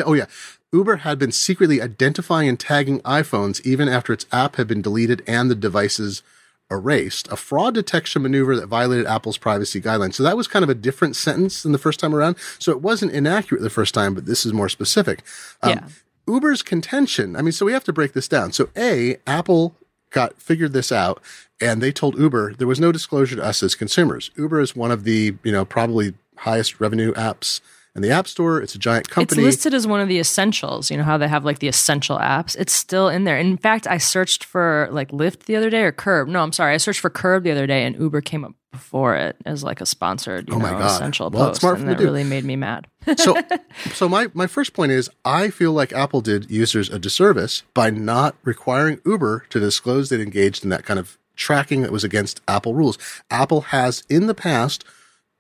oh 0.05 0.13
yeah. 0.13 0.25
Uber 0.71 0.97
had 0.97 1.19
been 1.19 1.31
secretly 1.31 1.81
identifying 1.81 2.47
and 2.47 2.59
tagging 2.59 3.01
iPhones 3.01 3.59
even 3.65 3.89
after 3.89 4.13
its 4.13 4.25
app 4.31 4.55
had 4.55 4.67
been 4.67 4.81
deleted 4.81 5.23
and 5.27 5.49
the 5.49 5.55
devices 5.55 6.23
erased. 6.71 7.27
A 7.31 7.35
fraud 7.35 7.73
detection 7.73 8.21
maneuver 8.21 8.55
that 8.55 8.67
violated 8.67 9.07
Apple's 9.07 9.37
privacy 9.37 9.81
guidelines. 9.81 10.13
So 10.13 10.23
that 10.23 10.37
was 10.37 10.47
kind 10.47 10.63
of 10.63 10.69
a 10.69 10.75
different 10.75 11.15
sentence 11.15 11.63
than 11.63 11.71
the 11.71 11.79
first 11.79 11.99
time 11.99 12.15
around. 12.15 12.37
So 12.59 12.71
it 12.71 12.81
wasn't 12.81 13.11
inaccurate 13.11 13.61
the 13.61 13.69
first 13.69 13.93
time, 13.93 14.13
but 14.13 14.25
this 14.25 14.45
is 14.45 14.53
more 14.53 14.69
specific. 14.69 15.23
Um, 15.61 15.71
Yeah. 15.71 15.87
Uber's 16.27 16.61
contention. 16.61 17.35
I 17.35 17.41
mean, 17.41 17.51
so 17.51 17.65
we 17.65 17.73
have 17.73 17.83
to 17.85 17.93
break 17.93 18.13
this 18.13 18.27
down. 18.27 18.53
So 18.53 18.69
A, 18.77 19.17
Apple 19.25 19.75
got 20.11 20.39
figured 20.39 20.73
this 20.73 20.91
out 20.91 21.21
and 21.59 21.81
they 21.81 21.91
told 21.91 22.19
Uber 22.19 22.53
there 22.53 22.67
was 22.67 22.79
no 22.79 22.91
disclosure 22.91 23.35
to 23.35 23.43
us 23.43 23.63
as 23.63 23.73
consumers. 23.73 24.29
Uber 24.37 24.61
is 24.61 24.75
one 24.75 24.91
of 24.91 25.03
the, 25.03 25.35
you 25.43 25.51
know, 25.51 25.65
probably 25.65 26.13
highest 26.39 26.79
revenue 26.79 27.13
apps 27.13 27.61
in 27.95 28.01
the 28.01 28.11
App 28.11 28.27
Store. 28.27 28.61
It's 28.61 28.75
a 28.75 28.79
giant 28.79 29.09
company. 29.09 29.41
It's 29.41 29.45
listed 29.45 29.73
as 29.73 29.87
one 29.87 29.99
of 29.99 30.07
the 30.07 30.19
essentials. 30.19 30.91
You 30.91 30.97
know 30.97 31.03
how 31.03 31.17
they 31.17 31.27
have 31.27 31.43
like 31.45 31.59
the 31.59 31.67
essential 31.67 32.17
apps? 32.17 32.55
It's 32.57 32.73
still 32.73 33.09
in 33.09 33.23
there. 33.23 33.37
In 33.37 33.57
fact, 33.57 33.87
I 33.87 33.97
searched 33.97 34.43
for 34.43 34.87
like 34.91 35.09
Lyft 35.11 35.45
the 35.45 35.55
other 35.55 35.69
day 35.69 35.81
or 35.83 35.91
Curb. 35.91 36.27
No, 36.27 36.41
I'm 36.41 36.51
sorry. 36.53 36.73
I 36.73 36.77
searched 36.77 36.99
for 36.99 37.09
Curb 37.09 37.43
the 37.43 37.51
other 37.51 37.65
day 37.67 37.85
and 37.85 37.95
Uber 37.97 38.21
came 38.21 38.45
up 38.45 38.53
before 38.71 39.15
it 39.15 39.35
as 39.47 39.63
like 39.63 39.81
a 39.81 39.85
sponsored, 39.85 40.47
you 40.47 40.53
Oh 40.53 40.59
know, 40.59 40.63
my 40.71 40.71
God. 40.71 40.85
essential 40.91 41.31
Well, 41.31 41.49
post. 41.49 41.63
and 41.63 41.89
that 41.89 41.97
do. 41.97 42.03
really 42.03 42.23
made 42.23 42.45
me 42.45 42.55
mad. 42.55 42.85
so 43.17 43.35
so 43.93 44.07
my 44.07 44.27
my 44.35 44.45
first 44.45 44.73
point 44.73 44.91
is 44.91 45.09
I 45.25 45.49
feel 45.49 45.71
like 45.73 45.91
Apple 45.91 46.21
did 46.21 46.51
users 46.51 46.87
a 46.91 46.99
disservice 46.99 47.63
by 47.73 47.89
not 47.89 48.35
requiring 48.43 49.01
Uber 49.05 49.45
to 49.49 49.59
disclose 49.59 50.09
they'd 50.09 50.19
engaged 50.21 50.63
in 50.63 50.69
that 50.69 50.85
kind 50.85 50.99
of 50.99 51.17
tracking 51.35 51.81
that 51.81 51.91
was 51.91 52.03
against 52.03 52.41
Apple 52.47 52.75
rules. 52.75 52.99
Apple 53.31 53.61
has 53.61 54.03
in 54.07 54.27
the 54.27 54.35
past 54.35 54.83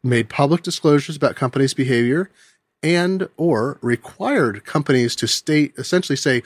made 0.03 0.29
public 0.29 0.63
disclosures 0.63 1.15
about 1.15 1.35
companies' 1.35 1.73
behavior 1.73 2.29
and 2.81 3.27
or 3.37 3.77
required 3.81 4.63
companies 4.65 5.15
to 5.17 5.27
state 5.27 5.73
essentially 5.77 6.15
say 6.15 6.41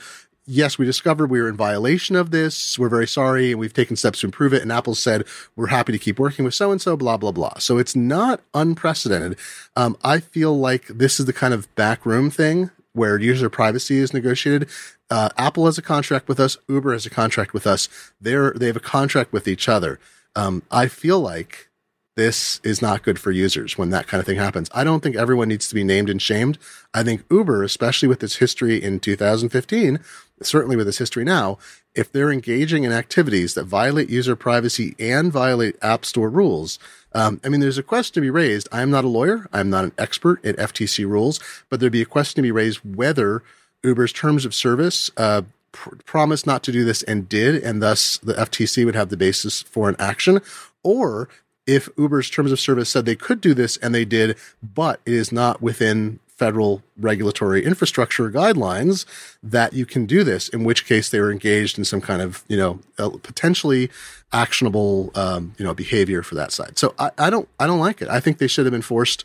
yes 0.46 0.78
we 0.78 0.84
discovered 0.84 1.30
we 1.30 1.40
were 1.40 1.48
in 1.48 1.56
violation 1.56 2.16
of 2.16 2.30
this. 2.30 2.78
We're 2.78 2.88
very 2.88 3.06
sorry 3.06 3.52
and 3.52 3.60
we've 3.60 3.72
taken 3.72 3.96
steps 3.96 4.20
to 4.20 4.26
improve 4.26 4.52
it. 4.52 4.62
And 4.62 4.72
apple 4.72 4.94
said 4.94 5.24
we're 5.56 5.68
happy 5.68 5.92
to 5.92 5.98
keep 5.98 6.18
working 6.18 6.44
with 6.44 6.54
so 6.54 6.70
and 6.70 6.80
so 6.80 6.96
blah 6.96 7.16
blah 7.16 7.32
blah. 7.32 7.58
So 7.58 7.78
it's 7.78 7.96
not 7.96 8.40
unprecedented. 8.52 9.38
Um, 9.76 9.96
i 10.02 10.20
feel 10.20 10.58
like 10.58 10.86
this 10.88 11.20
is 11.20 11.26
the 11.26 11.32
kind 11.32 11.54
of 11.54 11.72
backroom 11.74 12.30
thing 12.30 12.70
where 12.92 13.18
user 13.18 13.50
privacy 13.50 13.98
is 13.98 14.12
negotiated. 14.12 14.68
Uh, 15.10 15.28
apple 15.36 15.66
has 15.66 15.78
a 15.78 15.82
contract 15.82 16.28
with 16.28 16.40
us. 16.40 16.56
Uber 16.68 16.92
has 16.92 17.06
a 17.06 17.10
contract 17.10 17.52
with 17.52 17.66
us. 17.66 17.88
They're 18.20 18.52
they 18.52 18.66
have 18.66 18.76
a 18.76 18.80
contract 18.80 19.32
with 19.32 19.48
each 19.48 19.68
other. 19.68 19.98
Um, 20.36 20.62
i 20.70 20.88
feel 20.88 21.20
like 21.20 21.68
this 22.16 22.60
is 22.62 22.80
not 22.80 23.02
good 23.02 23.18
for 23.18 23.32
users 23.32 23.76
when 23.76 23.90
that 23.90 24.06
kind 24.06 24.20
of 24.20 24.26
thing 24.26 24.36
happens. 24.38 24.70
I 24.72 24.84
don't 24.84 25.02
think 25.02 25.16
everyone 25.16 25.48
needs 25.48 25.68
to 25.68 25.74
be 25.74 25.84
named 25.84 26.08
and 26.08 26.22
shamed. 26.22 26.58
I 26.92 27.02
think 27.02 27.24
Uber, 27.30 27.62
especially 27.62 28.08
with 28.08 28.22
its 28.22 28.36
history 28.36 28.80
in 28.80 29.00
2015, 29.00 29.98
certainly 30.40 30.76
with 30.76 30.86
its 30.86 30.98
history 30.98 31.24
now, 31.24 31.58
if 31.94 32.10
they're 32.10 32.30
engaging 32.30 32.84
in 32.84 32.92
activities 32.92 33.54
that 33.54 33.64
violate 33.64 34.10
user 34.10 34.36
privacy 34.36 34.94
and 34.98 35.32
violate 35.32 35.76
App 35.82 36.04
Store 36.04 36.28
rules, 36.28 36.78
um, 37.14 37.40
I 37.44 37.48
mean, 37.48 37.60
there's 37.60 37.78
a 37.78 37.82
question 37.82 38.14
to 38.14 38.20
be 38.20 38.30
raised. 38.30 38.68
I'm 38.72 38.90
not 38.90 39.04
a 39.04 39.08
lawyer. 39.08 39.48
I'm 39.52 39.70
not 39.70 39.84
an 39.84 39.92
expert 39.98 40.44
at 40.44 40.56
FTC 40.56 41.06
rules, 41.08 41.40
but 41.68 41.80
there'd 41.80 41.92
be 41.92 42.02
a 42.02 42.06
question 42.06 42.36
to 42.36 42.42
be 42.42 42.52
raised 42.52 42.80
whether 42.84 43.42
Uber's 43.82 44.12
terms 44.12 44.44
of 44.44 44.54
service 44.54 45.10
uh, 45.16 45.42
pr- 45.72 45.96
promised 46.04 46.46
not 46.46 46.62
to 46.64 46.72
do 46.72 46.84
this 46.84 47.02
and 47.04 47.28
did, 47.28 47.62
and 47.62 47.82
thus 47.82 48.18
the 48.18 48.34
FTC 48.34 48.84
would 48.84 48.96
have 48.96 49.10
the 49.10 49.16
basis 49.16 49.62
for 49.62 49.88
an 49.88 49.96
action, 49.98 50.40
or 50.82 51.28
if 51.66 51.88
Uber's 51.96 52.30
terms 52.30 52.52
of 52.52 52.60
service 52.60 52.90
said 52.90 53.04
they 53.04 53.16
could 53.16 53.40
do 53.40 53.54
this 53.54 53.76
and 53.78 53.94
they 53.94 54.04
did, 54.04 54.36
but 54.62 55.00
it 55.06 55.12
is 55.12 55.32
not 55.32 55.62
within 55.62 56.20
federal 56.28 56.82
regulatory 56.98 57.64
infrastructure 57.64 58.28
guidelines 58.30 59.06
that 59.42 59.72
you 59.72 59.86
can 59.86 60.04
do 60.04 60.24
this, 60.24 60.48
in 60.48 60.64
which 60.64 60.84
case 60.84 61.08
they 61.08 61.20
were 61.20 61.30
engaged 61.30 61.78
in 61.78 61.84
some 61.84 62.00
kind 62.00 62.20
of, 62.20 62.42
you 62.48 62.56
know, 62.56 62.80
uh, 62.98 63.08
potentially 63.22 63.88
actionable, 64.32 65.12
um, 65.14 65.54
you 65.58 65.64
know, 65.64 65.72
behavior 65.72 66.22
for 66.22 66.34
that 66.34 66.50
side. 66.50 66.76
So 66.76 66.92
I, 66.98 67.10
I 67.18 67.30
don't, 67.30 67.48
I 67.60 67.66
don't 67.66 67.78
like 67.78 68.02
it. 68.02 68.08
I 68.08 68.18
think 68.18 68.38
they 68.38 68.48
should 68.48 68.66
have 68.66 68.72
been 68.72 68.82
forced 68.82 69.24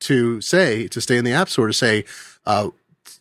to 0.00 0.40
say, 0.40 0.88
to 0.88 1.00
stay 1.00 1.16
in 1.16 1.24
the 1.24 1.32
App 1.32 1.48
Store, 1.48 1.68
to 1.68 1.72
say, 1.72 2.04
uh, 2.44 2.70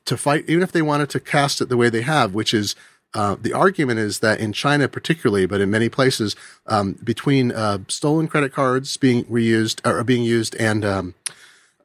to 0.06 0.18
fight, 0.18 0.46
even 0.48 0.64
if 0.64 0.72
they 0.72 0.82
wanted 0.82 1.10
to 1.12 1.20
cast 1.20 1.62
it 1.62 1.70
the 1.70 1.78
way 1.78 1.90
they 1.90 2.02
have, 2.02 2.34
which 2.34 2.54
is 2.54 2.76
uh, 3.18 3.36
the 3.42 3.52
argument 3.52 4.00
is 4.00 4.20
that 4.20 4.40
in 4.40 4.54
China, 4.54 4.88
particularly, 4.88 5.48
but 5.48 5.60
in 5.60 5.72
many 5.72 5.90
places, 5.90 6.36
um, 6.68 6.94
between 7.04 7.52
uh, 7.52 7.80
stolen 7.88 8.28
credit 8.28 8.54
cards 8.54 8.96
being 8.96 9.26
reused 9.26 9.84
or 9.84 10.04
being 10.04 10.22
used 10.22 10.56
and 10.58 10.86
um, 10.86 11.16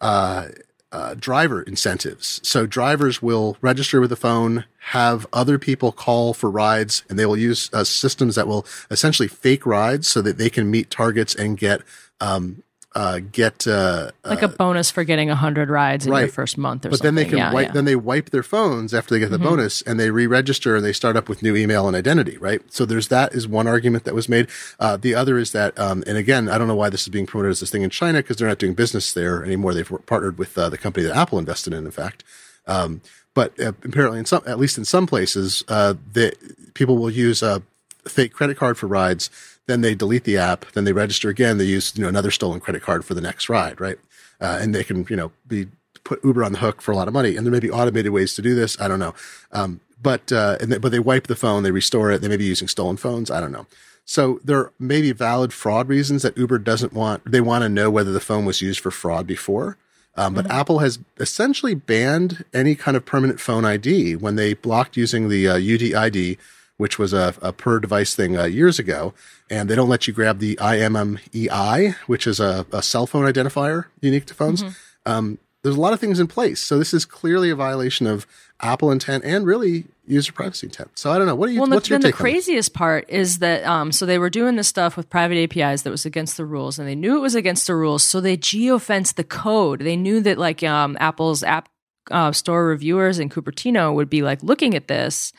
uh, 0.02 0.48
uh, 0.92 1.14
driver 1.14 1.62
incentives. 1.62 2.38
So 2.46 2.66
drivers 2.66 3.22
will 3.22 3.56
register 3.62 3.98
with 3.98 4.12
a 4.12 4.16
phone, 4.16 4.66
have 4.90 5.26
other 5.32 5.58
people 5.58 5.90
call 5.90 6.34
for 6.34 6.50
rides, 6.50 7.02
and 7.08 7.18
they 7.18 7.24
will 7.24 7.38
use 7.38 7.70
uh, 7.72 7.84
systems 7.84 8.34
that 8.34 8.46
will 8.46 8.66
essentially 8.90 9.28
fake 9.28 9.64
rides 9.64 10.08
so 10.08 10.20
that 10.20 10.36
they 10.36 10.50
can 10.50 10.70
meet 10.70 10.90
targets 10.90 11.34
and 11.34 11.56
get 11.56 11.80
um, 12.20 12.62
uh, 12.94 13.20
get 13.20 13.66
uh, 13.66 14.10
like 14.24 14.42
a 14.42 14.48
bonus 14.48 14.90
for 14.90 15.04
getting 15.04 15.28
hundred 15.28 15.70
rides 15.70 16.06
in 16.06 16.12
your 16.12 16.28
first 16.28 16.58
month 16.58 16.84
or 16.84 16.90
something. 16.90 16.90
but 16.90 16.98
something. 16.98 17.14
then 17.14 17.14
they 17.14 17.28
can 17.28 17.38
yeah, 17.38 17.52
wipe 17.52 17.66
yeah. 17.68 17.72
then 17.72 17.84
they 17.84 17.96
wipe 17.96 18.30
their 18.30 18.42
phones 18.42 18.92
after 18.92 19.14
they 19.14 19.20
get 19.20 19.30
the 19.30 19.38
bonus 19.38 19.80
and 19.82 19.98
they 19.98 20.10
re-register 20.10 20.76
and 20.76 20.84
they 20.84 20.92
start 20.92 21.16
up 21.16 21.28
with 21.28 21.42
new 21.42 21.56
email 21.56 21.86
and 21.86 21.96
identity 21.96 22.36
right 22.38 22.60
so 22.70 22.84
there's 22.84 23.08
that 23.08 23.32
is 23.32 23.48
one 23.48 23.66
argument 23.66 24.04
that 24.04 24.14
was 24.14 24.28
made 24.28 24.46
uh, 24.78 24.96
the 24.96 25.14
other 25.14 25.38
is 25.38 25.52
that 25.52 25.78
um, 25.78 26.04
and 26.06 26.18
again 26.18 26.48
i 26.48 26.58
don't 26.58 26.68
know 26.68 26.74
why 26.74 26.90
this 26.90 27.02
is 27.02 27.08
being 27.08 27.26
promoted 27.26 27.50
as 27.50 27.60
this 27.60 27.70
thing 27.70 27.82
in 27.82 27.90
china 27.90 28.18
because 28.18 28.36
they're 28.36 28.48
not 28.48 28.58
doing 28.58 28.74
business 28.74 29.12
there 29.12 29.42
anymore 29.44 29.72
they've 29.72 29.92
partnered 30.06 30.36
with 30.36 30.56
uh, 30.58 30.68
the 30.68 30.78
company 30.78 31.06
that 31.06 31.16
apple 31.16 31.38
invested 31.38 31.72
in 31.72 31.84
in 31.84 31.90
fact 31.90 32.24
um, 32.66 33.00
but 33.34 33.58
uh, 33.58 33.72
apparently 33.84 34.18
in 34.18 34.26
some 34.26 34.42
at 34.46 34.58
least 34.58 34.76
in 34.76 34.84
some 34.84 35.06
places 35.06 35.64
uh, 35.68 35.94
the 36.12 36.32
people 36.74 36.98
will 36.98 37.10
use 37.10 37.42
a 37.42 37.62
fake 38.06 38.32
credit 38.32 38.56
card 38.56 38.76
for 38.76 38.86
rides 38.86 39.30
then 39.66 39.80
they 39.80 39.94
delete 39.94 40.24
the 40.24 40.36
app 40.36 40.70
then 40.72 40.84
they 40.84 40.92
register 40.92 41.28
again 41.28 41.58
they 41.58 41.64
use 41.64 41.92
you 41.96 42.02
know 42.02 42.08
another 42.08 42.30
stolen 42.30 42.60
credit 42.60 42.82
card 42.82 43.04
for 43.04 43.14
the 43.14 43.20
next 43.20 43.48
ride 43.48 43.80
right 43.80 43.98
uh, 44.40 44.58
and 44.60 44.74
they 44.74 44.84
can 44.84 45.06
you 45.08 45.16
know 45.16 45.32
be 45.46 45.66
put 46.04 46.24
Uber 46.24 46.44
on 46.44 46.52
the 46.52 46.58
hook 46.58 46.82
for 46.82 46.92
a 46.92 46.96
lot 46.96 47.08
of 47.08 47.14
money. 47.14 47.36
And 47.36 47.46
there 47.46 47.52
may 47.52 47.60
be 47.60 47.70
automated 47.70 48.12
ways 48.12 48.34
to 48.34 48.42
do 48.42 48.54
this. 48.54 48.80
I 48.80 48.88
don't 48.88 48.98
know. 48.98 49.14
Um, 49.52 49.80
but 50.00 50.32
uh, 50.32 50.58
and 50.60 50.72
they, 50.72 50.78
but 50.78 50.90
they 50.90 50.98
wipe 50.98 51.28
the 51.28 51.36
phone, 51.36 51.62
they 51.62 51.70
restore 51.70 52.10
it. 52.10 52.20
They 52.20 52.28
may 52.28 52.36
be 52.36 52.44
using 52.44 52.68
stolen 52.68 52.96
phones. 52.96 53.30
I 53.30 53.40
don't 53.40 53.52
know. 53.52 53.66
So 54.04 54.40
there 54.42 54.72
may 54.80 55.00
be 55.00 55.12
valid 55.12 55.52
fraud 55.52 55.88
reasons 55.88 56.22
that 56.22 56.36
Uber 56.36 56.58
doesn't 56.58 56.92
want. 56.92 57.30
They 57.30 57.40
want 57.40 57.62
to 57.62 57.68
know 57.68 57.88
whether 57.88 58.10
the 58.10 58.20
phone 58.20 58.44
was 58.44 58.60
used 58.60 58.80
for 58.80 58.90
fraud 58.90 59.26
before. 59.26 59.76
Um, 60.14 60.34
but 60.34 60.50
Apple 60.50 60.80
has 60.80 60.98
essentially 61.18 61.74
banned 61.74 62.44
any 62.52 62.74
kind 62.74 62.98
of 62.98 63.06
permanent 63.06 63.40
phone 63.40 63.64
ID 63.64 64.16
when 64.16 64.34
they 64.36 64.52
blocked 64.52 64.96
using 64.96 65.30
the 65.30 65.48
uh, 65.48 65.54
UDID, 65.54 66.36
which 66.76 66.98
was 66.98 67.12
a, 67.12 67.34
a 67.42 67.52
per 67.52 67.78
device 67.78 68.14
thing 68.14 68.36
uh, 68.36 68.44
years 68.44 68.78
ago. 68.78 69.14
And 69.50 69.68
they 69.68 69.74
don't 69.74 69.88
let 69.88 70.06
you 70.06 70.12
grab 70.12 70.38
the 70.38 70.56
IMEI, 70.56 71.94
which 72.06 72.26
is 72.26 72.40
a, 72.40 72.66
a 72.72 72.82
cell 72.82 73.06
phone 73.06 73.30
identifier 73.30 73.86
unique 74.00 74.26
to 74.26 74.34
phones. 74.34 74.64
Um, 75.06 75.38
there's 75.62 75.76
a 75.76 75.80
lot 75.80 75.92
of 75.92 76.00
things 76.00 76.18
in 76.18 76.26
place. 76.26 76.60
So 76.60 76.78
this 76.78 76.92
is 76.92 77.04
clearly 77.04 77.50
a 77.50 77.54
violation 77.54 78.06
of 78.06 78.26
Apple 78.60 78.90
intent 78.90 79.24
and 79.24 79.46
really 79.46 79.84
user 80.06 80.32
privacy 80.32 80.66
intent. 80.66 80.90
So 80.98 81.10
I 81.10 81.18
don't 81.18 81.26
know. 81.26 81.34
What 81.34 81.46
do 81.46 81.52
you? 81.52 81.60
Well, 81.60 81.70
what's 81.70 81.88
then 81.88 82.00
your 82.00 82.00
the 82.00 82.08
take 82.08 82.20
on 82.20 82.24
this? 82.24 82.32
craziest 82.32 82.74
part 82.74 83.08
is 83.08 83.38
that 83.38 83.64
um, 83.64 83.92
so 83.92 84.06
they 84.06 84.18
were 84.18 84.30
doing 84.30 84.56
this 84.56 84.68
stuff 84.68 84.96
with 84.96 85.08
private 85.10 85.36
APIs 85.36 85.82
that 85.82 85.90
was 85.90 86.04
against 86.04 86.36
the 86.36 86.44
rules, 86.44 86.78
and 86.78 86.88
they 86.88 86.94
knew 86.94 87.16
it 87.16 87.20
was 87.20 87.34
against 87.34 87.66
the 87.66 87.74
rules, 87.74 88.02
so 88.02 88.20
they 88.20 88.36
geofenced 88.36 89.14
the 89.14 89.24
code. 89.24 89.80
They 89.80 89.96
knew 89.96 90.20
that 90.20 90.38
like 90.38 90.62
um, 90.62 90.96
Apple's 91.00 91.42
app 91.42 91.68
uh, 92.10 92.32
store 92.32 92.66
reviewers 92.66 93.18
in 93.18 93.28
Cupertino 93.28 93.94
would 93.94 94.10
be 94.10 94.22
like 94.22 94.42
looking 94.42 94.74
at 94.74 94.88
this. 94.88 95.32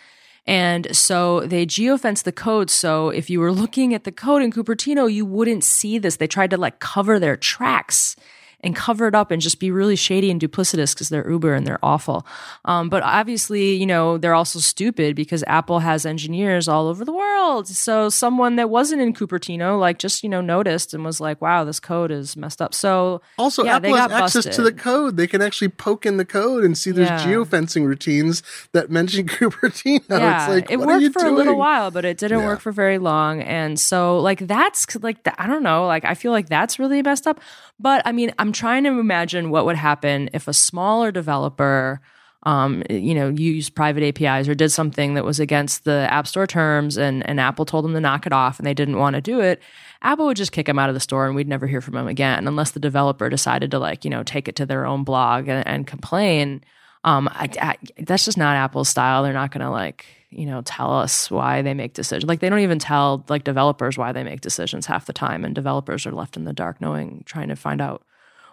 And 0.46 0.96
so 0.96 1.42
they 1.42 1.66
geofenced 1.66 2.24
the 2.24 2.32
code. 2.32 2.70
So 2.70 3.10
if 3.10 3.30
you 3.30 3.40
were 3.40 3.52
looking 3.64 3.94
at 3.94 4.04
the 4.04 4.12
code 4.12 4.42
in 4.42 4.52
Cupertino, 4.52 5.12
you 5.12 5.26
wouldn't 5.26 5.64
see 5.64 5.98
this. 5.98 6.18
They 6.18 6.28
tried 6.28 6.52
to 6.52 6.58
like 6.58 6.80
cover 6.80 7.20
their 7.20 7.38
tracks 7.38 8.16
and 8.64 8.76
cover 8.76 9.08
it 9.08 9.16
up 9.16 9.30
and 9.32 9.42
just 9.42 9.60
be 9.60 9.70
really 9.72 9.96
shady 9.96 10.32
and 10.32 10.40
duplicitous 10.40 10.94
because 10.94 11.10
they're 11.10 11.30
Uber 11.30 11.54
and 11.54 11.68
they're 11.68 11.84
awful. 11.84 12.26
Um, 12.66 12.90
but 12.90 13.04
obviously, 13.04 13.74
you 13.76 13.86
know, 13.86 14.18
they're 14.18 14.34
also 14.34 14.60
stupid 14.60 15.16
because 15.16 15.44
Apple 15.48 15.80
has 15.80 16.06
engineers 16.06 16.68
all 16.68 16.88
over 16.88 17.04
the 17.04 17.12
world. 17.14 17.68
So 17.68 18.10
someone 18.10 18.56
that 18.56 18.70
wasn't 18.70 19.02
in 19.02 19.14
Cupertino, 19.14 19.80
like, 19.80 20.00
just, 20.00 20.24
you 20.24 20.30
know, 20.30 20.40
noticed 20.42 20.94
and 20.94 21.04
was 21.04 21.20
like, 21.20 21.42
wow, 21.42 21.64
this 21.66 21.80
code 21.80 22.10
is 22.12 22.38
messed 22.38 22.62
up. 22.62 22.74
So 22.74 23.22
Also, 23.38 23.64
yeah, 23.66 23.80
they 23.80 23.90
Apple 23.90 23.98
has 23.98 24.08
got 24.08 24.24
access 24.24 24.56
to 24.56 24.62
the 24.62 24.72
code. 24.72 25.18
They 25.18 25.28
can 25.28 25.42
actually 25.42 25.70
poke 25.70 26.06
in 26.06 26.18
the 26.18 26.26
code 26.26 26.64
and 26.64 26.78
see 26.78 26.92
there's 26.92 27.10
Yeah. 27.10 27.26
geofencing 27.26 27.86
routines 27.86 28.44
that 28.72 28.90
mention 28.90 29.28
Cupertino. 29.28 30.02
yeah, 30.10 30.38
it's 30.46 30.48
like, 30.48 30.72
it 30.72 30.78
what 30.80 30.88
are 30.90 31.00
you 31.00 31.08
worked 31.08 31.20
for 31.20 31.26
a 31.28 31.32
little 31.32 31.58
while, 31.58 31.92
but 31.92 32.06
it 32.06 32.18
didn't 32.18 32.40
Yeah. 32.40 32.46
work 32.46 32.62
for 32.62 32.72
very 32.72 32.98
long. 32.98 33.42
And 33.42 33.78
so, 33.80 34.20
like, 34.20 34.48
that's 34.48 34.88
like, 35.02 35.18
I 35.38 35.48
don't 35.48 35.64
know, 35.64 35.86
like, 35.86 36.06
I 36.06 36.14
feel 36.14 36.32
like 36.32 36.48
that's 36.48 36.80
really 36.80 37.02
messed 37.02 37.28
up. 37.28 37.42
But 37.80 38.04
I 38.06 38.12
mean, 38.14 38.32
I'm 38.40 38.53
trying 38.54 38.84
to 38.84 39.00
imagine 39.00 39.50
what 39.50 39.66
would 39.66 39.76
happen 39.76 40.30
if 40.34 40.48
a 40.48 40.54
smaller 40.54 41.12
developer, 41.12 42.02
um, 42.44 42.84
you 42.90 43.14
know, 43.16 43.30
used 43.30 43.76
private 43.76 44.04
APIs 44.04 44.48
or 44.48 44.56
did 44.56 44.70
something 44.70 45.14
that 45.14 45.26
was 45.26 45.40
against 45.40 45.84
the 45.84 46.08
App 46.10 46.28
Store 46.28 46.48
terms, 46.48 46.98
and 46.98 47.28
and 47.28 47.40
Apple 47.40 47.66
told 47.66 47.86
them 47.86 47.94
to 47.94 48.00
knock 48.00 48.26
it 48.26 48.34
off, 48.34 48.60
and 48.60 48.66
they 48.66 48.74
didn't 48.74 48.98
want 48.98 49.16
to 49.16 49.22
do 49.22 49.40
it. 49.40 49.62
Apple 50.02 50.26
would 50.26 50.38
just 50.38 50.52
kick 50.52 50.66
them 50.66 50.78
out 50.78 50.90
of 50.90 50.96
the 50.96 51.00
store, 51.00 51.26
and 51.26 51.36
we'd 51.36 51.48
never 51.48 51.68
hear 51.68 51.82
from 51.82 51.94
them 51.94 52.08
again, 52.08 52.48
unless 52.48 52.72
the 52.72 52.80
developer 52.80 53.30
decided 53.30 53.72
to 53.72 53.80
like, 53.80 54.04
you 54.04 54.12
know, 54.12 54.24
take 54.24 54.48
it 54.48 54.56
to 54.58 54.66
their 54.66 54.86
own 54.86 55.04
blog 55.04 55.48
and, 55.48 55.66
and 55.66 55.88
complain. 55.88 56.62
Um, 57.06 57.30
I, 57.32 57.50
I, 57.62 57.76
that's 58.00 58.26
just 58.26 58.38
not 58.38 58.56
Apple's 58.56 58.90
style. 58.90 59.24
They're 59.24 59.34
not 59.34 59.52
going 59.52 59.66
to 59.66 59.70
like, 59.70 60.06
you 60.30 60.46
know, 60.46 60.62
tell 60.62 60.92
us 60.94 61.30
why 61.30 61.62
they 61.62 61.74
make 61.74 61.94
decisions. 61.94 62.28
Like 62.28 62.40
they 62.40 62.50
don't 62.50 62.60
even 62.60 62.80
tell 62.80 63.26
like 63.30 63.44
developers 63.44 63.98
why 63.98 64.12
they 64.12 64.24
make 64.24 64.42
decisions 64.42 64.86
half 64.86 65.06
the 65.06 65.14
time, 65.14 65.46
and 65.46 65.56
developers 65.56 66.06
are 66.06 66.12
left 66.12 66.36
in 66.36 66.44
the 66.44 66.54
dark, 66.54 66.82
knowing 66.82 67.24
trying 67.26 67.48
to 67.50 67.56
find 67.56 67.82
out 67.82 68.04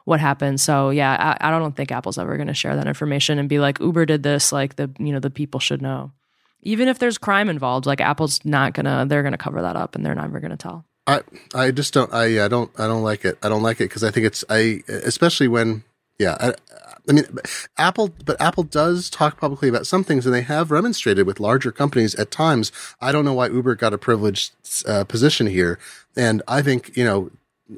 what 0.05 0.21
happened. 0.21 0.61
So 0.61 0.91
yeah, 0.91 1.37
I, 1.41 1.49
I 1.49 1.59
don't 1.59 1.77
think 1.77 1.93
Apple's 1.93 2.19
ever 2.19 2.37
going 2.37 2.49
to 2.49 2.55
share 2.55 2.77
that 2.77 2.87
information 2.87 3.39
and 3.39 3.49
be 3.49 3.59
like, 3.59 3.81
Uber 3.81 4.07
did 4.07 4.23
this. 4.23 4.53
Like 4.53 4.77
the 4.77 4.91
you 4.99 5.13
know 5.13 5.21
the 5.21 5.31
people 5.31 5.61
should 5.61 5.83
know, 5.83 6.13
even 6.63 6.89
if 6.89 6.99
there's 6.99 7.19
crime 7.19 7.49
involved. 7.49 7.87
Like 7.87 8.01
Apple's 8.01 8.45
not 8.45 8.75
gonna, 8.75 9.07
they're 9.07 9.23
gonna 9.23 9.39
cover 9.39 9.63
that 9.63 9.77
up, 9.77 9.95
and 9.95 10.05
they're 10.05 10.15
never 10.15 10.41
gonna 10.41 10.57
tell. 10.57 10.85
I 11.07 11.23
I 11.55 11.71
just 11.71 11.93
don't 11.93 12.13
I 12.13 12.45
I 12.45 12.49
don't 12.49 12.71
I 12.79 12.87
don't 12.87 13.03
like 13.03 13.25
it. 13.25 13.39
I 13.43 13.49
don't 13.49 13.63
like 13.63 13.81
it 13.81 13.85
because 13.85 14.05
I 14.05 14.11
think 14.11 14.27
it's 14.27 14.45
I 14.49 14.83
especially 14.89 15.49
when 15.49 15.83
yeah 16.19 16.37
I, 16.39 16.55
I 17.09 17.13
mean 17.13 17.25
Apple 17.79 18.15
but 18.25 18.41
Apple 18.41 18.63
does 18.63 19.11
talk 19.11 19.41
publicly 19.41 19.69
about 19.69 19.87
some 19.87 20.05
things 20.05 20.27
and 20.27 20.35
they 20.35 20.43
have 20.43 20.71
remonstrated 20.71 21.27
with 21.27 21.41
larger 21.41 21.73
companies 21.73 22.15
at 22.15 22.31
times. 22.31 22.71
I 23.01 23.13
don't 23.13 23.25
know 23.25 23.33
why 23.33 23.49
Uber 23.49 23.75
got 23.75 23.95
a 23.95 23.99
privileged 23.99 24.53
uh, 24.87 25.05
position 25.05 25.47
here, 25.47 25.79
and 26.17 26.43
I 26.47 26.63
think 26.63 26.97
you 26.97 27.05
know 27.05 27.31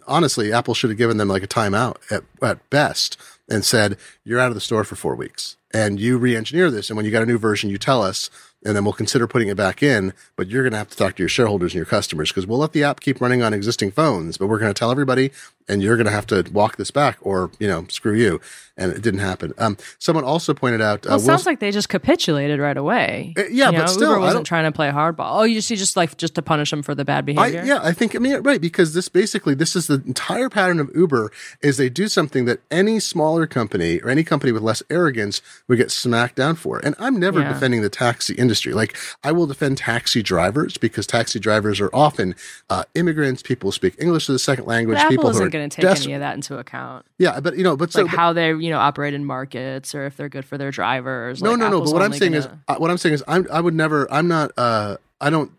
honestly 0.06 0.52
Apple 0.52 0.74
should 0.74 0.90
have 0.90 0.98
given 0.98 1.16
them 1.16 1.28
like 1.28 1.42
a 1.42 1.48
timeout 1.48 1.96
at 2.10 2.24
at 2.42 2.68
best 2.70 3.16
and 3.48 3.64
said 3.64 3.96
you're 4.24 4.40
out 4.40 4.48
of 4.48 4.54
the 4.54 4.60
store 4.60 4.84
for 4.84 4.96
four 4.96 5.14
weeks 5.14 5.56
and 5.72 5.98
you 5.98 6.18
re-engineer 6.18 6.70
this 6.70 6.90
and 6.90 6.96
when 6.96 7.04
you 7.04 7.12
got 7.12 7.22
a 7.22 7.26
new 7.26 7.38
version 7.38 7.70
you 7.70 7.78
tell 7.78 8.02
us 8.02 8.30
and 8.64 8.76
then 8.76 8.84
we'll 8.84 8.92
consider 8.92 9.26
putting 9.26 9.48
it 9.48 9.56
back 9.56 9.82
in. 9.82 10.12
But 10.36 10.48
you're 10.48 10.62
going 10.62 10.72
to 10.72 10.78
have 10.78 10.90
to 10.90 10.96
talk 10.96 11.16
to 11.16 11.22
your 11.22 11.28
shareholders 11.28 11.72
and 11.72 11.76
your 11.76 11.86
customers 11.86 12.30
because 12.30 12.46
we'll 12.46 12.58
let 12.58 12.72
the 12.72 12.84
app 12.84 13.00
keep 13.00 13.20
running 13.20 13.42
on 13.42 13.52
existing 13.52 13.90
phones, 13.90 14.38
but 14.38 14.46
we're 14.46 14.58
going 14.58 14.72
to 14.72 14.78
tell 14.78 14.90
everybody, 14.90 15.32
and 15.68 15.82
you're 15.82 15.96
going 15.96 16.06
to 16.06 16.12
have 16.12 16.26
to 16.28 16.44
walk 16.52 16.76
this 16.76 16.90
back, 16.90 17.18
or 17.22 17.50
you 17.58 17.68
know, 17.68 17.86
screw 17.88 18.14
you. 18.14 18.40
And 18.74 18.90
it 18.90 19.02
didn't 19.02 19.20
happen. 19.20 19.52
Um, 19.58 19.76
someone 19.98 20.24
also 20.24 20.54
pointed 20.54 20.80
out. 20.80 21.04
Well, 21.04 21.14
uh, 21.14 21.16
it 21.18 21.20
sounds 21.20 21.44
like 21.44 21.60
they 21.60 21.70
just 21.70 21.90
capitulated 21.90 22.58
right 22.58 22.76
away. 22.76 23.34
Uh, 23.36 23.42
yeah, 23.50 23.66
You 23.66 23.72
but 23.72 23.78
know, 23.80 23.86
still, 23.86 24.08
Uber 24.12 24.20
wasn't 24.20 24.46
trying 24.46 24.64
to 24.64 24.72
play 24.72 24.88
hardball. 24.90 25.40
Oh, 25.40 25.42
you 25.42 25.60
see, 25.60 25.76
just 25.76 25.94
like 25.94 26.16
just 26.16 26.34
to 26.36 26.42
punish 26.42 26.70
them 26.70 26.82
for 26.82 26.94
the 26.94 27.04
bad 27.04 27.18
I, 27.18 27.20
behavior. 27.20 27.64
yeah, 27.66 27.80
I 27.82 27.92
think 27.92 28.16
I 28.16 28.18
mean 28.18 28.40
right 28.42 28.62
because 28.62 28.94
this 28.94 29.10
basically 29.10 29.54
this 29.54 29.76
is 29.76 29.88
the 29.88 30.02
entire 30.06 30.48
pattern 30.48 30.80
of 30.80 30.90
Uber 30.96 31.30
is 31.60 31.76
they 31.76 31.90
do 31.90 32.08
something 32.08 32.46
that 32.46 32.60
any 32.70 32.98
smaller 32.98 33.46
company 33.46 34.00
or 34.00 34.08
any 34.08 34.24
company 34.24 34.52
with 34.52 34.62
less 34.62 34.82
arrogance 34.88 35.42
would 35.68 35.76
get 35.76 35.90
smacked 35.90 36.36
down 36.36 36.54
for. 36.56 36.78
And 36.78 36.94
I'm 36.98 37.20
never 37.20 37.40
Yeah. 37.40 37.52
defending 37.52 37.82
the 37.82 37.90
taxi 37.90 38.34
industry. 38.34 38.72
Like 38.72 38.96
I 39.22 39.32
will 39.32 39.46
defend 39.46 39.76
taxi 39.78 40.22
drivers 40.22 40.78
because 40.78 41.06
taxi 41.06 41.38
drivers 41.38 41.78
are 41.78 41.90
often 41.92 42.34
uh, 42.70 42.84
immigrants, 42.94 43.42
people 43.42 43.68
who 43.68 43.72
speak 43.72 43.96
English 43.98 44.30
as 44.30 44.36
a 44.36 44.38
second 44.38 44.64
language, 44.66 44.98
people 45.08 45.30
who 45.30 45.42
are 45.42 45.50
going 45.52 45.68
to 45.70 45.74
take 45.82 45.84
des- 45.94 46.02
any 46.04 46.14
of 46.14 46.20
that 46.20 46.34
into 46.34 46.58
account, 46.58 47.06
Yeah, 47.18 47.38
but 47.40 47.56
you 47.56 47.62
know, 47.62 47.76
but 47.76 47.92
so 47.92 48.02
like 48.02 48.10
but- 48.10 48.16
how 48.16 48.32
they 48.32 48.48
you 48.48 48.70
know 48.70 48.78
operate 48.78 49.14
in 49.14 49.24
markets 49.24 49.94
or 49.94 50.04
if 50.06 50.16
they're 50.16 50.28
good 50.28 50.44
for 50.44 50.58
their 50.58 50.70
drivers. 50.72 51.42
No, 51.42 51.50
Like, 51.50 51.60
no, 51.60 51.68
no. 51.70 51.80
But 51.82 51.92
what 51.92 52.02
I'm 52.02 52.12
saying 52.12 52.34
is, 52.34 52.46
gonna- 52.46 52.60
uh, 52.68 52.76
what 52.76 52.90
I'm 52.90 52.98
saying 52.98 53.14
is, 53.14 53.22
I'm, 53.28 53.46
I 53.52 53.60
would 53.60 53.74
never. 53.74 54.10
I'm 54.12 54.26
not. 54.26 54.50
Uh, 54.56 54.96
I 55.20 55.30
don't 55.30 55.52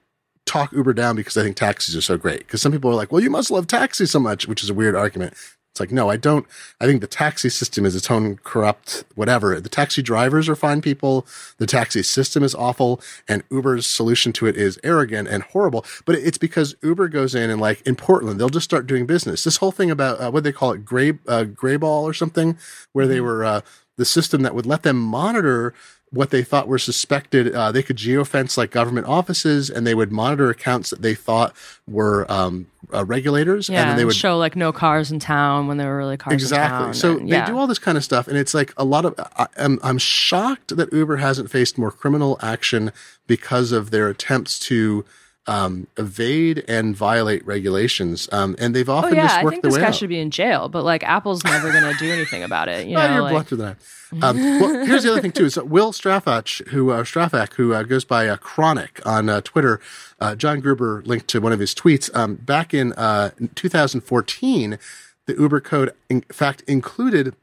talk 0.45 0.73
Uber 0.73 0.93
down 0.93 1.15
because 1.15 1.37
I 1.37 1.43
think 1.43 1.55
taxis 1.55 1.95
are 1.95 2.01
so 2.01 2.17
great. 2.17 2.39
Because 2.39 2.61
some 2.61 2.71
people 2.73 2.91
are 2.91 2.95
like, 2.95 3.11
"Well, 3.11 3.21
you 3.23 3.29
must 3.29 3.49
love 3.51 3.67
taxis 3.67 4.11
so 4.11 4.19
much," 4.19 4.47
which 4.47 4.63
is 4.63 4.69
a 4.69 4.73
weird 4.73 4.95
argument. 4.95 5.33
It's 5.73 5.79
like, 5.79 5.91
no, 5.91 6.07
I 6.07 6.17
don't. 6.17 6.45
I 6.79 6.85
think 6.85 7.01
the 7.01 7.07
taxi 7.07 7.49
system 7.49 7.83
is 7.83 7.95
its 7.95 8.11
own 8.11 8.35
corrupt 8.43 9.05
whatever. 9.15 9.59
The 9.59 9.69
taxi 9.69 10.03
drivers 10.03 10.47
are 10.47 10.55
fine 10.55 10.83
people. 10.83 11.25
The 11.57 11.65
taxi 11.65 12.03
system 12.03 12.43
is 12.43 12.53
awful, 12.53 13.01
and 13.27 13.43
Uber's 13.49 13.87
solution 13.87 14.33
to 14.33 14.45
it 14.45 14.55
is 14.55 14.79
arrogant 14.83 15.29
and 15.29 15.41
horrible. 15.41 15.83
But 16.05 16.13
it's 16.17 16.37
because 16.37 16.75
Uber 16.83 17.07
goes 17.07 17.33
in 17.33 17.49
and 17.49 17.59
like 17.59 17.81
in 17.87 17.95
Portland, 17.95 18.39
they'll 18.39 18.49
just 18.49 18.65
start 18.65 18.85
doing 18.85 19.07
business. 19.07 19.43
This 19.43 19.57
whole 19.57 19.71
thing 19.71 19.89
about 19.89 20.21
uh, 20.21 20.29
what 20.29 20.43
they 20.43 20.51
call 20.51 20.73
it, 20.73 20.85
gray 20.85 21.13
uh, 21.27 21.45
Greyball 21.45 22.03
or 22.03 22.13
something, 22.13 22.55
where 22.91 23.07
they 23.07 23.19
were 23.19 23.43
uh, 23.43 23.61
the 23.97 24.05
system 24.05 24.43
that 24.43 24.53
would 24.53 24.67
let 24.67 24.83
them 24.83 24.99
monitor 24.99 25.73
what 26.13 26.29
they 26.29 26.43
thought 26.43 26.67
were 26.67 26.77
suspected. 26.77 27.53
Uh, 27.53 27.71
they 27.71 27.81
could 27.81 27.97
geofence 27.97 28.55
like 28.55 28.69
government 28.69 29.07
offices, 29.07 29.69
and 29.69 29.85
they 29.85 29.95
would 29.95 30.11
monitor 30.11 30.49
accounts 30.49 30.91
that 30.91 31.01
they 31.01 31.15
thought 31.15 31.55
were 31.87 32.31
um, 32.31 32.67
uh, 32.93 33.03
regulators, 33.03 33.67
yeah, 33.67 33.81
and 33.81 33.89
then 33.89 33.97
they 33.97 34.05
would 34.05 34.15
show 34.15 34.37
like 34.37 34.55
no 34.55 34.71
cars 34.71 35.11
in 35.11 35.19
town 35.19 35.67
when 35.67 35.77
there 35.77 35.89
were 35.89 35.97
really 35.97 36.17
cars. 36.17 36.33
In 36.33 36.35
exactly. 36.35 36.93
So 36.93 37.17
and- 37.17 37.27
they 37.27 37.33
yeah. 37.33 37.47
do 37.47 37.57
all 37.57 37.65
this 37.65 37.79
kind 37.79 37.97
of 37.97 38.03
stuff, 38.03 38.27
and 38.27 38.37
it's 38.37 38.53
like 38.53 38.73
a 38.77 38.85
lot 38.85 39.05
of. 39.05 39.15
I, 39.17 39.47
I'm 39.57 39.79
I'm 39.81 39.97
shocked 39.97 40.77
that 40.77 40.93
Uber 40.93 41.17
hasn't 41.17 41.49
faced 41.49 41.77
more 41.77 41.91
criminal 41.91 42.37
action 42.41 42.91
because 43.25 43.71
of 43.71 43.89
their 43.89 44.07
attempts 44.07 44.59
to 44.59 45.03
um, 45.47 45.87
evade 45.97 46.63
and 46.67 46.95
violate 46.95 47.45
regulations, 47.45 48.29
um, 48.31 48.55
and 48.59 48.73
they've 48.75 48.87
Oh 48.89 48.93
often 48.93 49.15
yeah, 49.15 49.23
just 49.23 49.35
I 49.37 49.43
worked 49.43 49.51
think 49.53 49.63
their 49.63 49.71
this 49.71 49.77
guy 49.81 49.87
out. 49.87 49.95
should 49.95 50.09
be 50.09 50.19
in 50.19 50.31
jail, 50.31 50.69
but 50.69 50.83
like 50.83 51.03
Apple's 51.03 51.43
never 51.43 51.71
going 51.71 51.83
to 51.83 51.97
do 51.99 52.11
anything 52.11 52.43
about 52.43 52.69
it. 52.69 52.87
You 52.87 52.97
Oh, 52.97 53.07
know, 53.07 53.13
you're 53.13 53.21
like, 53.23 53.31
blunter 53.31 53.55
than 53.57 53.67
I. 53.67 53.75
Um, 54.21 54.37
well, 54.59 54.85
here's 54.85 55.03
the 55.03 55.11
other 55.11 55.21
thing 55.21 55.31
too: 55.31 55.45
is 55.45 55.57
Will 55.57 55.91
Strafach, 55.91 56.65
who 56.69 56.91
uh, 56.91 57.03
Strafak, 57.03 57.53
who 57.53 57.73
uh, 57.73 57.83
goes 57.83 58.05
by 58.05 58.27
uh, 58.27 58.37
Chronic 58.37 59.01
on 59.05 59.27
uh, 59.27 59.41
Twitter, 59.41 59.81
uh, 60.19 60.35
John 60.35 60.59
Gruber 60.61 61.01
linked 61.05 61.27
to 61.29 61.41
one 61.41 61.51
of 61.51 61.59
his 61.59 61.73
tweets 61.75 62.15
um, 62.15 62.35
back 62.35 62.73
in 62.73 62.93
uh, 62.93 63.31
2014. 63.55 64.77
The 65.25 65.33
Uber 65.35 65.61
code, 65.61 65.93
in 66.09 66.21
fact, 66.31 66.63
included 66.67 67.35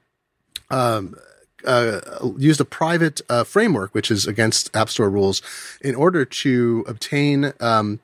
um, 0.71 1.17
uh, 1.65 2.01
used 2.37 2.61
a 2.61 2.65
private 2.65 3.21
uh, 3.29 3.45
framework, 3.45 3.95
which 3.95 4.11
is 4.11 4.27
against 4.27 4.75
App 4.75 4.89
Store 4.89 5.11
rules, 5.11 5.43
in 5.81 5.95
order 5.95 6.25
to 6.25 6.85
obtain 6.87 7.53
um, 7.61 8.01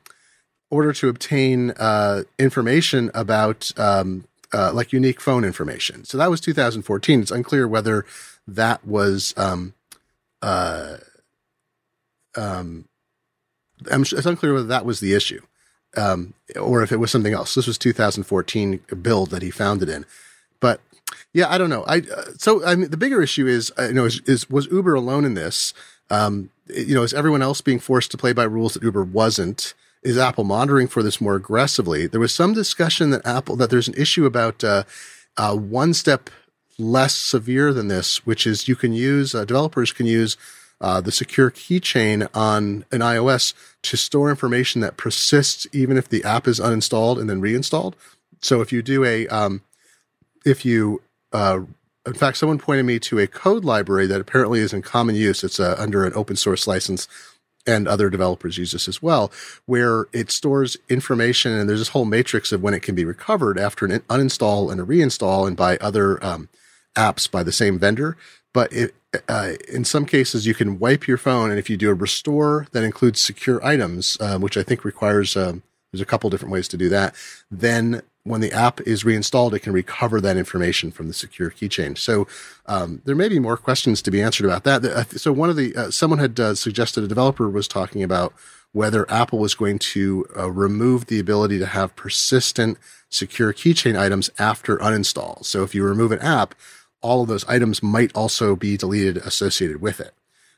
order 0.71 0.93
to 0.93 1.09
obtain 1.09 1.71
uh, 1.73 2.23
information 2.39 3.11
about 3.15 3.73
um, 3.79 4.25
uh, 4.53 4.73
like 4.73 4.93
unique 4.93 5.21
phone 5.21 5.45
information. 5.45 6.05
So 6.05 6.19
that 6.19 6.31
was 6.31 6.41
2014. 6.41 7.21
It's 7.21 7.31
unclear 7.31 7.69
whether 7.69 8.05
that 8.47 8.85
was 8.87 9.35
um, 9.37 9.75
uh, 10.43 10.97
um, 12.37 12.87
it's 13.87 14.27
unclear 14.27 14.55
whether 14.55 14.67
that 14.67 14.87
was 14.87 15.01
the 15.01 15.15
issue. 15.15 15.43
Um, 15.97 16.35
or 16.61 16.83
if 16.83 16.93
it 16.93 16.99
was 16.99 17.11
something 17.11 17.33
else. 17.33 17.55
This 17.55 17.67
was 17.67 17.79
2014 17.79 18.81
build 19.01 19.31
that 19.31 19.41
he 19.41 19.51
founded 19.51 19.89
in, 19.89 20.05
but 20.61 20.83
yeah, 21.33 21.47
I 21.51 21.59
don't 21.59 21.71
know. 21.71 21.85
I 21.85 21.99
uh, 21.99 22.25
so 22.39 22.65
I 22.65 22.75
mean 22.75 22.91
the 22.91 22.97
bigger 22.97 23.23
issue 23.23 23.47
is 23.47 23.73
uh, 23.79 23.89
you 23.89 23.95
know 23.95 24.05
is, 24.07 24.21
is 24.27 24.49
was 24.51 24.67
Uber 24.67 24.95
alone 24.95 25.25
in 25.25 25.35
this? 25.35 25.75
Um, 26.11 26.51
you 26.69 26.95
know, 26.95 27.03
is 27.03 27.15
everyone 27.15 27.43
else 27.43 27.61
being 27.61 27.79
forced 27.79 28.11
to 28.13 28.17
play 28.17 28.33
by 28.33 28.45
rules 28.45 28.75
that 28.75 28.83
Uber 28.83 29.05
wasn't? 29.05 29.75
Is 30.03 30.19
Apple 30.19 30.45
monitoring 30.45 30.89
for 30.89 31.03
this 31.03 31.21
more 31.21 31.35
aggressively? 31.35 32.07
There 32.07 32.21
was 32.21 32.35
some 32.35 32.53
discussion 32.53 33.11
that 33.11 33.27
Apple 33.27 33.57
that 33.57 33.71
there's 33.71 33.89
an 33.89 33.95
issue 33.97 34.25
about 34.25 34.63
uh, 34.63 34.85
uh, 35.37 35.55
one 35.57 35.95
step 35.95 36.31
less 36.79 37.15
severe 37.15 37.73
than 37.73 37.89
this, 37.89 38.25
which 38.27 38.47
is 38.47 38.69
you 38.69 38.77
can 38.77 38.93
use 38.93 39.35
uh, 39.35 39.45
developers 39.45 39.93
can 39.93 40.07
use 40.07 40.37
uh, 40.81 41.01
the 41.01 41.13
secure 41.13 41.51
keychain 41.51 42.29
on 42.35 42.85
an 42.93 43.01
iOS 43.01 43.55
to 43.83 43.97
store 43.97 44.31
information 44.31 44.81
that 44.83 44.97
persists 44.97 45.67
even 45.73 45.97
if 45.97 46.09
the 46.09 46.23
app 46.23 46.47
is 46.47 46.61
uninstalled 46.61 47.19
and 47.19 47.31
then 47.31 47.41
reinstalled. 47.41 47.97
So 48.43 48.61
if 48.61 48.73
you 48.73 48.83
do 48.83 49.05
a 49.05 49.27
um, 49.29 49.63
if 50.47 50.65
you 50.65 51.03
uh, 51.33 51.61
in 52.07 52.15
fact 52.15 52.39
someone 52.39 52.59
pointed 52.59 52.85
me 52.85 52.99
to 53.01 53.19
a 53.19 53.27
code 53.27 53.65
library 53.65 54.07
that 54.07 54.21
apparently 54.21 54.61
is 54.61 54.73
in 54.73 54.81
common 54.81 55.15
use. 55.15 55.45
It's 55.45 55.61
uh, 55.61 55.75
under 55.79 56.07
an 56.07 56.13
open 56.15 56.37
source 56.37 56.67
license 56.67 57.09
and 57.67 57.89
other 57.89 58.09
developers 58.09 58.57
use 58.57 58.71
this 58.71 58.87
as 58.87 59.03
well 59.03 59.33
where 59.67 60.07
it 60.13 60.31
stores 60.31 60.77
information 60.89 61.51
and 61.51 61.69
there's 61.69 61.81
this 61.81 61.89
whole 61.89 62.05
matrix 62.05 62.53
of 62.53 62.63
when 62.63 62.75
it 62.75 62.83
can 62.83 62.95
be 62.95 63.05
recovered 63.05 63.59
after 63.59 63.85
an 63.85 63.99
uninstall 64.09 64.71
and 64.71 64.81
a 64.81 64.85
reinstall 64.85 65.49
and 65.49 65.57
by 65.57 65.77
other 65.79 66.25
um, 66.25 66.49
apps 66.95 67.29
by 67.29 67.43
the 67.43 67.53
same 67.53 67.77
vendor. 67.77 68.17
But 68.55 68.73
it, 68.73 68.95
uh, 69.29 69.55
in 69.69 69.85
some 69.85 70.07
cases 70.07 70.47
you 70.47 70.55
can 70.55 70.79
wipe 70.79 71.09
your 71.09 71.19
phone 71.19 71.51
and 71.51 71.59
if 71.59 71.69
you 71.69 71.77
do 71.77 71.91
a 71.91 71.95
restore 71.95 72.69
that 72.71 72.85
includes 72.85 73.21
secure 73.21 73.65
items 73.65 74.19
uh, 74.21 74.39
which 74.39 74.59
i 74.59 74.63
think 74.63 74.85
requires 74.85 75.37
um, 75.37 75.63
there's 75.97 76.03
a 76.03 76.07
couple 76.07 76.31
different 76.31 76.53
ways 76.53 76.69
to 76.69 76.77
do 76.77 76.89
that. 76.91 77.15
Then 77.51 78.03
when 78.27 78.41
the 78.41 78.53
app 78.53 78.81
is 78.81 79.05
reinstalled, 79.05 79.55
it 79.55 79.61
can 79.61 79.73
recover 79.73 80.21
that 80.21 80.37
information 80.37 80.91
from 80.91 81.07
the 81.07 81.15
secure 81.15 81.51
keychain. 81.51 81.97
So 81.97 82.27
um, 82.67 83.01
there 83.05 83.15
may 83.15 83.29
be 83.29 83.39
more 83.39 83.57
questions 83.57 84.03
to 84.03 84.11
be 84.11 84.21
answered 84.21 84.47
about 84.47 84.65
that. 84.65 84.85
Uh, 84.85 85.05
So 85.05 85.33
one 85.33 85.49
of 85.49 85.57
the 85.57 85.75
uh, 85.77 85.91
someone 85.91 86.19
had 86.19 86.39
uh, 86.41 86.55
suggested 86.55 87.05
a 87.05 87.09
developer 87.09 87.49
was 87.49 87.69
talking 87.69 88.03
about 88.03 88.35
whether 88.73 89.11
Apple 89.11 89.39
was 89.39 89.55
going 89.55 89.79
to 89.79 90.27
uh, 90.37 90.51
remove 90.51 91.07
the 91.07 91.21
ability 91.21 91.59
to 91.59 91.67
have 91.67 91.97
persistent 91.97 92.77
secure 93.09 93.53
keychain 93.53 93.99
items 93.99 94.29
after 94.39 94.77
uninstall. 94.79 95.45
So 95.45 95.63
if 95.63 95.75
you 95.75 95.85
remove 95.85 96.13
an 96.13 96.19
app, 96.19 96.55
all 97.01 97.23
of 97.23 97.29
those 97.29 97.45
items 97.47 97.83
might 97.83 98.15
also 98.15 98.57
be 98.57 98.77
deleted 98.77 99.19
associated 99.19 99.81
with 99.81 100.01
it. 100.01 100.13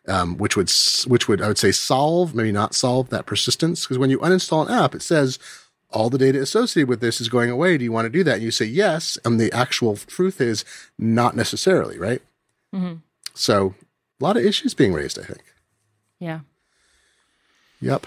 Um, 0.06 0.38
which 0.38 0.56
would 0.56 0.72
which 1.06 1.28
would 1.28 1.42
I 1.42 1.48
would 1.48 1.58
say 1.58 1.70
solve 1.70 2.34
maybe 2.34 2.50
not 2.50 2.74
solve 2.74 3.10
that 3.10 3.26
persistence 3.26 3.84
because 3.84 3.98
when 3.98 4.08
you 4.08 4.18
uninstall 4.20 4.66
an 4.66 4.72
app 4.72 4.94
it 4.94 5.02
says 5.02 5.38
all 5.90 6.10
the 6.10 6.18
data 6.18 6.40
associated 6.40 6.88
with 6.88 7.00
this 7.00 7.20
is 7.20 7.28
going 7.28 7.50
away. 7.50 7.78
Do 7.78 7.84
you 7.84 7.92
want 7.92 8.06
to 8.06 8.10
do 8.10 8.22
that? 8.24 8.34
And 8.34 8.42
you 8.42 8.50
say 8.50 8.66
yes. 8.66 9.18
And 9.24 9.40
the 9.40 9.52
actual 9.52 9.96
truth 9.96 10.40
is 10.40 10.64
not 10.98 11.34
necessarily, 11.36 11.98
right? 11.98 12.22
Mhm. 12.74 13.00
So 13.34 13.74
a 14.20 14.24
lot 14.24 14.36
of 14.36 14.44
issues 14.44 14.74
being 14.74 14.92
raised, 14.92 15.18
I 15.18 15.22
think. 15.22 15.42
Yeah. 16.18 16.40
Yep. 17.80 18.06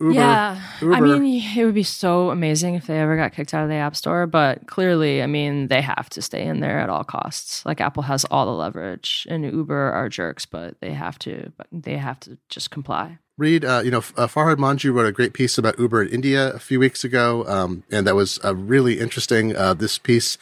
Uber. 0.00 0.12
yeah. 0.14 0.60
I 0.82 1.00
mean, 1.00 1.42
it 1.56 1.64
would 1.64 1.74
be 1.74 1.82
so 1.82 2.30
amazing 2.30 2.74
if 2.74 2.86
they 2.86 2.98
ever 2.98 3.16
got 3.16 3.32
kicked 3.32 3.52
out 3.52 3.64
of 3.64 3.68
the 3.68 3.76
App 3.76 3.94
Store, 3.94 4.26
but 4.26 4.66
clearly, 4.66 5.22
I 5.22 5.26
mean, 5.26 5.68
they 5.68 5.82
have 5.82 6.08
to 6.10 6.22
stay 6.22 6.46
in 6.46 6.60
there 6.60 6.78
at 6.78 6.88
all 6.88 7.04
costs. 7.04 7.64
Like 7.66 7.80
Apple 7.80 8.02
has 8.04 8.24
all 8.30 8.46
the 8.46 8.52
leverage, 8.52 9.26
and 9.28 9.44
Uber 9.44 9.92
are 9.92 10.08
jerks, 10.08 10.46
but 10.46 10.80
they 10.80 10.92
have 10.92 11.18
to. 11.20 11.52
But 11.56 11.66
they 11.70 11.98
have 11.98 12.18
to 12.20 12.38
just 12.48 12.70
comply. 12.70 13.18
read, 13.36 13.64
uh, 13.64 13.82
you 13.84 13.90
know, 13.90 13.98
uh, 14.16 14.26
Farhad 14.26 14.56
Manjoo 14.56 14.92
wrote 14.92 15.06
a 15.06 15.12
great 15.12 15.32
piece 15.32 15.58
about 15.58 15.78
Uber 15.78 16.02
in 16.02 16.08
India 16.08 16.52
a 16.52 16.58
few 16.58 16.78
weeks 16.78 17.04
ago. 17.04 17.44
Um, 17.46 17.84
and 17.90 18.06
that 18.06 18.14
was 18.14 18.38
uh, 18.44 18.54
really 18.54 19.00
interesting. 19.00 19.56
Uh, 19.56 19.74
this 19.74 19.98
piece 19.98 20.36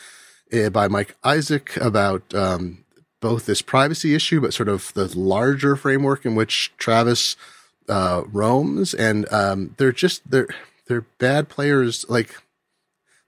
uh, 0.52 0.70
by 0.70 0.88
Mike 0.88 1.16
Isaac 1.24 1.76
about 1.76 2.34
um, 2.34 2.84
both 3.20 3.46
this 3.46 3.62
privacy 3.62 4.14
issue, 4.14 4.40
but 4.40 4.54
sort 4.54 4.68
of 4.68 4.92
the 4.94 5.06
larger 5.18 5.76
framework 5.76 6.24
in 6.24 6.34
which 6.34 6.72
Travis 6.76 7.36
uh, 7.88 8.22
roams. 8.32 8.94
And 8.94 9.30
um, 9.32 9.74
they're 9.78 9.92
just, 9.92 10.30
they're, 10.30 10.48
they're 10.86 11.06
bad 11.18 11.48
players. 11.48 12.04
Like 12.08 12.34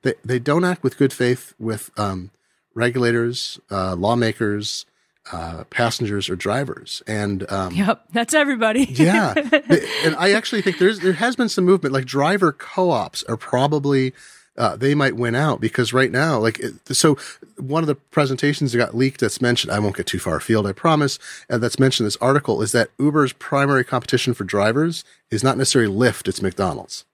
they, 0.02 0.14
they 0.24 0.38
don't 0.38 0.64
act 0.64 0.82
with 0.82 0.96
good 0.96 1.12
faith 1.12 1.54
with 1.58 1.90
um, 1.98 2.30
regulators, 2.74 3.60
uh, 3.70 3.94
lawmakers, 3.96 4.86
uh, 5.32 5.64
passengers, 5.64 6.28
or 6.28 6.36
drivers. 6.36 7.02
And 7.06 7.50
um, 7.52 7.74
Yep, 7.74 8.04
that's 8.12 8.34
everybody. 8.34 8.84
yeah, 8.90 9.34
and 9.36 10.16
I 10.16 10.32
actually 10.32 10.62
think 10.62 10.78
there's 10.78 11.00
there 11.00 11.12
has 11.12 11.36
been 11.36 11.48
some 11.48 11.64
movement. 11.64 11.92
Like 11.92 12.06
driver 12.06 12.52
co-ops 12.52 13.22
are 13.24 13.36
probably 13.36 14.12
uh, 14.60 14.76
they 14.76 14.94
might 14.94 15.16
win 15.16 15.34
out 15.34 15.58
because 15.58 15.94
right 15.94 16.12
now, 16.12 16.38
like 16.38 16.60
so, 16.84 17.16
one 17.56 17.82
of 17.82 17.86
the 17.86 17.94
presentations 17.94 18.72
that 18.72 18.78
got 18.78 18.94
leaked 18.94 19.20
that's 19.20 19.40
mentioned. 19.40 19.72
I 19.72 19.78
won't 19.78 19.96
get 19.96 20.06
too 20.06 20.18
far 20.18 20.36
afield, 20.36 20.66
I 20.66 20.72
promise. 20.72 21.18
And 21.48 21.62
that's 21.62 21.78
mentioned 21.78 22.04
in 22.04 22.08
this 22.08 22.18
article 22.18 22.60
is 22.60 22.72
that 22.72 22.90
Uber's 22.98 23.32
primary 23.32 23.84
competition 23.84 24.34
for 24.34 24.44
drivers 24.44 25.02
is 25.30 25.42
not 25.42 25.56
necessarily 25.56 25.90
Lyft; 25.90 26.28
it's 26.28 26.42
McDonald's, 26.42 27.06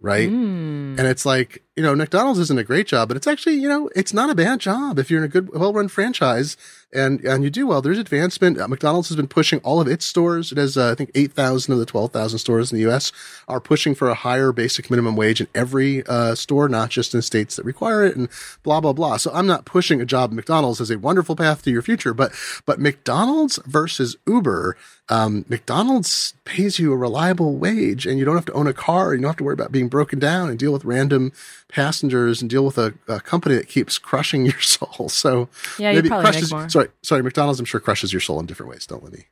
right? 0.00 0.30
Mm. 0.30 0.98
And 0.98 1.00
it's 1.00 1.26
like, 1.26 1.62
you 1.78 1.84
know, 1.84 1.94
McDonald's 1.94 2.40
isn't 2.40 2.58
a 2.58 2.64
great 2.64 2.88
job, 2.88 3.06
but 3.06 3.16
it's 3.16 3.28
actually, 3.28 3.54
you 3.54 3.68
know, 3.68 3.88
it's 3.94 4.12
not 4.12 4.30
a 4.30 4.34
bad 4.34 4.58
job 4.58 4.98
if 4.98 5.12
you're 5.12 5.20
in 5.20 5.24
a 5.24 5.28
good, 5.28 5.48
well 5.54 5.72
run 5.72 5.86
franchise 5.86 6.56
and, 6.92 7.20
and 7.24 7.44
you 7.44 7.50
do 7.50 7.68
well. 7.68 7.80
There's 7.80 8.00
advancement. 8.00 8.58
Uh, 8.58 8.66
McDonald's 8.66 9.10
has 9.10 9.16
been 9.16 9.28
pushing 9.28 9.60
all 9.60 9.80
of 9.80 9.86
its 9.86 10.04
stores. 10.04 10.50
It 10.50 10.58
has, 10.58 10.76
uh, 10.76 10.90
I 10.90 10.96
think, 10.96 11.12
8,000 11.14 11.72
of 11.72 11.78
the 11.78 11.86
12,000 11.86 12.40
stores 12.40 12.72
in 12.72 12.78
the 12.78 12.82
U.S. 12.82 13.12
are 13.46 13.60
pushing 13.60 13.94
for 13.94 14.08
a 14.08 14.14
higher 14.14 14.50
basic 14.50 14.90
minimum 14.90 15.14
wage 15.14 15.40
in 15.40 15.46
every 15.54 16.04
uh, 16.08 16.34
store, 16.34 16.68
not 16.68 16.90
just 16.90 17.14
in 17.14 17.22
states 17.22 17.54
that 17.54 17.64
require 17.64 18.04
it 18.04 18.16
and 18.16 18.28
blah, 18.64 18.80
blah, 18.80 18.92
blah. 18.92 19.16
So 19.16 19.30
I'm 19.32 19.46
not 19.46 19.64
pushing 19.64 20.00
a 20.00 20.04
job 20.04 20.30
at 20.30 20.34
McDonald's 20.34 20.80
as 20.80 20.90
a 20.90 20.98
wonderful 20.98 21.36
path 21.36 21.62
to 21.62 21.70
your 21.70 21.82
future, 21.82 22.12
but, 22.12 22.32
but 22.66 22.80
McDonald's 22.80 23.60
versus 23.66 24.16
Uber, 24.26 24.76
um, 25.10 25.44
McDonald's 25.48 26.34
pays 26.44 26.78
you 26.78 26.92
a 26.92 26.96
reliable 26.96 27.56
wage 27.56 28.06
and 28.06 28.18
you 28.18 28.24
don't 28.24 28.34
have 28.34 28.44
to 28.46 28.52
own 28.52 28.66
a 28.66 28.74
car. 28.74 29.14
You 29.14 29.20
don't 29.20 29.28
have 29.28 29.36
to 29.36 29.44
worry 29.44 29.54
about 29.54 29.72
being 29.72 29.88
broken 29.88 30.18
down 30.18 30.50
and 30.50 30.58
deal 30.58 30.72
with 30.72 30.84
random 30.84 31.32
passengers 31.68 32.40
and 32.40 32.50
deal 32.50 32.64
with 32.64 32.78
a, 32.78 32.94
a 33.08 33.20
company 33.20 33.54
that 33.54 33.68
keeps 33.68 33.98
crushing 33.98 34.44
your 34.46 34.60
soul. 34.60 35.08
So 35.08 35.48
Yeah, 35.78 35.90
you 35.92 36.02
probably 36.02 36.24
crushes, 36.24 36.52
make 36.52 36.60
more. 36.60 36.68
sorry, 36.68 36.88
sorry, 37.02 37.22
McDonald's 37.22 37.60
I'm 37.60 37.66
sure 37.66 37.80
crushes 37.80 38.12
your 38.12 38.20
soul 38.20 38.40
in 38.40 38.46
different 38.46 38.70
ways. 38.70 38.86
Don't 38.86 39.02
let 39.04 39.12
me. 39.12 39.26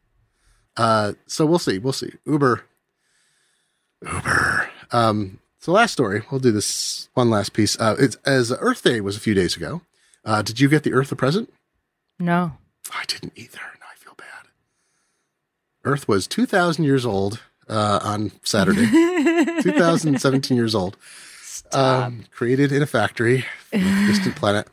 Uh, 0.76 1.12
so 1.26 1.46
we'll 1.46 1.58
see. 1.58 1.78
We'll 1.78 1.92
see. 1.94 2.12
Uber, 2.26 2.64
Uber. 4.02 4.70
Um, 4.92 5.40
so 5.58 5.72
last 5.72 5.92
story. 5.92 6.22
We'll 6.30 6.40
do 6.40 6.52
this 6.52 7.08
one 7.14 7.30
last 7.30 7.52
piece. 7.54 7.78
Uh, 7.80 7.96
it's 7.98 8.16
as 8.26 8.52
Earth 8.60 8.82
Day 8.82 9.00
was 9.00 9.16
a 9.16 9.20
few 9.20 9.34
days 9.34 9.56
ago. 9.56 9.80
Uh, 10.24 10.42
did 10.42 10.60
you 10.60 10.68
get 10.68 10.82
the 10.82 10.92
Earth 10.92 11.10
a 11.12 11.16
present? 11.16 11.52
No. 12.18 12.52
I 12.92 13.04
didn't 13.06 13.32
either. 13.36 13.58
Now 13.80 13.86
I 13.92 13.96
feel 13.96 14.14
bad. 14.16 14.48
Earth 15.84 16.06
was 16.06 16.26
2,000 16.26 16.84
years 16.84 17.06
old 17.06 17.40
uh, 17.68 18.00
on 18.02 18.32
Saturday. 18.42 18.86
2017 19.62 20.56
years 20.56 20.74
old. 20.74 20.96
Um, 21.72 22.24
created 22.30 22.72
in 22.72 22.82
a 22.82 22.86
factory, 22.86 23.44
a 23.72 23.78
distant 23.78 24.36
planet. 24.36 24.68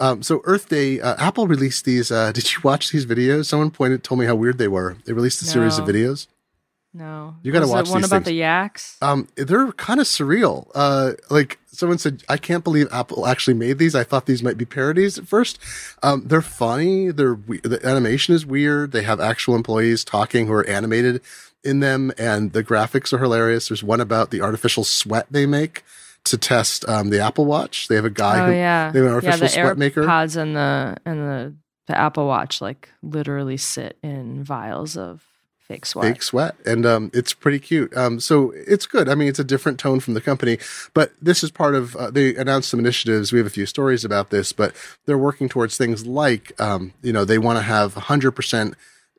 Um, 0.00 0.22
so 0.22 0.40
Earth 0.44 0.68
Day, 0.68 1.00
uh, 1.00 1.14
Apple 1.18 1.46
released 1.46 1.84
these. 1.84 2.10
Uh, 2.10 2.32
did 2.34 2.52
you 2.52 2.58
watch 2.64 2.90
these 2.90 3.06
videos? 3.06 3.46
Someone 3.46 3.70
pointed, 3.70 4.02
told 4.02 4.20
me 4.20 4.26
how 4.26 4.34
weird 4.34 4.58
they 4.58 4.68
were. 4.68 4.96
They 5.04 5.12
released 5.12 5.40
a 5.42 5.44
series 5.46 5.78
of 5.78 5.86
videos. 5.86 6.26
No. 6.96 7.34
You 7.42 7.50
gotta 7.50 7.64
Was 7.66 7.72
watch 7.72 7.88
one 7.90 8.02
these 8.02 8.10
about 8.10 8.18
things. 8.18 8.26
the 8.26 8.34
yaks. 8.34 8.96
Um, 9.02 9.26
they're 9.34 9.72
kind 9.72 9.98
of 9.98 10.06
surreal. 10.06 10.68
Uh, 10.76 11.12
like 11.28 11.58
someone 11.66 11.98
said, 11.98 12.22
I 12.28 12.36
can't 12.36 12.62
believe 12.62 12.86
Apple 12.92 13.26
actually 13.26 13.54
made 13.54 13.78
these. 13.78 13.96
I 13.96 14.04
thought 14.04 14.26
these 14.26 14.44
might 14.44 14.56
be 14.56 14.64
parodies 14.64 15.18
at 15.18 15.26
first. 15.26 15.58
Um, 16.04 16.22
they're 16.26 16.40
funny. 16.40 17.10
They're 17.10 17.34
we- 17.34 17.58
the 17.58 17.84
animation 17.84 18.32
is 18.34 18.46
weird. 18.46 18.92
They 18.92 19.02
have 19.02 19.18
actual 19.20 19.56
employees 19.56 20.04
talking 20.04 20.46
who 20.46 20.52
are 20.52 20.66
animated 20.68 21.20
in 21.64 21.80
them, 21.80 22.12
and 22.16 22.52
the 22.52 22.62
graphics 22.62 23.12
are 23.12 23.18
hilarious. 23.18 23.68
There's 23.68 23.82
one 23.82 24.00
about 24.00 24.30
the 24.30 24.40
artificial 24.40 24.84
sweat 24.84 25.26
they 25.30 25.46
make 25.46 25.82
to 26.24 26.38
test 26.38 26.88
um, 26.88 27.10
the 27.10 27.20
Apple 27.20 27.44
Watch. 27.44 27.88
They 27.88 27.96
have 27.96 28.04
a 28.04 28.10
guy 28.10 28.42
Oh 28.42 28.46
who 28.46 28.52
yeah, 28.52 28.90
they 28.90 28.98
have 28.98 29.08
an 29.08 29.14
artificial 29.14 29.40
yeah. 29.40 29.46
The 29.46 29.52
sweat 29.52 29.78
maker. 29.78 30.02
AirPods 30.02 30.36
and 30.36 30.56
the 30.56 30.96
and 31.04 31.20
the 31.20 31.54
the 31.86 31.98
Apple 31.98 32.26
Watch 32.26 32.60
like 32.60 32.88
literally 33.02 33.56
sit 33.56 33.98
in 34.02 34.42
vials 34.42 34.96
of 34.96 35.22
fake 35.60 35.86
sweat. 35.86 36.12
fake 36.12 36.22
sweat 36.22 36.54
and 36.66 36.84
um, 36.84 37.10
it's 37.14 37.32
pretty 37.32 37.58
cute 37.58 37.94
um, 37.96 38.20
so 38.20 38.52
it's 38.54 38.84
good 38.84 39.08
i 39.08 39.14
mean 39.14 39.28
it's 39.28 39.38
a 39.38 39.44
different 39.44 39.78
tone 39.78 39.98
from 39.98 40.12
the 40.12 40.20
company 40.20 40.58
but 40.92 41.12
this 41.22 41.42
is 41.42 41.50
part 41.50 41.74
of 41.74 41.96
uh, 41.96 42.10
they 42.10 42.36
announced 42.36 42.68
some 42.68 42.78
initiatives 42.78 43.32
we 43.32 43.38
have 43.38 43.46
a 43.46 43.50
few 43.50 43.64
stories 43.64 44.04
about 44.04 44.28
this 44.28 44.52
but 44.52 44.74
they're 45.06 45.16
working 45.16 45.48
towards 45.48 45.78
things 45.78 46.06
like 46.06 46.52
um, 46.60 46.92
you 47.02 47.14
know 47.14 47.24
they 47.24 47.38
want 47.38 47.56
to 47.56 47.62
have 47.62 47.94
100% 47.94 48.74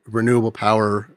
renewable 0.06 0.52
power 0.52 1.08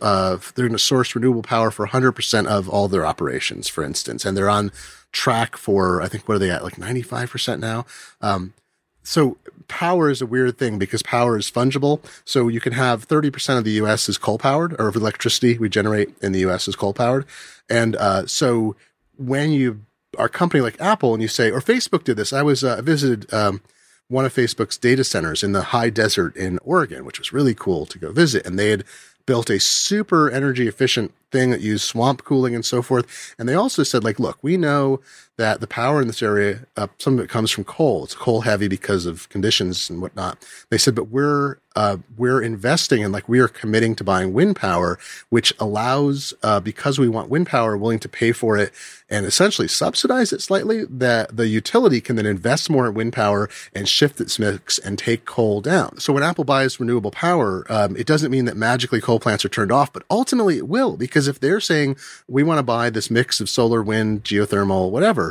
uh, 0.00 0.36
they're 0.56 0.66
going 0.66 0.72
to 0.72 0.78
source 0.80 1.14
renewable 1.14 1.42
power 1.42 1.70
for 1.70 1.86
100% 1.86 2.46
of 2.46 2.68
all 2.68 2.88
their 2.88 3.06
operations 3.06 3.68
for 3.68 3.84
instance 3.84 4.24
and 4.24 4.36
they're 4.36 4.50
on 4.50 4.72
track 5.12 5.56
for 5.56 6.02
i 6.02 6.08
think 6.08 6.28
what 6.28 6.34
are 6.34 6.38
they 6.38 6.50
at 6.50 6.64
like 6.64 6.76
95% 6.76 7.60
now 7.60 7.84
um, 8.20 8.54
so 9.02 9.36
power 9.68 10.10
is 10.10 10.20
a 10.20 10.26
weird 10.26 10.58
thing 10.58 10.78
because 10.78 11.02
power 11.02 11.36
is 11.36 11.50
fungible. 11.50 12.00
So 12.24 12.48
you 12.48 12.60
can 12.60 12.72
have 12.72 13.08
30% 13.08 13.58
of 13.58 13.64
the 13.64 13.72
US 13.72 14.08
is 14.08 14.18
coal 14.18 14.38
powered 14.38 14.78
or 14.78 14.88
of 14.88 14.96
electricity 14.96 15.58
we 15.58 15.68
generate 15.68 16.14
in 16.22 16.32
the 16.32 16.40
US 16.40 16.68
is 16.68 16.76
coal 16.76 16.94
powered. 16.94 17.26
And, 17.68 17.96
uh, 17.96 18.26
so 18.26 18.76
when 19.16 19.50
you 19.52 19.80
are 20.18 20.26
a 20.26 20.30
company 20.30 20.60
like 20.60 20.80
Apple 20.80 21.14
and 21.14 21.22
you 21.22 21.28
say, 21.28 21.50
or 21.50 21.60
Facebook 21.60 22.04
did 22.04 22.16
this, 22.16 22.32
I 22.32 22.42
was, 22.42 22.62
uh, 22.62 22.82
visited, 22.82 23.32
um, 23.32 23.60
one 24.08 24.26
of 24.26 24.34
Facebook's 24.34 24.76
data 24.76 25.04
centers 25.04 25.42
in 25.42 25.52
the 25.52 25.62
high 25.62 25.88
desert 25.88 26.36
in 26.36 26.58
Oregon, 26.58 27.06
which 27.06 27.18
was 27.18 27.32
really 27.32 27.54
cool 27.54 27.86
to 27.86 27.98
go 27.98 28.12
visit. 28.12 28.44
And 28.44 28.58
they 28.58 28.68
had 28.68 28.84
built 29.26 29.50
a 29.50 29.60
super 29.60 30.30
energy 30.30 30.68
efficient 30.68 31.12
thing 31.30 31.50
that 31.50 31.60
used 31.60 31.84
swamp 31.84 32.24
cooling 32.24 32.54
and 32.54 32.64
so 32.64 32.82
forth. 32.82 33.34
And 33.38 33.48
they 33.48 33.54
also 33.54 33.82
said, 33.82 34.04
like, 34.04 34.20
look, 34.20 34.38
we 34.42 34.56
know 34.56 35.00
that 35.38 35.60
the 35.60 35.66
power 35.66 36.00
in 36.00 36.06
this 36.06 36.22
area, 36.22 36.66
uh, 36.76 36.88
some 36.98 37.18
of 37.18 37.24
it 37.24 37.30
comes 37.30 37.50
from 37.50 37.64
coal. 37.64 38.04
It's 38.04 38.14
coal 38.14 38.42
heavy 38.42 38.68
because 38.68 39.06
of 39.06 39.28
conditions 39.28 39.88
and 39.88 40.00
whatnot. 40.02 40.44
They 40.70 40.78
said, 40.78 40.94
but 40.94 41.08
we're 41.08 41.58
uh, 41.74 41.98
we're 42.16 42.42
investing 42.42 43.02
and 43.02 43.12
like 43.12 43.28
we 43.28 43.40
are 43.40 43.48
committing 43.48 43.94
to 43.96 44.04
buying 44.04 44.32
wind 44.32 44.56
power, 44.56 44.98
which 45.30 45.54
allows 45.58 46.34
uh, 46.42 46.60
because 46.60 46.98
we 46.98 47.08
want 47.08 47.30
wind 47.30 47.46
power, 47.46 47.76
willing 47.76 47.98
to 47.98 48.08
pay 48.08 48.32
for 48.32 48.58
it 48.58 48.72
and 49.08 49.24
essentially 49.26 49.68
subsidize 49.68 50.32
it 50.32 50.42
slightly. 50.42 50.84
That 50.84 51.36
the 51.36 51.48
utility 51.48 52.00
can 52.00 52.16
then 52.16 52.26
invest 52.26 52.68
more 52.68 52.86
in 52.86 52.94
wind 52.94 53.12
power 53.12 53.48
and 53.74 53.88
shift 53.88 54.20
its 54.20 54.38
mix 54.38 54.78
and 54.78 54.98
take 54.98 55.24
coal 55.24 55.60
down. 55.60 55.98
So 55.98 56.12
when 56.12 56.22
Apple 56.22 56.44
buys 56.44 56.78
renewable 56.78 57.10
power, 57.10 57.64
um, 57.70 57.96
it 57.96 58.06
doesn't 58.06 58.30
mean 58.30 58.44
that 58.44 58.56
magically 58.56 59.00
coal 59.00 59.20
plants 59.20 59.44
are 59.44 59.50
turned 59.50 59.72
off, 59.72 59.92
but 59.92 60.04
ultimately 60.10 60.58
it 60.58 60.68
will 60.68 60.96
because 60.96 61.28
if 61.28 61.40
they're 61.40 61.60
saying 61.60 61.96
we 62.28 62.42
want 62.42 62.58
to 62.58 62.62
buy 62.62 62.90
this 62.90 63.10
mix 63.10 63.40
of 63.40 63.48
solar, 63.48 63.82
wind, 63.82 64.24
geothermal, 64.24 64.90
whatever, 64.90 65.21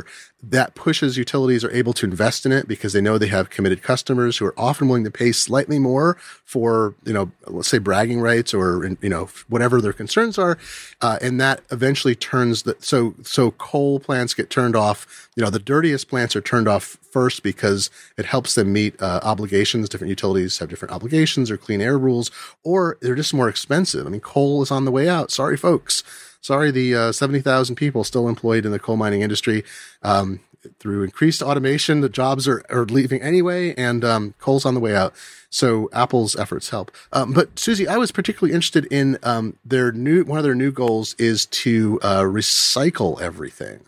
that 0.42 0.74
pushes 0.74 1.16
utilities 1.16 1.62
are 1.62 1.70
able 1.70 1.92
to 1.92 2.04
invest 2.04 2.44
in 2.44 2.50
it 2.50 2.66
because 2.66 2.92
they 2.92 3.00
know 3.00 3.16
they 3.16 3.28
have 3.28 3.48
committed 3.48 3.80
customers 3.80 4.38
who 4.38 4.46
are 4.46 4.58
often 4.58 4.88
willing 4.88 5.04
to 5.04 5.10
pay 5.10 5.30
slightly 5.30 5.78
more 5.78 6.16
for, 6.44 6.94
you 7.04 7.12
know, 7.12 7.30
let's 7.46 7.68
say 7.68 7.78
bragging 7.78 8.20
rights 8.20 8.52
or, 8.52 8.84
you 9.00 9.08
know, 9.08 9.28
whatever 9.48 9.80
their 9.80 9.92
concerns 9.92 10.38
are. 10.38 10.58
Uh, 11.00 11.16
and 11.22 11.40
that 11.40 11.62
eventually 11.70 12.16
turns 12.16 12.64
the, 12.64 12.76
so, 12.80 13.14
so 13.22 13.52
coal 13.52 14.00
plants 14.00 14.34
get 14.34 14.50
turned 14.50 14.74
off. 14.74 15.30
You 15.36 15.44
know, 15.44 15.50
the 15.50 15.60
dirtiest 15.60 16.08
plants 16.08 16.34
are 16.34 16.40
turned 16.40 16.66
off 16.66 16.98
first 17.12 17.44
because 17.44 17.88
it 18.18 18.24
helps 18.24 18.56
them 18.56 18.72
meet 18.72 19.00
uh, 19.00 19.20
obligations. 19.22 19.88
Different 19.88 20.08
utilities 20.08 20.58
have 20.58 20.68
different 20.68 20.92
obligations 20.92 21.52
or 21.52 21.56
clean 21.56 21.80
air 21.80 21.96
rules, 21.96 22.32
or 22.64 22.98
they're 23.00 23.14
just 23.14 23.32
more 23.32 23.48
expensive. 23.48 24.06
I 24.06 24.10
mean, 24.10 24.20
coal 24.20 24.60
is 24.62 24.72
on 24.72 24.86
the 24.86 24.90
way 24.90 25.08
out. 25.08 25.30
Sorry, 25.30 25.56
folks 25.56 26.02
sorry, 26.42 26.70
the 26.70 26.94
uh, 26.94 27.12
70,000 27.12 27.76
people 27.76 28.04
still 28.04 28.28
employed 28.28 28.66
in 28.66 28.72
the 28.72 28.78
coal 28.78 28.96
mining 28.96 29.22
industry. 29.22 29.64
Um, 30.02 30.40
through 30.78 31.02
increased 31.02 31.42
automation, 31.42 32.02
the 32.02 32.08
jobs 32.08 32.46
are, 32.46 32.64
are 32.70 32.84
leaving 32.84 33.20
anyway, 33.20 33.74
and 33.74 34.04
um, 34.04 34.34
coal's 34.38 34.64
on 34.64 34.74
the 34.74 34.80
way 34.80 34.94
out. 34.94 35.12
So 35.50 35.90
Apple's 35.92 36.36
efforts 36.36 36.70
help. 36.70 36.90
Um, 37.12 37.32
but 37.32 37.58
Susie, 37.58 37.88
I 37.88 37.96
was 37.96 38.12
particularly 38.12 38.54
interested 38.54 38.86
in 38.86 39.18
um, 39.22 39.56
their 39.64 39.92
new 39.92 40.24
one 40.24 40.38
of 40.38 40.44
their 40.44 40.54
new 40.54 40.70
goals 40.70 41.14
is 41.14 41.46
to 41.46 41.98
uh, 42.02 42.20
recycle 42.20 43.20
everything. 43.20 43.80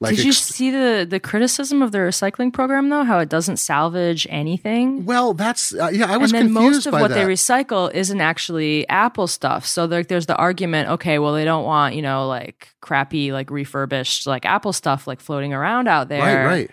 Like 0.00 0.14
Did 0.14 0.24
you 0.26 0.30
ex- 0.30 0.38
see 0.38 0.70
the 0.70 1.04
the 1.08 1.18
criticism 1.18 1.82
of 1.82 1.90
the 1.90 1.98
recycling 1.98 2.52
program 2.52 2.88
though? 2.88 3.02
How 3.02 3.18
it 3.18 3.28
doesn't 3.28 3.56
salvage 3.56 4.28
anything. 4.30 5.04
well, 5.04 5.34
that's 5.34 5.74
uh, 5.74 5.90
yeah. 5.92 6.06
I 6.12 6.16
was 6.18 6.32
and 6.32 6.42
then 6.48 6.54
confused 6.54 6.86
most 6.86 6.86
of 6.86 6.92
what 6.92 7.08
that. 7.08 7.14
they 7.14 7.24
recycle 7.24 7.92
isn't 7.92 8.20
actually 8.20 8.88
Apple 8.88 9.26
stuff. 9.26 9.66
So 9.66 9.86
like, 9.86 10.06
there's 10.06 10.26
the 10.26 10.36
argument, 10.36 10.88
okay, 10.90 11.18
well, 11.18 11.32
they 11.32 11.44
don't 11.44 11.64
want 11.64 11.96
you 11.96 12.02
know 12.02 12.28
like 12.28 12.68
crappy 12.80 13.32
like 13.32 13.50
refurbished 13.50 14.24
like 14.26 14.46
Apple 14.46 14.72
stuff 14.72 15.08
like 15.08 15.20
floating 15.20 15.52
around 15.52 15.88
out 15.88 16.08
there. 16.08 16.22
right, 16.22 16.46
right. 16.46 16.70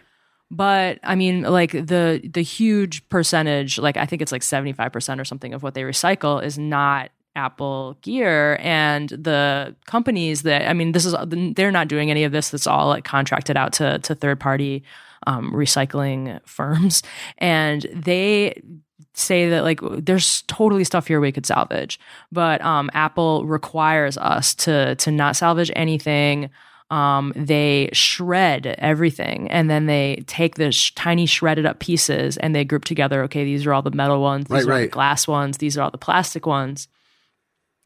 But 0.52 1.00
I 1.02 1.16
mean, 1.16 1.42
like 1.42 1.72
the 1.72 2.22
the 2.32 2.44
huge 2.44 3.10
percentage, 3.10 3.80
like 3.80 3.98
I 3.98 4.06
think 4.06 4.22
it's 4.22 4.32
like 4.32 4.44
seventy 4.44 4.74
five 4.74 4.94
percent 4.94 5.20
or 5.20 5.26
something 5.26 5.56
of 5.56 5.64
what 5.64 5.74
they 5.74 5.82
recycle 5.82 6.44
is 6.44 6.60
not 6.60 7.10
Apple 7.36 7.98
gear, 8.02 8.58
and 8.62 9.10
the 9.10 9.76
companies 9.86 10.44
that 10.44 10.70
I 10.70 10.74
mean, 10.74 10.92
this 10.94 11.06
is 11.06 11.16
they're 11.56 11.72
not 11.72 11.88
doing 11.88 12.10
any 12.12 12.24
of 12.24 12.32
this. 12.32 12.50
That's 12.50 12.68
all 12.68 12.88
like 12.88 13.04
contracted 13.04 13.58
out 13.58 13.74
to 13.74 14.00
to 14.00 14.16
third 14.16 14.40
party 14.40 14.84
um, 15.28 15.52
recycling 15.52 16.40
firms, 16.48 17.04
and 17.38 17.86
they 17.94 18.62
say 19.14 19.50
that 19.50 19.64
like 19.64 19.80
there's 19.84 20.42
totally 20.44 20.84
stuff 20.84 21.08
here 21.08 21.20
we 21.20 21.32
could 21.32 21.46
salvage, 21.46 22.00
but 22.32 22.62
um, 22.62 22.90
Apple 22.94 23.46
requires 23.46 24.18
us 24.18 24.54
to 24.56 24.96
to 24.96 25.12
not 25.12 25.36
salvage 25.36 25.72
anything 25.76 26.50
um, 26.92 27.34
they 27.36 27.90
shred 27.94 28.68
everything 28.78 29.50
and 29.50 29.72
then 29.72 29.88
they 29.88 30.24
take 30.28 30.54
the 30.56 30.72
sh- 30.72 30.94
tiny 30.94 31.26
shredded 31.26 31.66
up 31.66 31.80
pieces 31.80 32.38
and 32.38 32.54
they 32.56 32.64
group 32.64 32.86
together 32.86 33.24
okay 33.24 33.44
these 33.44 33.66
are 33.66 33.74
all 33.74 33.82
the 33.82 33.90
metal 33.90 34.22
ones 34.22 34.46
these 34.46 34.52
Right, 34.52 34.68
are 34.68 34.72
all 34.72 34.78
the 34.78 34.84
right. 34.84 34.92
glass 34.92 35.28
ones 35.28 35.58
these 35.58 35.78
are 35.78 35.82
all 35.82 35.90
the 35.90 35.98
plastic 35.98 36.46
ones 36.46 36.88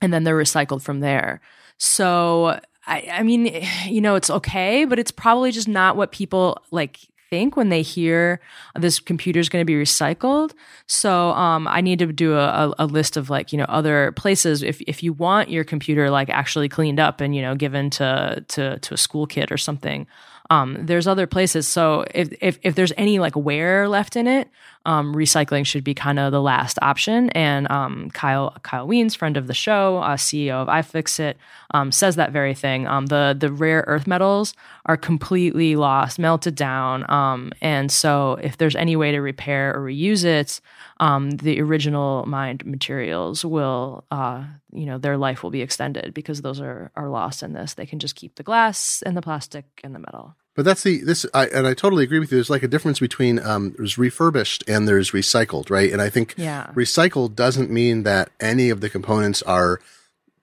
and 0.02 0.14
then 0.14 0.24
they're 0.24 0.38
recycled 0.38 0.82
from 0.82 1.00
there. 1.00 1.42
So 1.78 2.60
I, 2.88 3.10
I 3.12 3.24
mean 3.24 3.64
you 3.86 4.02
know 4.02 4.16
it's 4.16 4.30
okay 4.30 4.86
but 4.86 5.00
it's 5.00 5.12
probably 5.12 5.52
just 5.52 5.68
not 5.68 5.96
what 5.96 6.12
people 6.12 6.62
like 6.72 7.00
think 7.30 7.56
when 7.56 7.70
they 7.70 7.84
hear 7.84 8.42
this 8.76 9.00
computer 9.00 9.40
is 9.40 9.50
going 9.50 9.62
to 9.62 9.66
be 9.66 9.76
recycled. 9.76 10.54
So 10.88 11.30
um, 11.30 11.68
i 11.68 11.80
need 11.80 12.00
to 12.00 12.08
do 12.08 12.34
a, 12.34 12.74
a, 12.80 12.88
list 12.88 13.18
of 13.18 13.30
like 13.30 13.52
you 13.52 13.58
know 13.58 13.66
other 13.70 14.12
places. 14.14 14.64
If, 14.64 14.82
if 14.82 15.04
you 15.04 15.14
want 15.14 15.50
your 15.50 15.64
computer 15.64 16.10
like 16.10 16.30
actually 16.30 16.70
cleaned 16.70 17.00
up 17.00 17.22
and 17.22 17.36
you 17.36 17.42
know 17.42 17.56
given 17.56 17.90
to 17.92 18.44
to, 18.48 18.80
to 18.80 18.94
a 18.94 18.98
school 18.98 19.28
kid 19.28 19.52
or 19.52 19.58
something 19.58 20.08
um, 20.50 20.78
there's 20.86 21.08
other 21.08 21.28
places. 21.28 21.68
So 21.68 22.06
if, 22.14 22.34
if 22.42 22.60
if 22.64 22.76
there's 22.76 22.94
any 22.98 23.20
like 23.20 23.36
wear 23.36 23.88
left 23.88 24.16
in 24.16 24.28
it 24.28 24.50
um, 24.86 25.14
recycling 25.14 25.66
should 25.66 25.84
be 25.84 25.94
kind 25.94 26.20
of 26.20 26.32
the 26.32 26.42
last 26.42 26.80
option 26.82 27.30
and 27.32 27.70
um, 27.70 28.10
kyle 28.12 28.56
kyle 28.64 28.88
Wiens 28.88 29.16
friend 29.16 29.38
of 29.38 29.48
the 29.48 29.54
show 29.54 29.98
uh, 29.98 30.16
ceo 30.16 30.54
of 30.54 30.68
iFixit 30.68 31.36
um, 31.72 31.92
says 31.92 32.16
that 32.16 32.32
very 32.32 32.54
thing 32.54 32.88
um, 32.88 33.08
the 33.08 33.36
the 33.38 33.52
rare 33.52 33.84
earth 33.88 34.08
metals 34.08 34.54
are 34.86 34.98
completely 34.98 35.76
lost 35.76 36.20
melted 36.20 36.56
down 36.56 37.10
um, 37.10 37.52
and 37.62 37.92
so 37.92 38.40
if 38.42 38.58
there's 38.58 38.76
any 38.76 38.96
way 38.96 39.12
to 39.12 39.20
repair 39.20 39.76
or 39.76 39.82
reuse 39.82 40.24
it 40.24 40.62
um, 41.00 41.32
the 41.32 41.62
original 41.62 42.26
mined 42.26 42.66
materials 42.66 43.46
will, 43.46 44.04
uh, 44.12 44.44
you 44.72 44.86
know, 44.86 44.98
their 44.98 45.18
life 45.18 45.44
will 45.44 45.50
be 45.50 45.62
extended 45.62 46.14
because 46.14 46.42
those 46.42 46.60
are 46.60 46.92
are 46.96 47.10
lost 47.10 47.42
in 47.42 47.54
this. 47.54 47.74
They 47.74 47.86
can 47.86 48.00
just 48.00 48.16
keep 48.16 48.36
the 48.36 48.44
glass 48.44 49.02
and 49.04 49.16
the 49.16 49.22
plastic 49.22 49.66
and 49.84 49.96
the 49.96 50.00
metal. 50.00 50.36
But 50.60 50.66
that's 50.66 50.84
the 50.84 50.98
this, 50.98 51.26
I, 51.34 51.46
and 51.48 51.66
I 51.66 51.74
totally 51.74 52.04
agree 52.04 52.20
with 52.20 52.34
you. 52.34 52.36
There's 52.36 52.50
like 52.50 52.64
a 52.64 52.68
difference 52.68 53.00
between 53.00 53.40
um, 53.40 53.76
there's 53.78 53.98
refurbished 53.98 54.62
and 54.68 54.90
there's 54.90 55.12
recycled, 55.12 55.70
right? 55.70 55.90
And 55.90 56.02
I 56.02 56.10
think 56.10 56.34
Yeah. 56.36 56.68
recycled 56.76 57.34
doesn't 57.34 57.72
mean 57.72 58.04
that 58.04 58.30
any 58.42 58.70
of 58.70 58.82
the 58.82 58.90
components 58.90 59.42
are 59.44 59.80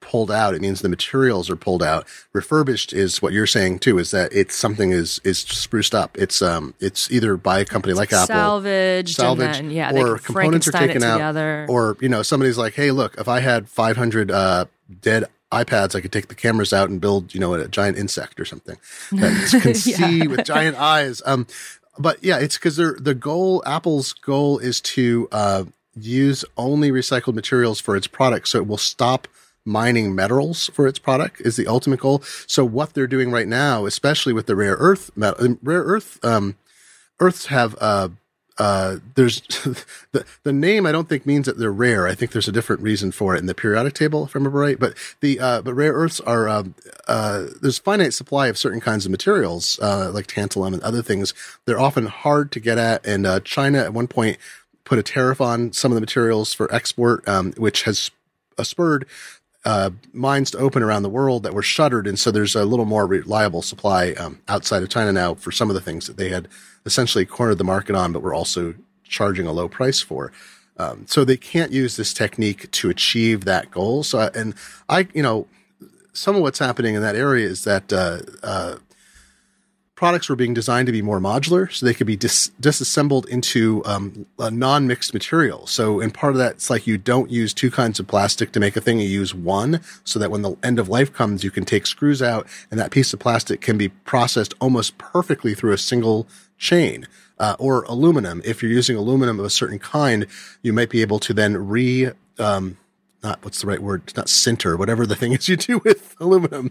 pulled 0.00 0.30
out. 0.30 0.54
It 0.54 0.62
means 0.62 0.80
the 0.80 0.88
materials 0.88 1.50
are 1.50 1.56
pulled 1.56 1.82
out. 1.82 2.06
Refurbished 2.32 2.94
is 2.94 3.20
what 3.20 3.34
you're 3.34 3.46
saying 3.46 3.80
too. 3.80 3.98
Is 3.98 4.10
that 4.12 4.32
it's 4.32 4.56
something 4.56 4.90
is 4.90 5.20
is 5.22 5.40
spruced 5.40 5.94
up. 5.94 6.16
It's 6.16 6.40
um 6.40 6.72
it's 6.80 7.10
either 7.10 7.36
by 7.36 7.58
a 7.58 7.66
company 7.66 7.92
like 7.92 8.10
Apple, 8.10 8.26
salvaged, 8.26 9.16
salvaged, 9.16 9.58
then, 9.64 9.70
yeah, 9.70 9.92
or 9.92 10.16
components 10.16 10.66
are 10.66 10.72
taken 10.72 11.02
out, 11.02 11.36
or 11.68 11.98
you 12.00 12.08
know 12.08 12.22
somebody's 12.22 12.56
like, 12.56 12.72
hey, 12.72 12.90
look, 12.90 13.16
if 13.18 13.28
I 13.28 13.40
had 13.40 13.68
500 13.68 14.30
uh, 14.30 14.64
dead 15.02 15.24
iPads, 15.53 15.94
I 15.94 16.01
could 16.01 16.12
take 16.12 16.28
the 16.28 16.34
cameras 16.34 16.72
out 16.72 16.90
and 16.90 17.01
build 17.01 17.34
you 17.34 17.40
know 17.40 17.55
a 17.55 17.68
giant 17.68 17.99
insect 17.99 18.40
or 18.40 18.44
something 18.44 18.76
that 19.12 19.61
can 19.62 19.74
see 19.74 20.26
with 20.26 20.44
giant 20.44 20.76
eyes. 20.76 21.22
Um, 21.24 21.47
but 21.99 22.22
yeah, 22.22 22.38
it's 22.38 22.57
because 22.57 22.76
they're 22.76 22.97
the 22.99 23.14
goal. 23.14 23.62
Apple's 23.66 24.12
goal 24.12 24.59
is 24.59 24.80
to 24.82 25.28
uh, 25.32 25.64
use 25.94 26.44
only 26.57 26.90
recycled 26.90 27.34
materials 27.34 27.80
for 27.80 27.97
its 27.97 28.07
products, 28.07 28.51
so 28.51 28.59
it 28.59 28.66
will 28.66 28.76
stop 28.76 29.28
mining 29.64 30.14
metals 30.14 30.70
for 30.74 30.86
its 30.86 31.01
product 31.01 31.40
is 31.40 31.57
the 31.57 31.66
ultimate 31.66 31.99
goal. 31.99 32.22
So 32.47 32.64
what 32.64 32.94
they're 32.94 33.09
doing 33.09 33.32
right 33.32 33.49
now, 33.49 33.84
especially 33.84 34.32
with 34.32 34.47
the 34.47 34.55
rare 34.55 34.76
earth 34.78 35.11
metal, 35.16 35.59
rare 35.61 35.82
earth 35.82 36.24
um, 36.24 36.57
Earths 37.18 37.47
have 37.47 37.76
uh, 37.80 38.09
uh, 38.59 38.96
there's 39.14 39.40
the 40.12 40.24
the 40.42 40.52
name 40.52 40.86
I 40.86 40.92
don't 40.92 41.09
think 41.09 41.26
means 41.26 41.46
that 41.46 41.59
they're 41.59 41.72
rare. 41.72 42.07
I 42.07 42.14
think 42.14 42.32
there's 42.32 42.48
a 42.48 42.52
different 42.52 42.82
reason 42.82 43.12
for 43.12 43.34
it 43.34 43.38
in 43.38 43.46
the 43.46 43.54
periodic 43.54 43.94
table, 43.94 44.24
if 44.24 44.34
I 44.34 44.38
remember 44.38 44.59
right. 44.59 44.78
But 44.78 44.94
the 45.20 45.40
uh, 45.40 45.62
but 45.62 45.74
rare 45.74 45.92
earths 45.92 46.20
are 46.20 46.48
um, 46.48 46.74
uh, 47.07 47.46
there's 47.61 47.78
finite 47.78 48.14
supply 48.14 48.48
of 48.48 48.59
certain 48.59 48.80
kinds 48.80 49.04
of 49.04 49.11
materials 49.11 49.78
uh, 49.80 50.11
like 50.12 50.26
tantalum 50.26 50.72
and 50.72 50.82
other 50.82 51.02
things. 51.02 51.34
They're 51.64 51.80
often 51.80 52.07
hard 52.07 52.52
to 52.52 52.61
get 52.61 52.78
at, 52.78 53.07
and 53.07 53.26
uh, 53.26 53.40
China 53.40 53.78
at 53.78 53.92
one 53.92 54.09
point 54.09 54.38
put 54.84 54.98
a 54.98 55.02
tariff 55.02 55.40
on 55.40 55.72
some 55.72 55.90
of 55.90 55.96
the 55.96 56.00
materials 56.00 56.52
for 56.52 56.72
export, 56.72 57.26
um, 57.28 57.52
which 57.57 57.82
has 57.82 58.11
spurred 58.62 59.07
uh, 59.66 59.90
mines 60.12 60.52
to 60.52 60.58
open 60.58 60.82
around 60.82 61.02
the 61.02 61.08
world 61.08 61.42
that 61.42 61.52
were 61.52 61.62
shuttered, 61.62 62.06
and 62.06 62.18
so 62.18 62.30
there's 62.30 62.54
a 62.54 62.64
little 62.64 62.84
more 62.84 63.04
reliable 63.04 63.62
supply 63.62 64.12
um, 64.12 64.40
outside 64.46 64.82
of 64.82 64.88
China 64.88 65.12
now 65.12 65.34
for 65.34 65.50
some 65.50 65.68
of 65.68 65.74
the 65.74 65.80
things 65.80 66.06
that 66.06 66.16
they 66.16 66.28
had 66.28 66.46
essentially 66.86 67.26
cornered 67.26 67.58
the 67.58 67.64
market 67.64 67.96
on, 67.96 68.12
but 68.12 68.22
were 68.22 68.32
also 68.32 68.74
charging 69.02 69.44
a 69.44 69.52
low 69.52 69.68
price 69.68 70.00
for. 70.00 70.32
Um, 70.78 71.04
so 71.08 71.24
they 71.24 71.36
can't 71.36 71.72
use 71.72 71.96
this 71.96 72.14
technique 72.14 72.70
to 72.70 72.90
achieve 72.90 73.44
that 73.44 73.70
goal. 73.72 74.04
So, 74.04 74.30
and 74.34 74.54
I, 74.88 75.08
you 75.12 75.22
know, 75.22 75.48
some 76.12 76.36
of 76.36 76.42
what's 76.42 76.60
happening 76.60 76.94
in 76.94 77.02
that 77.02 77.16
area 77.16 77.48
is 77.48 77.64
that 77.64 77.92
uh, 77.92 78.20
uh, 78.44 78.76
products 79.97 80.28
were 80.28 80.36
being 80.36 80.55
designed 80.55 80.86
to 80.86 80.92
be 80.92 81.03
more 81.03 81.18
modular, 81.18 81.72
so 81.72 81.84
they 81.84 81.94
could 81.94 82.07
be 82.07 82.16
dis- 82.16 82.53
disassembled 82.61 83.26
into 83.28 83.82
um, 83.86 84.26
a 84.38 84.51
non-mixed 84.51 85.12
material. 85.12 85.66
So, 85.66 86.01
in 86.01 86.11
part 86.11 86.34
of 86.34 86.38
that, 86.38 86.53
it's 86.53 86.70
like 86.70 86.86
you 86.86 86.99
don't 86.99 87.30
use 87.30 87.53
two 87.53 87.70
kinds 87.70 87.99
of 87.99 88.07
plastic 88.07 88.53
to 88.53 88.61
make 88.61 88.76
a 88.76 88.80
thing; 88.80 89.01
you 89.01 89.09
use 89.09 89.34
one, 89.34 89.80
so 90.05 90.18
that 90.20 90.30
when 90.30 90.42
the 90.42 90.55
end 90.62 90.78
of 90.78 90.88
life 90.88 91.12
comes, 91.12 91.42
you 91.42 91.51
can 91.51 91.64
take 91.64 91.86
screws 91.86 92.22
out, 92.22 92.47
and 92.70 92.78
that 92.78 92.92
piece 92.92 93.12
of 93.12 93.18
plastic 93.18 93.61
can 93.61 93.76
be 93.76 93.88
processed 93.88 94.55
almost 94.61 94.99
perfectly 94.99 95.55
through 95.55 95.72
a 95.72 95.78
single 95.78 96.28
chain. 96.59 97.09
Uh, 97.38 97.55
or 97.59 97.82
aluminum. 97.82 98.40
If 98.47 98.62
you're 98.62 98.72
using 98.72 98.97
aluminum 98.97 99.38
of 99.38 99.44
a 99.44 99.51
certain 99.51 99.78
kind, 99.78 100.26
you 100.62 100.72
might 100.72 100.88
be 100.88 101.03
able 101.03 101.18
to 101.18 101.34
then 101.34 101.68
re, 101.68 102.12
um, 102.38 102.78
not 103.22 103.44
what's 103.44 103.61
the 103.61 103.66
right 103.66 103.82
word? 103.82 104.05
It's 104.05 104.16
not 104.16 104.28
sinter, 104.28 104.78
whatever 104.78 105.05
the 105.05 105.16
thing 105.16 105.32
is 105.32 105.47
you 105.47 105.59
do 105.59 105.78
with 105.84 106.16
aluminum 106.18 106.70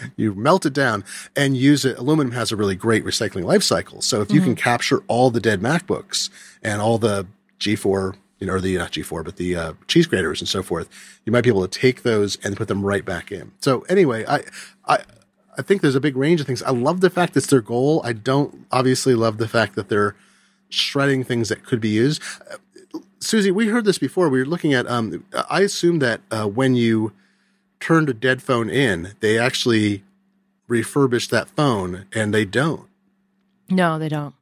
you 0.16 0.34
melt 0.34 0.66
it 0.66 0.72
down 0.72 1.04
and 1.34 1.56
use 1.56 1.84
it. 1.84 1.98
Aluminum 1.98 2.32
has 2.32 2.52
a 2.52 2.56
really 2.56 2.74
great 2.74 3.04
recycling 3.04 3.44
life 3.44 3.62
cycle. 3.62 4.02
So 4.02 4.20
if 4.20 4.30
you 4.30 4.40
mm-hmm. 4.40 4.50
can 4.50 4.56
capture 4.56 5.02
all 5.08 5.30
the 5.30 5.40
dead 5.40 5.60
MacBooks 5.60 6.30
and 6.62 6.80
all 6.80 6.98
the 6.98 7.26
G4, 7.60 8.16
you 8.38 8.46
know, 8.46 8.54
or 8.54 8.60
the 8.60 8.76
not 8.76 8.92
G4, 8.92 9.24
but 9.24 9.36
the 9.36 9.56
uh, 9.56 9.72
cheese 9.88 10.06
graters 10.06 10.40
and 10.40 10.48
so 10.48 10.62
forth, 10.62 10.88
you 11.24 11.32
might 11.32 11.44
be 11.44 11.50
able 11.50 11.66
to 11.66 11.80
take 11.80 12.02
those 12.02 12.36
and 12.44 12.56
put 12.56 12.68
them 12.68 12.84
right 12.84 13.04
back 13.04 13.32
in. 13.32 13.52
So 13.60 13.80
anyway, 13.82 14.24
I, 14.26 14.40
I, 14.86 14.98
I 15.58 15.62
think 15.62 15.80
there's 15.80 15.94
a 15.94 16.00
big 16.00 16.16
range 16.16 16.40
of 16.40 16.46
things. 16.46 16.62
I 16.62 16.70
love 16.70 17.00
the 17.00 17.10
fact 17.10 17.36
it's 17.36 17.46
their 17.46 17.60
goal. 17.60 18.02
I 18.04 18.12
don't 18.12 18.66
obviously 18.70 19.14
love 19.14 19.38
the 19.38 19.48
fact 19.48 19.74
that 19.76 19.88
they're 19.88 20.14
shredding 20.68 21.24
things 21.24 21.48
that 21.48 21.64
could 21.64 21.80
be 21.80 21.88
used. 21.88 22.22
Uh, 22.50 22.56
Susie, 23.20 23.50
we 23.50 23.68
heard 23.68 23.84
this 23.84 23.98
before. 23.98 24.28
We 24.28 24.38
were 24.38 24.46
looking 24.46 24.74
at. 24.74 24.86
Um, 24.86 25.24
I 25.48 25.62
assume 25.62 25.98
that 26.00 26.20
uh, 26.30 26.46
when 26.46 26.74
you 26.76 27.12
turned 27.80 28.08
a 28.08 28.14
dead 28.14 28.42
phone 28.42 28.70
in, 28.70 29.14
they 29.20 29.38
actually 29.38 30.04
refurbish 30.68 31.28
that 31.30 31.48
phone, 31.48 32.06
and 32.12 32.34
they 32.34 32.44
don't. 32.44 32.88
No, 33.68 33.98
they 33.98 34.08
don't. 34.08 34.34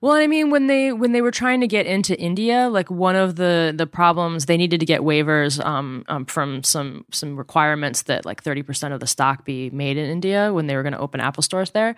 Well, 0.00 0.12
I 0.12 0.26
mean, 0.26 0.50
when 0.50 0.66
they 0.66 0.92
when 0.92 1.12
they 1.12 1.22
were 1.22 1.30
trying 1.30 1.60
to 1.60 1.66
get 1.66 1.86
into 1.86 2.18
India, 2.18 2.68
like 2.68 2.90
one 2.90 3.16
of 3.16 3.36
the 3.36 3.72
the 3.74 3.86
problems 3.86 4.46
they 4.46 4.56
needed 4.56 4.80
to 4.80 4.86
get 4.86 5.00
waivers 5.00 5.64
um, 5.64 6.04
um, 6.08 6.26
from 6.26 6.62
some 6.62 7.04
some 7.10 7.36
requirements 7.36 8.02
that 8.02 8.26
like 8.26 8.42
thirty 8.42 8.62
percent 8.62 8.94
of 8.94 9.00
the 9.00 9.06
stock 9.06 9.44
be 9.44 9.70
made 9.70 9.96
in 9.96 10.08
India 10.08 10.52
when 10.52 10.66
they 10.66 10.76
were 10.76 10.82
going 10.82 10.92
to 10.92 10.98
open 10.98 11.20
Apple 11.20 11.42
stores 11.42 11.70
there. 11.70 11.96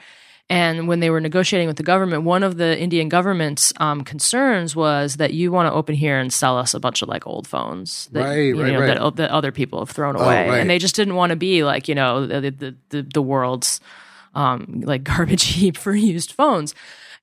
And 0.51 0.86
when 0.86 1.01
they 1.01 1.09
were 1.09 1.20
negotiating 1.20 1.68
with 1.68 1.78
the 1.78 1.82
government, 1.82 2.24
one 2.24 2.42
of 2.42 2.59
the 2.59 2.78
Indian 2.78 3.09
government's 3.09 3.72
um, 3.78 4.05
concerns 4.05 4.76
was 4.76 5.16
that 5.16 5.32
you 5.32 5.51
want 5.51 5.68
to 5.68 5.72
open 5.72 5.95
here 5.95 6.18
and 6.18 6.30
sell 6.30 6.59
us 6.59 6.74
a 6.74 6.80
bunch 6.80 7.01
of 7.01 7.09
like 7.09 7.26
old 7.26 7.47
phones 7.47 8.09
that, 8.12 8.24
right, 8.24 8.36
you 8.36 8.62
right, 8.62 8.72
know, 8.72 8.80
right. 8.80 8.99
That, 8.99 9.16
that, 9.16 9.30
other 9.30 9.53
people 9.53 9.78
have 9.78 9.90
thrown 9.90 10.16
away, 10.16 10.51
oh, 10.51 10.53
and 10.53 10.68
they 10.68 10.78
just 10.78 10.97
didn't 10.97 11.14
want 11.14 11.30
to 11.30 11.36
be 11.36 11.64
like 11.64 11.88
you 11.88 11.95
know 11.95 12.26
the 12.26 12.51
the, 12.51 12.76
the, 12.90 13.03
the 13.03 13.22
world's 13.22 13.80
um, 14.34 14.82
like 14.84 15.03
garbage 15.05 15.45
heap 15.45 15.78
for 15.78 15.95
used 15.95 16.32
phones. 16.32 16.74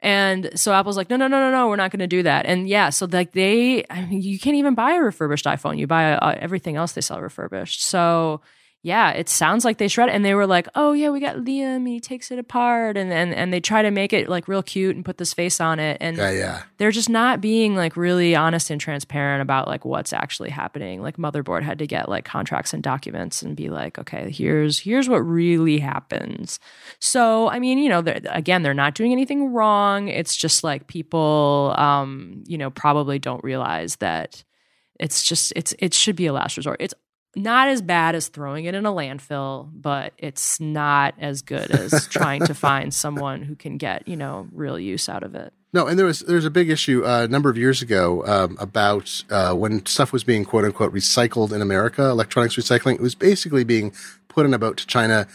And 0.04 0.50
so 0.56 0.74
Apple's 0.74 0.98
like, 0.98 1.12
no, 1.12 1.16
no, 1.16 1.28
no, 1.28 1.40
no, 1.40 1.52
no, 1.52 1.68
we're 1.68 1.76
not 1.76 1.92
going 1.92 2.00
to 2.00 2.08
do 2.08 2.24
that. 2.24 2.48
And 2.48 2.68
yeah, 2.68 2.90
so 2.90 3.08
like 3.12 3.34
they, 3.34 3.86
I 3.88 4.04
mean, 4.06 4.24
you 4.24 4.40
can't 4.40 4.56
even 4.56 4.74
buy 4.74 4.94
a 4.94 5.02
refurbished 5.02 5.46
iPhone. 5.46 5.78
You 5.78 5.86
buy 5.86 6.14
uh, 6.14 6.36
everything 6.40 6.76
else 6.76 6.94
they 6.94 7.02
sell 7.02 7.22
refurbished. 7.22 7.84
So 7.84 8.42
yeah, 8.84 9.12
it 9.12 9.30
sounds 9.30 9.64
like 9.64 9.78
they 9.78 9.88
shred 9.88 10.10
it. 10.10 10.16
And 10.16 10.26
they 10.26 10.34
were 10.34 10.48
like, 10.48 10.68
oh, 10.74 10.94
yeah, 10.94 11.10
we 11.12 11.20
got 11.20 11.36
Liam. 11.36 11.88
He 11.88 12.00
takes 12.00 12.32
it 12.32 12.40
apart. 12.40 12.98
And, 12.98 13.14
and, 13.14 13.32
and 13.32 13.54
they 13.54 13.60
try 13.60 13.84
to 13.84 13.92
make 13.92 14.12
it 14.12 14.28
like 14.28 14.48
real 14.48 14.64
cute 14.64 14.96
and 14.96 15.06
put 15.06 15.20
this 15.20 15.36
face 15.36 15.62
on 15.62 15.80
it. 15.80 15.98
And 16.02 16.18
yeah, 16.18 16.32
yeah. 16.32 16.64
they're 16.78 16.90
just 16.90 17.10
not 17.10 17.42
being 17.42 17.76
like 17.76 17.96
really 17.96 18.36
honest 18.36 18.72
and 18.72 18.82
transparent 18.82 19.44
about 19.44 19.68
like 19.68 19.86
what's 19.86 20.14
actually 20.14 20.50
happening. 20.50 21.04
Like 21.04 21.18
Motherboard 21.18 21.62
had 21.62 21.78
to 21.78 21.86
get 21.86 22.10
like 22.10 22.26
contracts 22.26 22.74
and 22.74 22.82
documents 22.82 23.44
and 23.44 23.56
be 23.56 23.70
like, 23.70 24.00
okay, 24.00 24.32
here's, 24.32 24.80
here's 24.80 25.08
what 25.08 25.20
really 25.20 25.78
happens. 25.78 26.60
So, 27.00 27.50
I 27.50 27.60
mean, 27.60 27.78
you 27.78 27.90
know, 27.90 28.02
they're, 28.02 28.22
again, 28.30 28.64
they're 28.64 28.74
not 28.74 28.96
doing 28.96 29.12
anything 29.12 29.54
wrong. 29.54 30.08
It's 30.08 30.36
just 30.36 30.64
like 30.64 30.88
people, 30.88 31.76
um, 31.78 32.44
you 32.48 32.58
know, 32.58 32.72
probably 32.72 33.20
don't 33.20 33.44
realize 33.44 33.98
that 33.98 34.44
it's 35.00 35.24
just 35.24 35.52
it's 35.56 35.74
it 35.80 35.94
should 35.96 36.16
be 36.16 36.28
a 36.28 36.34
last 36.34 36.58
resort. 36.58 36.78
It's 36.80 36.94
not 37.36 37.70
as 37.70 37.82
bad 37.82 38.16
as 38.16 38.28
throwing 38.28 38.66
it 38.66 38.76
in 38.76 38.86
a 38.86 38.92
landfill, 38.92 39.70
but 39.74 40.14
it's 40.18 40.60
not 40.60 41.16
as 41.20 41.42
good 41.42 41.72
as 41.72 42.08
trying 42.10 42.46
to 42.46 42.54
find 42.54 42.94
someone 42.94 43.42
who 43.42 43.56
can 43.56 43.78
get, 43.78 44.08
you 44.08 44.16
know, 44.16 44.48
real 44.52 44.80
use 44.80 45.08
out 45.08 45.24
of 45.24 45.36
it. 45.36 45.54
No, 45.74 45.88
and 45.88 45.98
there 45.98 46.06
was 46.06 46.20
there's 46.20 46.44
a 46.44 46.50
big 46.50 46.70
issue 46.70 47.06
uh, 47.06 47.24
a 47.24 47.28
number 47.30 47.50
of 47.50 47.58
years 47.58 47.82
ago 47.82 48.26
um, 48.26 48.58
about 48.60 49.24
uh, 49.30 49.54
when 49.54 49.86
stuff 49.86 50.12
was 50.12 50.26
being 50.26 50.44
quote 50.44 50.66
unquote 50.66 50.94
recycled 50.94 51.54
in 51.54 51.62
America, 51.62 52.04
electronics 52.10 52.56
recycling. 52.56 52.96
It 52.96 53.02
was 53.02 53.16
basically 53.16 53.64
being 53.64 53.94
put 54.28 54.46
in 54.46 54.54
a 54.54 54.60
boat 54.60 54.78
to 54.78 54.88
China 54.88 55.28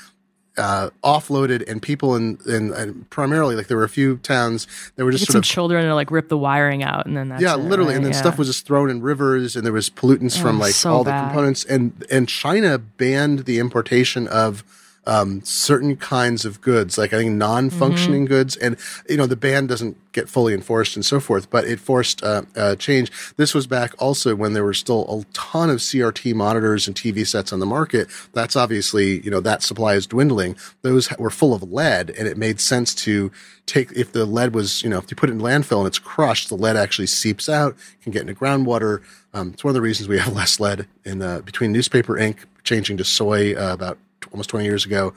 uh, 0.58 0.90
offloaded 1.04 1.68
and 1.70 1.82
people 1.82 2.16
in, 2.16 2.38
in, 2.46 2.72
in, 2.74 3.04
primarily 3.10 3.54
like 3.56 3.66
there 3.66 3.76
were 3.76 3.84
a 3.84 3.88
few 3.88 4.16
towns 4.18 4.66
that 4.96 5.04
were 5.04 5.12
just 5.12 5.26
some 5.30 5.38
of 5.38 5.44
children 5.44 5.84
to 5.84 5.94
like 5.94 6.10
rip 6.10 6.28
the 6.28 6.38
wiring 6.38 6.82
out 6.82 7.04
and 7.06 7.16
then 7.16 7.28
that's 7.28 7.42
yeah 7.42 7.54
it, 7.54 7.58
literally 7.58 7.90
right? 7.90 7.96
and 7.96 8.04
then 8.04 8.12
yeah. 8.12 8.18
stuff 8.18 8.38
was 8.38 8.48
just 8.48 8.66
thrown 8.66 8.88
in 8.88 9.02
rivers 9.02 9.54
and 9.56 9.64
there 9.66 9.72
was 9.72 9.90
pollutants 9.90 10.38
Oh, 10.38 10.42
from 10.42 10.58
like 10.58 10.72
so 10.72 10.92
all 10.92 11.04
bad. 11.04 11.24
the 11.24 11.26
components 11.28 11.64
and 11.64 12.04
and 12.10 12.28
China 12.28 12.78
banned 12.78 13.40
the 13.40 13.58
importation 13.58 14.26
of 14.28 14.64
um, 15.06 15.42
certain 15.42 15.96
kinds 15.96 16.44
of 16.44 16.60
goods, 16.60 16.98
like 16.98 17.12
I 17.12 17.18
think 17.18 17.32
non-functioning 17.32 18.24
Mm-hmm. 18.24 18.34
goods, 18.34 18.56
and 18.56 18.76
you 19.08 19.16
know 19.16 19.26
the 19.26 19.36
ban 19.36 19.66
doesn't 19.66 19.96
get 20.12 20.28
fully 20.28 20.54
enforced 20.54 20.96
and 20.96 21.04
so 21.04 21.20
forth, 21.20 21.50
but 21.50 21.64
it 21.64 21.78
forced 21.78 22.22
uh, 22.22 22.42
uh, 22.56 22.74
change. 22.76 23.10
This 23.36 23.54
was 23.54 23.66
back 23.66 23.94
also 23.98 24.34
when 24.34 24.52
there 24.52 24.64
were 24.64 24.74
still 24.74 25.02
a 25.08 25.24
ton 25.34 25.70
of 25.70 25.78
CRT 25.78 26.34
monitors 26.34 26.86
and 26.86 26.96
TV 26.96 27.26
sets 27.26 27.52
on 27.52 27.60
the 27.60 27.66
market. 27.66 28.08
That's 28.32 28.56
obviously 28.56 29.20
you 29.20 29.30
know 29.30 29.40
that 29.40 29.62
supply 29.62 29.94
is 29.94 30.06
dwindling. 30.06 30.56
Those 30.82 31.10
were 31.18 31.30
full 31.30 31.54
of 31.54 31.62
lead, 31.62 32.10
and 32.10 32.26
it 32.26 32.36
made 32.36 32.60
sense 32.60 32.94
to 32.96 33.30
take 33.66 33.92
if 33.92 34.12
the 34.12 34.24
lead 34.24 34.54
was 34.54 34.82
you 34.82 34.88
know 34.88 34.98
if 34.98 35.10
you 35.10 35.16
put 35.16 35.28
it 35.28 35.32
in 35.32 35.40
landfill 35.40 35.78
and 35.78 35.86
it's 35.86 35.98
crushed, 35.98 36.48
the 36.48 36.56
lead 36.56 36.76
actually 36.76 37.06
seeps 37.08 37.48
out, 37.48 37.76
can 38.02 38.12
get 38.12 38.22
into 38.22 38.34
groundwater. 38.34 39.02
Um, 39.34 39.50
it's 39.52 39.62
one 39.62 39.70
of 39.70 39.74
the 39.74 39.82
reasons 39.82 40.08
we 40.08 40.18
have 40.18 40.32
less 40.40 40.58
lead 40.58 40.86
in 41.04 41.18
the 41.18 41.42
between 41.44 41.72
newspaper 41.72 42.16
ink 42.16 42.44
changing 42.64 42.96
to 42.96 43.04
soy 43.04 43.54
uh, 43.54 43.72
about 43.72 43.98
almost 44.32 44.50
20 44.50 44.64
years 44.64 44.84
ago, 44.84 45.14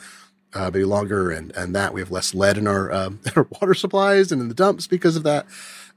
uh, 0.53 0.71
maybe 0.73 0.85
longer, 0.85 1.31
and 1.31 1.51
and 1.55 1.75
that 1.75 1.93
we 1.93 2.01
have 2.01 2.11
less 2.11 2.33
lead 2.33 2.57
in 2.57 2.67
our 2.67 2.91
um, 2.91 3.19
in 3.25 3.31
our 3.35 3.47
water 3.59 3.73
supplies 3.73 4.31
and 4.31 4.41
in 4.41 4.47
the 4.47 4.55
dumps 4.55 4.87
because 4.87 5.15
of 5.15 5.23
that. 5.23 5.45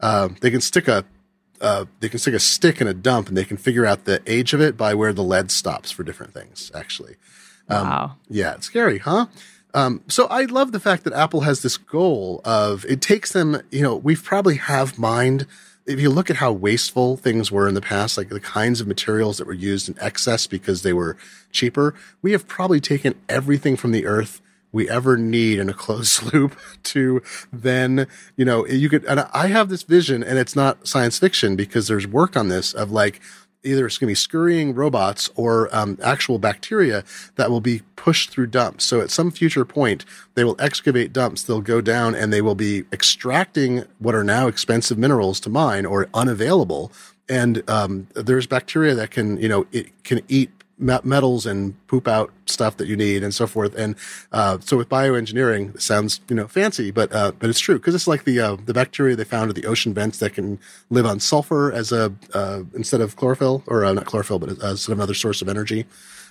Um, 0.00 0.36
they 0.40 0.50
can 0.50 0.60
stick 0.60 0.88
a 0.88 1.04
uh, 1.60 1.86
they 2.00 2.08
can 2.08 2.18
stick 2.18 2.34
a 2.34 2.40
stick 2.40 2.80
in 2.80 2.88
a 2.88 2.94
dump 2.94 3.28
and 3.28 3.36
they 3.36 3.44
can 3.44 3.56
figure 3.56 3.86
out 3.86 4.04
the 4.04 4.20
age 4.26 4.52
of 4.52 4.60
it 4.60 4.76
by 4.76 4.94
where 4.94 5.12
the 5.12 5.22
lead 5.22 5.50
stops 5.50 5.90
for 5.90 6.02
different 6.02 6.34
things. 6.34 6.70
Actually, 6.74 7.16
um, 7.68 7.88
wow. 7.88 8.16
yeah, 8.28 8.54
it's 8.54 8.66
scary, 8.66 8.98
huh? 8.98 9.26
Um, 9.74 10.02
so 10.06 10.26
I 10.26 10.42
love 10.42 10.72
the 10.72 10.80
fact 10.80 11.04
that 11.04 11.14
Apple 11.14 11.42
has 11.42 11.62
this 11.62 11.78
goal 11.78 12.40
of 12.44 12.84
it 12.86 13.00
takes 13.00 13.32
them. 13.32 13.62
You 13.70 13.82
know, 13.82 13.96
we've 13.96 14.22
probably 14.22 14.56
have 14.56 14.98
mined 14.98 15.46
if 15.86 16.00
you 16.00 16.10
look 16.10 16.30
at 16.30 16.36
how 16.36 16.52
wasteful 16.52 17.16
things 17.16 17.50
were 17.50 17.68
in 17.68 17.74
the 17.74 17.80
past, 17.80 18.16
like 18.16 18.28
the 18.28 18.40
kinds 18.40 18.80
of 18.80 18.86
materials 18.86 19.38
that 19.38 19.46
were 19.46 19.52
used 19.52 19.88
in 19.88 19.96
excess 20.00 20.46
because 20.46 20.82
they 20.82 20.92
were 20.92 21.16
cheaper, 21.50 21.94
we 22.20 22.32
have 22.32 22.46
probably 22.46 22.80
taken 22.80 23.14
everything 23.28 23.76
from 23.76 23.92
the 23.92 24.06
earth 24.06 24.40
we 24.70 24.88
ever 24.88 25.16
need 25.18 25.58
in 25.58 25.68
a 25.68 25.74
closed 25.74 26.32
loop 26.32 26.58
to 26.82 27.22
then, 27.52 28.06
you 28.36 28.44
know, 28.44 28.66
you 28.66 28.88
could, 28.88 29.04
and 29.04 29.20
I 29.32 29.48
have 29.48 29.68
this 29.68 29.82
vision 29.82 30.22
and 30.22 30.38
it's 30.38 30.56
not 30.56 30.86
science 30.86 31.18
fiction 31.18 31.56
because 31.56 31.88
there's 31.88 32.06
work 32.06 32.36
on 32.36 32.48
this 32.48 32.72
of 32.72 32.90
like, 32.90 33.20
either 33.64 33.86
it's 33.86 33.98
going 33.98 34.08
to 34.08 34.10
be 34.10 34.14
scurrying 34.14 34.74
robots 34.74 35.30
or 35.34 35.68
um, 35.74 35.98
actual 36.02 36.38
bacteria 36.38 37.04
that 37.36 37.50
will 37.50 37.60
be 37.60 37.82
pushed 37.96 38.30
through 38.30 38.48
dumps. 38.48 38.84
So 38.84 39.00
at 39.00 39.10
some 39.10 39.30
future 39.30 39.64
point, 39.64 40.04
they 40.34 40.44
will 40.44 40.56
excavate 40.58 41.12
dumps. 41.12 41.42
They'll 41.42 41.60
go 41.60 41.80
down 41.80 42.14
and 42.14 42.32
they 42.32 42.42
will 42.42 42.54
be 42.54 42.84
extracting 42.92 43.84
what 43.98 44.14
are 44.14 44.24
now 44.24 44.48
expensive 44.48 44.98
minerals 44.98 45.38
to 45.40 45.50
mine 45.50 45.86
or 45.86 46.08
unavailable. 46.12 46.90
And 47.28 47.62
um, 47.70 48.08
there's 48.14 48.46
bacteria 48.46 48.94
that 48.94 49.10
can, 49.10 49.36
you 49.38 49.48
know, 49.48 49.66
it 49.72 49.90
can 50.04 50.20
eat 50.28 50.50
metals 50.82 51.46
and 51.46 51.74
poop 51.86 52.08
out 52.08 52.32
stuff 52.46 52.76
that 52.76 52.88
you 52.88 52.96
need 52.96 53.22
and 53.22 53.34
so 53.34 53.46
forth. 53.46 53.74
And 53.74 53.94
uh, 54.32 54.58
so 54.60 54.76
with 54.76 54.88
bioengineering, 54.88 55.74
it 55.76 55.82
sounds 55.82 56.20
you 56.28 56.36
know 56.36 56.48
fancy, 56.48 56.90
but 56.90 57.12
uh, 57.14 57.32
but 57.38 57.48
it's 57.48 57.60
true 57.60 57.78
because 57.78 57.94
it's 57.94 58.06
like 58.06 58.24
the 58.24 58.40
uh, 58.40 58.56
the 58.64 58.74
bacteria 58.74 59.16
they 59.16 59.24
found 59.24 59.48
at 59.48 59.56
the 59.56 59.66
ocean 59.66 59.94
vents 59.94 60.18
that 60.18 60.34
can 60.34 60.58
live 60.90 61.06
on 61.06 61.20
sulfur 61.20 61.72
as 61.72 61.92
a 61.92 62.12
uh, 62.34 62.62
instead 62.74 63.00
of 63.00 63.16
chlorophyll 63.16 63.62
or 63.66 63.84
uh, 63.84 63.92
not 63.92 64.06
chlorophyll, 64.06 64.38
but 64.38 64.62
as 64.62 64.88
another 64.88 65.14
source 65.14 65.40
of 65.40 65.48
energy. 65.48 65.86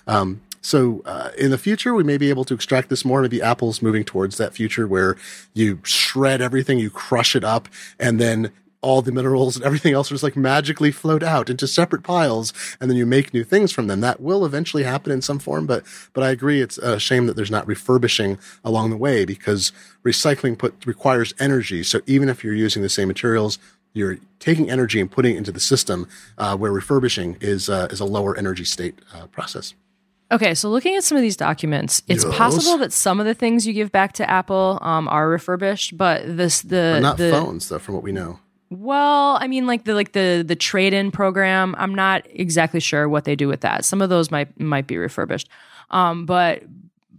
Um, 0.06 0.40
so 0.62 1.02
uh, 1.04 1.30
in 1.36 1.50
the 1.50 1.58
future, 1.58 1.92
we 1.92 2.04
may 2.04 2.16
be 2.16 2.30
able 2.30 2.44
to 2.44 2.54
extract 2.54 2.88
this 2.88 3.04
more. 3.04 3.20
Maybe 3.20 3.42
Apple's 3.42 3.82
moving 3.82 4.04
towards 4.04 4.36
that 4.38 4.54
future 4.54 4.86
where 4.86 5.16
you 5.54 5.80
shred 5.82 6.40
everything, 6.40 6.78
you 6.78 6.88
crush 6.88 7.34
it 7.34 7.42
up, 7.42 7.68
and 7.98 8.20
then 8.20 8.52
all 8.82 9.00
the 9.00 9.12
minerals 9.12 9.56
and 9.56 9.64
everything 9.64 9.94
else 9.94 10.08
just 10.08 10.22
like 10.22 10.36
magically 10.36 10.90
float 10.90 11.22
out 11.22 11.48
into 11.48 11.66
separate 11.66 12.02
piles 12.02 12.52
and 12.80 12.90
then 12.90 12.96
you 12.96 13.06
make 13.06 13.32
new 13.32 13.44
things 13.44 13.72
from 13.72 13.86
them. 13.86 14.00
That 14.00 14.20
will 14.20 14.44
eventually 14.44 14.82
happen 14.82 15.12
in 15.12 15.22
some 15.22 15.38
form, 15.38 15.66
but, 15.66 15.84
but 16.12 16.22
I 16.22 16.30
agree. 16.30 16.60
It's 16.60 16.78
a 16.78 16.98
shame 16.98 17.26
that 17.26 17.36
there's 17.36 17.50
not 17.50 17.66
refurbishing 17.66 18.38
along 18.64 18.90
the 18.90 18.96
way 18.96 19.24
because 19.24 19.72
recycling 20.04 20.58
put 20.58 20.84
requires 20.84 21.32
energy. 21.38 21.82
So 21.82 22.00
even 22.06 22.28
if 22.28 22.44
you're 22.44 22.54
using 22.54 22.82
the 22.82 22.88
same 22.88 23.08
materials, 23.08 23.58
you're 23.94 24.18
taking 24.40 24.70
energy 24.70 25.00
and 25.00 25.10
putting 25.10 25.34
it 25.34 25.38
into 25.38 25.52
the 25.52 25.60
system, 25.60 26.08
uh, 26.38 26.56
where 26.56 26.72
refurbishing 26.72 27.36
is, 27.40 27.68
uh, 27.68 27.88
is 27.90 28.00
a 28.00 28.04
lower 28.04 28.36
energy 28.36 28.64
state, 28.64 28.98
uh, 29.14 29.26
process. 29.28 29.74
Okay, 30.32 30.54
so 30.54 30.70
looking 30.70 30.96
at 30.96 31.04
some 31.04 31.16
of 31.16 31.22
these 31.22 31.36
documents, 31.36 32.00
it's 32.08 32.24
yes. 32.24 32.34
possible 32.34 32.78
that 32.78 32.90
some 32.90 33.20
of 33.20 33.26
the 33.26 33.34
things 33.34 33.66
you 33.66 33.74
give 33.74 33.92
back 33.92 34.14
to 34.14 34.28
Apple 34.28 34.78
um, 34.80 35.06
are 35.08 35.28
refurbished, 35.28 35.94
but 35.98 36.22
this 36.24 36.62
the 36.62 37.00
not 37.00 37.18
the, 37.18 37.30
phones 37.30 37.68
though, 37.68 37.78
from 37.78 37.94
what 37.94 38.02
we 38.02 38.12
know. 38.12 38.38
Well, 38.74 39.36
I 39.38 39.48
mean, 39.48 39.66
like 39.66 39.84
the 39.84 39.94
like 39.94 40.12
the 40.12 40.42
the 40.46 40.56
trade 40.56 40.94
in 40.94 41.10
program. 41.10 41.74
I'm 41.76 41.94
not 41.94 42.26
exactly 42.30 42.80
sure 42.80 43.06
what 43.06 43.24
they 43.24 43.36
do 43.36 43.46
with 43.46 43.60
that. 43.60 43.84
Some 43.84 44.00
of 44.00 44.08
those 44.08 44.30
might 44.30 44.58
might 44.58 44.86
be 44.86 44.96
refurbished, 44.96 45.50
um, 45.90 46.24
but 46.24 46.62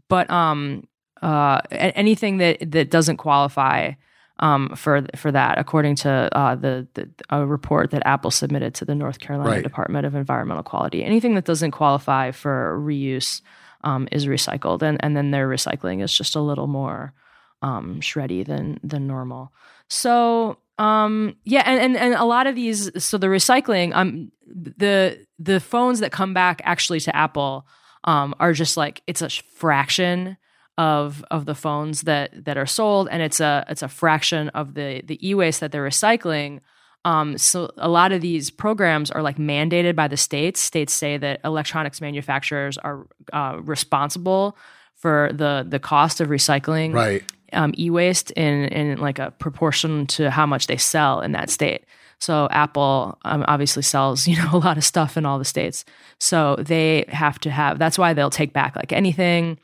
but 0.07 0.29
um, 0.31 0.87
uh, 1.21 1.61
anything 1.69 2.37
that 2.37 2.71
that 2.71 2.89
doesn't 2.89 3.17
qualify 3.17 3.91
um, 4.39 4.75
for 4.75 5.05
for 5.15 5.31
that, 5.31 5.59
according 5.59 5.95
to 5.97 6.09
uh, 6.35 6.55
the, 6.55 6.87
the 6.95 7.07
a 7.29 7.45
report 7.45 7.91
that 7.91 8.01
Apple 8.05 8.31
submitted 8.31 8.73
to 8.75 8.85
the 8.85 8.95
North 8.95 9.19
Carolina 9.19 9.51
right. 9.51 9.63
Department 9.63 10.07
of 10.07 10.15
Environmental 10.15 10.63
Quality, 10.63 11.03
anything 11.03 11.35
that 11.35 11.45
doesn't 11.45 11.71
qualify 11.71 12.31
for 12.31 12.79
reuse 12.79 13.41
um, 13.83 14.07
is 14.11 14.25
recycled, 14.25 14.81
and 14.81 14.97
and 15.03 15.15
then 15.15 15.29
their 15.29 15.47
recycling 15.47 16.01
is 16.01 16.11
just 16.11 16.35
a 16.35 16.41
little 16.41 16.67
more 16.67 17.13
um, 17.61 17.99
shreddy 18.01 18.43
than 18.43 18.79
than 18.83 19.05
normal. 19.05 19.53
So 19.87 20.57
um, 20.77 21.35
yeah, 21.43 21.63
and, 21.65 21.79
and 21.79 21.97
and 21.97 22.13
a 22.15 22.25
lot 22.25 22.47
of 22.47 22.55
these, 22.55 22.89
so 23.03 23.17
the 23.17 23.27
recycling, 23.27 23.93
um, 23.93 24.31
the 24.47 25.25
the 25.37 25.59
phones 25.59 25.99
that 25.99 26.11
come 26.11 26.33
back 26.33 26.61
actually 26.63 26.99
to 27.01 27.15
Apple, 27.15 27.67
um, 28.05 28.33
are 28.39 28.53
just 28.53 28.75
like 28.75 29.01
it's 29.05 29.21
a 29.21 29.29
fraction 29.29 30.37
of 30.77 31.23
of 31.29 31.45
the 31.45 31.53
phones 31.53 32.01
that 32.01 32.45
that 32.45 32.57
are 32.57 32.65
sold, 32.65 33.07
and 33.11 33.21
it's 33.21 33.39
a 33.39 33.65
it's 33.69 33.83
a 33.83 33.87
fraction 33.87 34.49
of 34.49 34.73
the 34.73 35.01
the 35.05 35.27
e 35.27 35.35
waste 35.35 35.59
that 35.59 35.71
they're 35.71 35.87
recycling. 35.87 36.59
Um, 37.05 37.37
so 37.37 37.69
a 37.77 37.89
lot 37.89 38.11
of 38.11 38.21
these 38.21 38.49
programs 38.49 39.11
are 39.11 39.21
like 39.21 39.37
mandated 39.37 39.95
by 39.95 40.07
the 40.07 40.17
states. 40.17 40.61
States 40.61 40.93
say 40.93 41.17
that 41.17 41.41
electronics 41.43 42.01
manufacturers 42.01 42.77
are 42.77 43.05
uh, 43.31 43.59
responsible 43.61 44.57
for 44.95 45.29
the 45.33 45.65
the 45.67 45.79
cost 45.79 46.21
of 46.21 46.29
recycling 46.29 46.93
right 46.93 47.23
um, 47.53 47.73
e-waste 47.77 48.31
in 48.31 48.65
in 48.65 48.97
like 48.99 49.19
a 49.19 49.31
proportion 49.31 50.07
to 50.07 50.29
how 50.29 50.45
much 50.45 50.67
they 50.67 50.77
sell 50.77 51.21
in 51.21 51.31
that 51.33 51.49
state. 51.49 51.85
So 52.19 52.47
Apple 52.51 53.17
um, 53.25 53.43
obviously 53.47 53.83
sells 53.83 54.27
you 54.29 54.37
know 54.37 54.49
a 54.53 54.57
lot 54.57 54.77
of 54.77 54.83
stuff 54.83 55.17
in 55.17 55.25
all 55.25 55.39
the 55.39 55.45
states. 55.45 55.85
So 56.19 56.55
they 56.59 57.05
have 57.09 57.39
to 57.39 57.51
have. 57.51 57.79
That's 57.79 57.97
why 57.97 58.13
they'll 58.13 58.29
take 58.29 58.53
back 58.53 58.75
like 58.75 58.91
anything, 58.91 59.59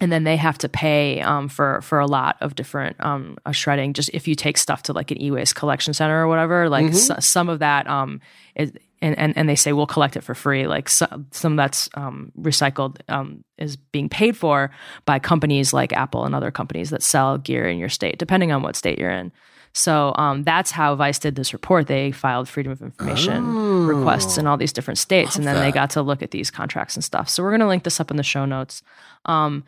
and 0.00 0.10
then 0.10 0.24
they 0.24 0.36
have 0.36 0.58
to 0.58 0.68
pay 0.68 1.20
um, 1.20 1.48
for 1.48 1.80
for 1.82 1.98
a 2.00 2.06
lot 2.06 2.36
of 2.40 2.54
different 2.54 2.96
um, 3.00 3.36
shredding. 3.52 3.92
Just 3.92 4.10
if 4.12 4.26
you 4.26 4.34
take 4.34 4.58
stuff 4.58 4.82
to 4.84 4.92
like 4.92 5.10
an 5.10 5.20
e-waste 5.20 5.54
collection 5.54 5.94
center 5.94 6.22
or 6.22 6.28
whatever, 6.28 6.68
like 6.68 6.86
mm-hmm. 6.86 7.12
s- 7.12 7.26
some 7.26 7.48
of 7.48 7.58
that 7.60 7.86
um, 7.86 8.20
is 8.54 8.72
and, 9.02 9.18
and, 9.18 9.36
and 9.36 9.48
they 9.48 9.56
say 9.56 9.72
we'll 9.72 9.86
collect 9.86 10.16
it 10.16 10.22
for 10.22 10.34
free. 10.34 10.66
Like 10.66 10.88
so, 10.88 11.06
some 11.32 11.56
that's 11.56 11.90
um, 11.94 12.32
recycled 12.38 13.00
um, 13.08 13.44
is 13.58 13.76
being 13.76 14.08
paid 14.08 14.36
for 14.36 14.70
by 15.04 15.18
companies 15.18 15.72
like 15.72 15.92
Apple 15.92 16.24
and 16.24 16.34
other 16.34 16.50
companies 16.50 16.90
that 16.90 17.02
sell 17.02 17.36
gear 17.36 17.68
in 17.68 17.78
your 17.78 17.88
state, 17.88 18.18
depending 18.18 18.52
on 18.52 18.62
what 18.62 18.76
state 18.76 18.98
you're 18.98 19.10
in. 19.10 19.32
So 19.74 20.12
um, 20.16 20.44
that's 20.44 20.70
how 20.70 20.94
Vice 20.94 21.18
did 21.18 21.34
this 21.34 21.52
report. 21.52 21.86
They 21.86 22.12
filed 22.12 22.48
freedom 22.48 22.72
of 22.72 22.82
information 22.82 23.44
oh, 23.44 23.86
requests 23.86 24.38
in 24.38 24.46
all 24.46 24.56
these 24.56 24.72
different 24.72 24.98
states, 24.98 25.34
and 25.36 25.46
then 25.46 25.54
that. 25.56 25.62
they 25.62 25.72
got 25.72 25.90
to 25.90 26.02
look 26.02 26.22
at 26.22 26.30
these 26.30 26.50
contracts 26.50 26.94
and 26.94 27.02
stuff. 27.02 27.28
So 27.28 27.42
we're 27.42 27.50
going 27.50 27.60
to 27.60 27.68
link 27.68 27.84
this 27.84 27.98
up 27.98 28.10
in 28.10 28.16
the 28.16 28.22
show 28.22 28.44
notes. 28.44 28.82
Um, 29.24 29.64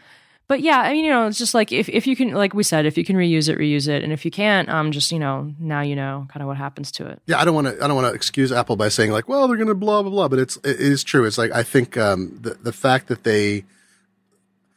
but 0.47 0.61
yeah, 0.61 0.81
I 0.81 0.93
mean, 0.93 1.05
you 1.05 1.11
know, 1.11 1.27
it's 1.27 1.39
just 1.39 1.55
like 1.55 1.73
if, 1.73 1.89
if 1.89 2.07
you 2.07 2.15
can, 2.15 2.33
like 2.33 2.53
we 2.53 2.63
said, 2.63 2.85
if 2.85 2.99
you 2.99 3.05
can 3.05 3.17
reuse 3.17 3.49
it, 3.49 3.59
reuse 3.59 3.89
it, 3.89 4.05
and 4.05 4.13
if 4.13 4.25
you 4.25 4.31
can't, 4.31 4.69
um, 4.69 4.93
just 4.93 5.11
you 5.11 5.19
know, 5.19 5.55
now 5.59 5.81
you 5.81 5.97
know 5.97 6.27
kind 6.29 6.43
of 6.43 6.47
what 6.47 6.59
happens 6.59 6.93
to 6.93 7.07
it. 7.07 7.23
Yeah, 7.27 7.41
I 7.41 7.45
don't 7.45 7.55
want 7.55 7.69
to, 7.69 7.83
I 7.83 7.87
don't 7.87 7.97
want 7.97 8.09
to 8.09 8.15
excuse 8.15 8.53
Apple 8.53 8.77
by 8.77 8.91
saying 8.91 9.11
like, 9.11 9.29
well, 9.29 9.49
they're 9.49 9.57
going 9.57 9.69
to 9.69 9.75
blah 9.75 10.03
blah 10.03 10.11
blah, 10.11 10.29
but 10.29 10.39
it's 10.39 10.57
it 10.59 10.81
is 10.81 11.03
true. 11.03 11.25
It's 11.25 11.39
like 11.39 11.51
I 11.53 11.63
think 11.63 11.97
um, 11.97 12.39
the 12.43 12.55
the 12.55 12.73
fact 12.73 13.09
that 13.09 13.25
they 13.25 13.65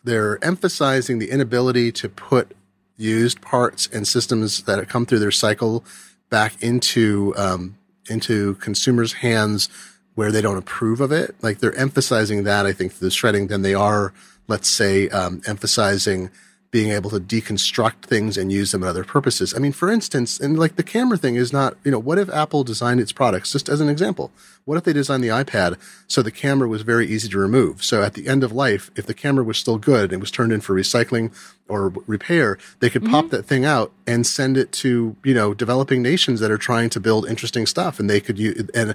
they're 0.06 0.42
emphasizing 0.44 1.20
the 1.20 1.30
inability 1.30 1.92
to 1.92 2.08
put 2.08 2.56
used 2.96 3.42
parts 3.42 3.88
and 3.92 4.08
systems 4.08 4.64
that 4.64 4.80
have 4.80 4.88
come 4.88 5.06
through 5.06 5.20
their 5.20 5.32
cycle 5.32 5.84
back 6.30 6.64
into 6.64 7.34
um, 7.36 7.78
into 8.10 8.56
consumers' 8.56 9.14
hands 9.14 9.68
where 10.16 10.32
they 10.32 10.42
don't 10.42 10.58
approve 10.58 11.02
of 11.02 11.12
it. 11.12 11.36
Like 11.42 11.60
they're 11.60 11.76
emphasizing 11.76 12.44
that 12.46 12.66
I 12.66 12.72
think 12.72 12.94
the 12.94 13.12
shredding 13.12 13.48
than 13.48 13.62
they 13.62 13.74
are 13.74 14.14
let's 14.48 14.70
say, 14.70 15.10
um, 15.10 15.42
emphasizing 15.46 16.30
being 16.70 16.92
able 16.92 17.10
to 17.10 17.20
deconstruct 17.20 18.04
things 18.04 18.38
and 18.38 18.52
use 18.52 18.72
them 18.72 18.84
in 18.84 18.90
other 18.90 19.04
purposes. 19.04 19.54
I 19.56 19.60
mean, 19.60 19.72
for 19.72 19.90
instance, 19.90 20.40
and 20.40 20.60
like 20.60 20.76
the 20.76 20.84
camera 20.84 21.18
thing 21.18 21.36
is 21.36 21.54
not, 21.54 21.78
you 21.84 21.92
know, 21.92 22.00
what 22.00 22.18
if 22.18 22.30
Apple 22.30 22.64
designed 22.64 23.00
its 23.00 23.12
products, 23.12 23.52
just 23.52 23.70
as 23.70 23.80
an 23.80 23.90
example? 23.90 24.32
What 24.68 24.78
if 24.78 24.84
they 24.84 24.92
designed 24.92 25.24
the 25.24 25.30
iPad 25.30 25.78
so 26.08 26.22
the 26.22 26.30
camera 26.30 26.68
was 26.68 26.82
very 26.82 27.08
easy 27.08 27.30
to 27.30 27.38
remove? 27.40 27.86
So 27.86 28.04
at 28.04 28.16
the 28.16 28.28
end 28.28 28.44
of 28.44 28.52
life, 28.52 28.92
if 28.98 29.06
the 29.06 29.14
camera 29.14 29.46
was 29.46 29.58
still 29.58 29.78
good 29.78 30.12
and 30.12 30.20
it 30.20 30.20
was 30.20 30.30
turned 30.30 30.52
in 30.52 30.60
for 30.60 30.76
recycling 30.76 31.34
or 31.70 31.94
repair, 32.06 32.58
they 32.82 32.90
could 32.90 33.04
mm-hmm. 33.04 33.14
pop 33.14 33.30
that 33.30 33.46
thing 33.46 33.64
out 33.64 33.94
and 34.06 34.28
send 34.28 34.58
it 34.58 34.74
to, 34.74 35.16
you 35.24 35.34
know, 35.34 35.54
developing 35.54 36.02
nations 36.02 36.42
that 36.42 36.52
are 36.52 36.58
trying 36.58 36.90
to 36.90 37.00
build 37.00 37.30
interesting 37.30 37.66
stuff 37.66 37.98
and 37.98 38.10
they 38.10 38.20
could 38.20 38.38
use 38.38 38.70
and, 38.76 38.94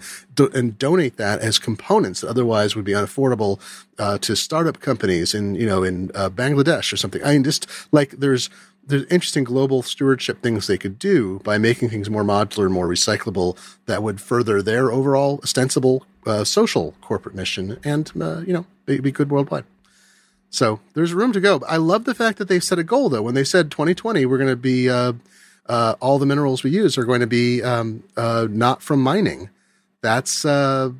and 0.54 0.78
donate 0.78 1.16
that 1.16 1.40
as 1.40 1.58
components 1.58 2.20
that 2.20 2.28
otherwise 2.28 2.76
would 2.76 2.84
be 2.84 2.92
unaffordable 2.92 3.58
uh, 3.98 4.18
to 4.18 4.36
startup 4.36 4.78
companies 4.80 5.34
in, 5.34 5.54
you 5.54 5.66
know, 5.66 5.82
in 5.82 6.10
uh, 6.14 6.28
Bangladesh 6.28 6.92
or 6.92 6.98
something. 6.98 7.24
I 7.24 7.32
mean, 7.32 7.44
just 7.44 7.66
like 7.92 8.10
there's, 8.10 8.50
there's 8.84 9.04
interesting 9.04 9.44
global 9.44 9.82
stewardship 9.82 10.42
things 10.42 10.66
they 10.66 10.78
could 10.78 10.98
do 10.98 11.40
by 11.40 11.58
making 11.58 11.90
things 11.90 12.10
more 12.10 12.24
modular 12.24 12.64
and 12.64 12.74
more 12.74 12.88
recyclable 12.88 13.56
that 13.86 14.02
would 14.02 14.20
further 14.20 14.60
their 14.60 14.90
overall 14.90 15.40
ostensible 15.42 16.04
uh, 16.26 16.44
social 16.44 16.94
corporate 17.00 17.34
mission 17.34 17.78
and 17.84 18.12
uh, 18.20 18.40
you 18.40 18.52
know 18.52 18.66
be, 18.86 19.00
be, 19.00 19.10
good 19.10 19.30
worldwide. 19.30 19.64
So 20.50 20.80
there's 20.94 21.14
room 21.14 21.32
to 21.32 21.40
go. 21.40 21.62
I 21.66 21.76
love 21.78 22.04
the 22.04 22.14
fact 22.14 22.38
that 22.38 22.48
they 22.48 22.60
set 22.60 22.78
a 22.78 22.84
goal 22.84 23.08
though. 23.08 23.22
When 23.22 23.34
they 23.34 23.44
said 23.44 23.70
2020, 23.70 24.26
we're 24.26 24.38
going 24.38 24.50
to 24.50 24.56
be 24.56 24.90
uh, 24.90 25.14
uh, 25.66 25.94
all 26.00 26.18
the 26.18 26.26
minerals 26.26 26.62
we 26.62 26.70
use 26.70 26.98
are 26.98 27.04
going 27.04 27.20
to 27.20 27.26
be 27.26 27.62
um, 27.62 28.02
uh, 28.16 28.46
not 28.50 28.82
from 28.82 29.02
mining. 29.02 29.50
That's 30.00 30.44
uh, 30.44 30.90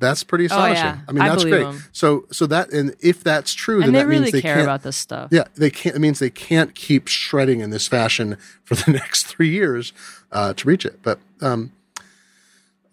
that's 0.00 0.24
pretty 0.24 0.46
astonishing. 0.46 0.84
Oh, 0.84 0.88
yeah. 0.88 0.98
I 1.08 1.12
mean, 1.12 1.24
that's 1.24 1.44
great. 1.44 1.62
Them. 1.62 1.84
So, 1.92 2.24
so 2.32 2.46
that, 2.46 2.72
and 2.72 2.94
if 3.00 3.22
that's 3.22 3.54
true, 3.54 3.76
and 3.76 3.86
then 3.86 3.92
that 3.92 4.06
really 4.06 4.22
means 4.22 4.32
they 4.32 4.42
care 4.42 4.54
can't, 4.54 4.64
about 4.64 4.82
this 4.82 4.96
stuff. 4.96 5.28
Yeah, 5.30 5.44
they 5.56 5.70
can't. 5.70 5.94
It 5.94 5.98
means 6.00 6.18
they 6.18 6.30
can't 6.30 6.74
keep 6.74 7.06
shredding 7.06 7.60
in 7.60 7.70
this 7.70 7.86
fashion 7.86 8.36
for 8.64 8.74
the 8.74 8.90
next 8.92 9.26
three 9.26 9.50
years 9.50 9.92
uh, 10.32 10.54
to 10.54 10.66
reach 10.66 10.84
it. 10.84 11.00
But 11.02 11.20
um, 11.40 11.72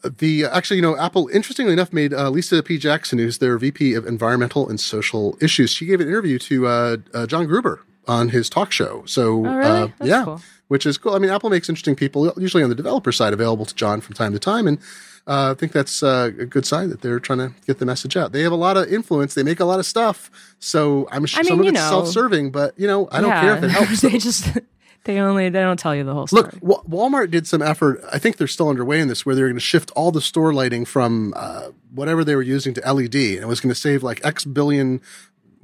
the 0.04 0.46
actually, 0.46 0.78
you 0.78 0.82
know, 0.82 0.98
Apple, 0.98 1.30
interestingly 1.30 1.74
enough, 1.74 1.92
made 1.92 2.14
uh, 2.14 2.30
Lisa 2.30 2.62
P. 2.62 2.78
Jackson, 2.78 3.20
who's 3.20 3.38
their 3.38 3.58
VP 3.58 3.94
of 3.94 4.06
Environmental 4.06 4.70
and 4.70 4.80
Social 4.80 5.38
Issues, 5.42 5.72
she 5.72 5.86
gave 5.86 6.02
an 6.02 6.08
interview 6.08 6.38
to 6.40 6.68
uh, 6.68 6.98
uh 7.14 7.26
John 7.26 7.48
Gruber 7.48 7.82
on 8.08 8.30
his 8.30 8.50
talk 8.50 8.72
show. 8.72 9.04
So, 9.06 9.46
oh, 9.46 9.56
really? 9.56 9.66
Uh, 9.66 9.88
yeah, 10.04 10.24
cool. 10.24 10.42
which 10.68 10.86
is 10.86 10.98
cool. 10.98 11.14
I 11.14 11.20
mean, 11.20 11.32
Apple 11.32 11.50
makes 11.50 11.70
interesting 11.70 11.96
people, 11.96 12.32
usually 12.38 12.64
on 12.64 12.70
the 12.70 12.76
developer 12.76 13.12
side, 13.12 13.34
available 13.34 13.66
to 13.66 13.76
John 13.76 14.02
from 14.02 14.16
time 14.16 14.34
to 14.34 14.40
time, 14.40 14.68
and 14.68 14.80
uh, 15.28 15.52
I 15.52 15.60
think 15.60 15.74
that's 15.74 16.02
uh, 16.02 16.32
a 16.40 16.46
good 16.46 16.66
sign 16.66 16.90
that 16.90 17.02
they're 17.02 17.20
trying 17.20 17.40
to 17.40 17.54
get 17.66 17.80
the 17.80 17.86
message 17.86 18.16
out. 18.16 18.32
They 18.32 18.44
have 18.44 18.54
a 18.54 18.58
lot 18.58 18.78
of 18.78 18.92
influence. 18.92 19.34
They 19.34 19.44
make 19.44 19.60
a 19.60 19.66
lot 19.66 19.78
of 19.78 19.86
stuff. 19.86 20.32
So 20.60 21.08
I'm 21.12 21.26
sure 21.26 21.42
I 21.42 21.44
mean, 21.44 21.50
some 21.50 21.60
of 21.60 21.66
it's 21.66 21.74
know, 21.74 21.90
self-serving, 21.90 22.52
but 22.52 22.80
you 22.80 22.88
know, 22.88 23.10
I 23.12 23.20
don't 23.20 23.32
yeah, 23.32 23.42
care 23.42 23.58
if 23.58 23.64
it 23.64 23.70
helps. 23.70 24.02
they 24.02 24.18
just 24.18 24.58
they 25.04 25.20
only 25.20 25.50
they 25.50 25.60
don't 25.60 25.78
tell 25.78 25.94
you 25.94 26.06
the 26.06 26.14
whole 26.14 26.28
story. 26.28 26.50
Look, 26.62 26.86
Walmart 26.86 27.30
did 27.30 27.46
some 27.46 27.62
effort. 27.62 28.02
I 28.12 28.20
think 28.20 28.38
they're 28.38 28.48
still 28.48 28.70
underway 28.70 29.02
in 29.02 29.10
this, 29.10 29.26
where 29.26 29.36
they're 29.36 29.48
going 29.48 29.56
to 29.56 29.62
shift 29.62 29.92
all 29.96 30.12
the 30.12 30.22
store 30.22 30.54
lighting 30.54 30.86
from 30.86 31.34
uh, 31.36 31.70
whatever 31.94 32.24
they 32.24 32.36
were 32.36 32.42
using 32.42 32.74
to 32.76 32.94
LED, 32.94 33.16
and 33.16 33.42
it 33.42 33.48
was 33.48 33.60
going 33.60 33.74
to 33.74 33.80
save 33.80 34.04
like 34.04 34.26
X 34.26 34.46
billion 34.46 35.02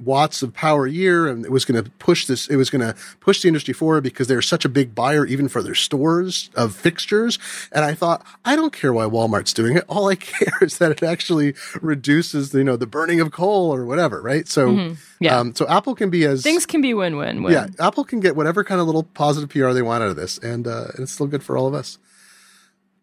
watts 0.04 0.42
of 0.42 0.52
power 0.54 0.86
a 0.86 0.90
year, 0.90 1.26
and 1.26 1.44
it 1.44 1.50
was 1.52 1.64
going 1.64 1.82
to 1.82 1.90
push 1.92 2.26
this. 2.26 2.48
It 2.48 2.56
was 2.56 2.70
going 2.70 2.80
to 2.82 2.94
push 3.20 3.42
the 3.42 3.48
industry 3.48 3.74
forward 3.74 4.02
because 4.04 4.28
they're 4.28 4.42
such 4.42 4.64
a 4.64 4.68
big 4.68 4.94
buyer, 4.94 5.24
even 5.26 5.48
for 5.48 5.62
their 5.62 5.74
stores 5.74 6.50
of 6.54 6.74
fixtures. 6.74 7.38
And 7.72 7.84
I 7.84 7.94
thought, 7.94 8.24
I 8.44 8.56
don't 8.56 8.72
care 8.72 8.92
why 8.92 9.04
Walmart's 9.04 9.52
doing 9.52 9.76
it. 9.76 9.84
All 9.88 10.08
I 10.08 10.14
care 10.32 10.58
is 10.60 10.78
that 10.78 10.90
it 10.92 11.02
actually 11.02 11.54
reduces, 11.82 12.52
you 12.54 12.64
know, 12.64 12.76
the 12.76 12.86
burning 12.86 13.20
of 13.20 13.32
coal 13.32 13.74
or 13.74 13.84
whatever, 13.84 14.20
right? 14.22 14.46
So, 14.48 14.68
Mm-hmm. 14.68 14.94
Yeah. 15.20 15.38
um, 15.38 15.54
so 15.54 15.66
Apple 15.68 15.94
can 15.94 16.10
be 16.10 16.24
as 16.24 16.42
Things 16.42 16.66
can 16.66 16.80
be 16.82 16.92
win-win. 16.92 17.42
Win. 17.42 17.52
yeah, 17.52 17.66
Apple 17.78 18.04
can 18.04 18.20
get 18.20 18.36
whatever 18.36 18.62
kind 18.64 18.80
of 18.80 18.86
little 18.86 19.04
positive 19.04 19.48
PR 19.48 19.70
they 19.70 19.80
want 19.82 20.02
out 20.02 20.10
of 20.10 20.16
this, 20.16 20.36
and 20.38 20.66
uh, 20.66 20.86
it's 20.98 21.12
still 21.12 21.26
good 21.26 21.42
for 21.42 21.56
all 21.56 21.66
of 21.66 21.72
us. 21.74 21.98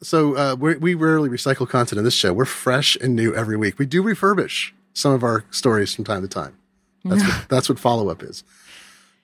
So 0.03 0.35
uh, 0.35 0.55
we 0.59 0.75
we 0.77 0.93
rarely 0.95 1.29
recycle 1.29 1.67
content 1.69 1.97
in 1.99 2.03
this 2.03 2.13
show. 2.13 2.33
We're 2.33 2.45
fresh 2.45 2.95
and 3.01 3.15
new 3.15 3.33
every 3.35 3.55
week. 3.57 3.77
We 3.79 3.85
do 3.85 4.03
refurbish 4.03 4.71
some 4.93 5.13
of 5.13 5.23
our 5.23 5.45
stories 5.51 5.93
from 5.95 6.05
time 6.05 6.21
to 6.23 6.27
time. 6.27 6.57
That's 7.03 7.23
what, 7.23 7.45
that's 7.49 7.69
what 7.69 7.79
follow 7.79 8.09
up 8.09 8.23
is. 8.23 8.43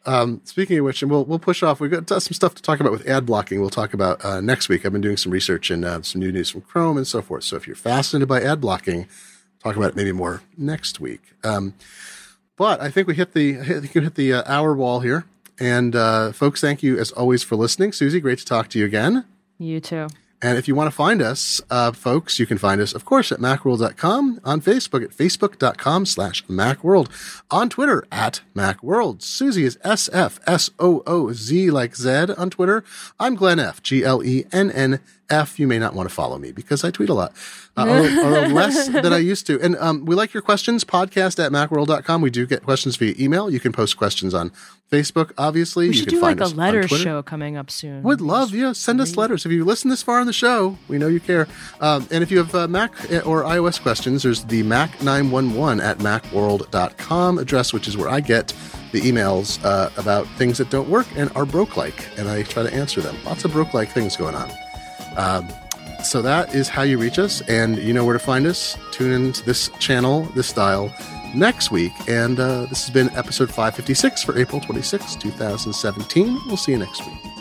Um, 0.06 0.40
speaking 0.46 0.80
of 0.80 0.86
which, 0.86 1.02
and 1.02 1.12
we'll 1.12 1.26
we'll 1.26 1.38
push 1.38 1.62
off. 1.62 1.82
We've 1.82 1.92
got 1.92 2.08
some 2.08 2.34
stuff 2.34 2.56
to 2.56 2.62
talk 2.62 2.80
about 2.80 2.94
with 2.94 3.06
ad 3.08 3.26
blocking. 3.26 3.60
We'll 3.60 3.70
talk 3.70 3.94
about 3.94 4.24
uh, 4.24 4.40
next 4.40 4.70
week. 4.70 4.86
I've 4.86 4.94
been 4.94 5.02
doing 5.02 5.18
some 5.18 5.34
research 5.34 5.70
and 5.70 5.84
uh, 5.84 6.02
some 6.02 6.22
new 6.22 6.32
news 6.32 6.50
from 6.50 6.62
Chrome 6.62 6.96
and 6.96 7.06
so 7.06 7.22
forth. 7.22 7.44
So 7.44 7.58
if 7.58 7.68
you're 7.68 7.76
fascinated 7.76 8.30
by 8.30 8.42
ad 8.42 8.62
blocking, 8.62 9.08
talk 9.62 9.76
about 9.76 9.90
it 9.90 9.96
maybe 9.98 10.14
more 10.14 10.44
next 10.58 11.02
week. 11.02 11.22
Um, 11.44 11.74
but 12.56 12.82
I 12.82 12.90
think 12.90 13.08
we 13.08 13.16
hit 13.16 13.34
the 13.34 13.60
I 13.60 13.64
think 13.64 13.96
we 13.96 14.02
hit 14.02 14.16
the 14.16 14.34
uh, 14.34 14.44
hour 14.46 14.74
wall 14.74 15.02
here. 15.02 15.26
And 15.60 15.96
uh, 15.96 16.32
folks, 16.32 16.62
thank 16.62 16.84
you 16.84 16.98
as 16.98 17.12
always 17.12 17.44
for 17.44 17.56
listening. 17.56 17.92
Susie, 17.92 18.20
great 18.22 18.40
to 18.40 18.46
talk 18.46 18.70
to 18.70 18.80
you 18.80 18.86
again. 18.86 19.26
You 19.58 19.80
too. 19.80 20.08
And 20.42 20.58
if 20.58 20.68
you 20.68 20.76
want 20.76 20.88
to 20.88 20.96
find 20.96 21.22
us, 21.22 21.62
uh, 21.72 21.92
folks, 21.92 22.40
you 22.40 22.46
can 22.46 22.60
find 22.60 22.80
us, 22.80 22.94
of 22.94 23.06
course, 23.06 23.32
at 23.32 23.40
macworld.com, 23.40 24.42
on 24.44 24.62
Facebook 24.62 25.04
at 25.04 25.10
facebook.com 25.10 26.06
slash 26.06 26.46
macworld, 26.46 27.10
on 27.50 27.70
Twitter 27.70 28.06
at 28.12 28.42
macworld. 28.56 29.24
Susie 29.24 29.64
is 29.64 29.80
S-F-S-O-O-Z 29.84 31.72
like 31.72 31.96
Zed 31.96 32.30
on 32.32 32.52
Twitter. 32.52 32.84
I'm 33.20 33.34
Glenn 33.36 33.60
F, 33.60 33.82
G-L-E-N-N-F. 35.30 35.60
You 35.60 35.68
may 35.68 35.80
not 35.80 35.94
want 35.94 36.10
to 36.10 36.14
follow 36.14 36.38
me 36.38 36.52
because 36.52 36.84
I 36.84 36.92
tweet 36.92 37.10
a 37.10 37.14
lot, 37.14 37.34
uh, 37.76 37.86
or, 38.24 38.44
or 38.44 38.48
less 38.48 38.88
than 38.88 39.14
I 39.14 39.18
used 39.18 39.48
to. 39.48 39.60
And 39.62 39.76
um, 39.78 40.06
we 40.06 40.16
like 40.16 40.34
your 40.34 40.44
questions, 40.44 40.84
podcast 40.84 41.44
at 41.44 41.52
macworld.com. 41.52 42.22
We 42.22 42.30
do 42.30 42.46
get 42.46 42.64
questions 42.64 42.96
via 42.96 43.14
email. 43.20 43.50
You 43.50 43.60
can 43.60 43.72
post 43.72 43.98
questions 43.98 44.34
on 44.34 44.52
Facebook, 44.92 45.32
obviously. 45.38 45.90
We 45.90 45.96
you 45.96 46.00
should 46.00 46.10
do 46.10 46.22
like 46.22 46.40
a 46.40 46.46
letter 46.46 46.88
show 46.88 47.22
coming 47.22 47.58
up 47.58 47.70
soon. 47.70 48.04
Would 48.04 48.22
love, 48.22 48.54
yeah. 48.54 48.72
Send 48.72 49.02
us 49.02 49.18
letters. 49.18 49.46
If 49.46 49.52
you 49.52 49.66
listen 49.66 49.90
this 49.90 50.02
far 50.02 50.22
in 50.22 50.28
the 50.28 50.34
show, 50.34 50.78
we 50.88 50.98
know 50.98 51.08
you 51.08 51.20
care. 51.20 51.48
Um, 51.82 52.08
and 52.12 52.24
if 52.24 52.32
you 52.32 52.38
have 52.38 52.54
uh, 52.56 52.68
Mac 52.68 52.94
or 53.26 53.44
iOS 53.44 53.82
questions, 53.82 54.24
there's 54.24 54.46
the 54.46 54.64
Mac911 54.64 55.84
at 55.84 55.98
macworld.com 56.00 57.38
address, 57.38 57.74
which 57.74 57.88
is 57.88 57.98
where 57.98 58.10
I 58.10 58.22
get 58.22 58.54
the 58.94 59.02
emails 59.02 59.64
uh, 59.66 59.90
about 59.98 60.26
things 60.38 60.58
that 60.58 60.70
don't 60.70 60.90
work 60.90 61.08
and 61.18 61.30
are 61.36 61.46
broke 61.46 61.76
like, 61.76 62.08
and 62.18 62.30
I 62.30 62.44
try 62.44 62.64
to 62.64 62.74
answer 62.74 63.02
them. 63.02 63.18
Lots 63.26 63.44
of 63.44 63.52
broke 63.52 63.74
like 63.74 63.90
things 63.90 64.16
going 64.16 64.34
on. 64.36 64.50
Um, 65.18 65.50
so 66.04 66.22
that 66.22 66.54
is 66.54 66.70
how 66.70 66.84
you 66.84 66.98
reach 66.98 67.20
us, 67.20 67.42
and 67.42 67.78
you 67.78 67.94
know 67.94 68.06
where 68.06 68.14
to 68.14 68.20
find 68.24 68.46
us. 68.46 68.78
Tune 68.92 69.12
into 69.12 69.44
this 69.44 69.70
channel, 69.80 70.24
this 70.36 70.48
style, 70.48 70.94
next 71.34 71.72
week. 71.72 71.92
And 72.08 72.40
uh, 72.40 72.66
this 72.66 72.86
has 72.86 72.94
been 72.94 73.10
episode 73.16 73.50
556 73.50 74.24
for 74.24 74.38
April 74.38 74.62
26, 74.62 75.16
2017. 75.16 76.40
We'll 76.48 76.58
see 76.58 76.72
you 76.72 76.78
next 76.78 77.06
week. 77.06 77.37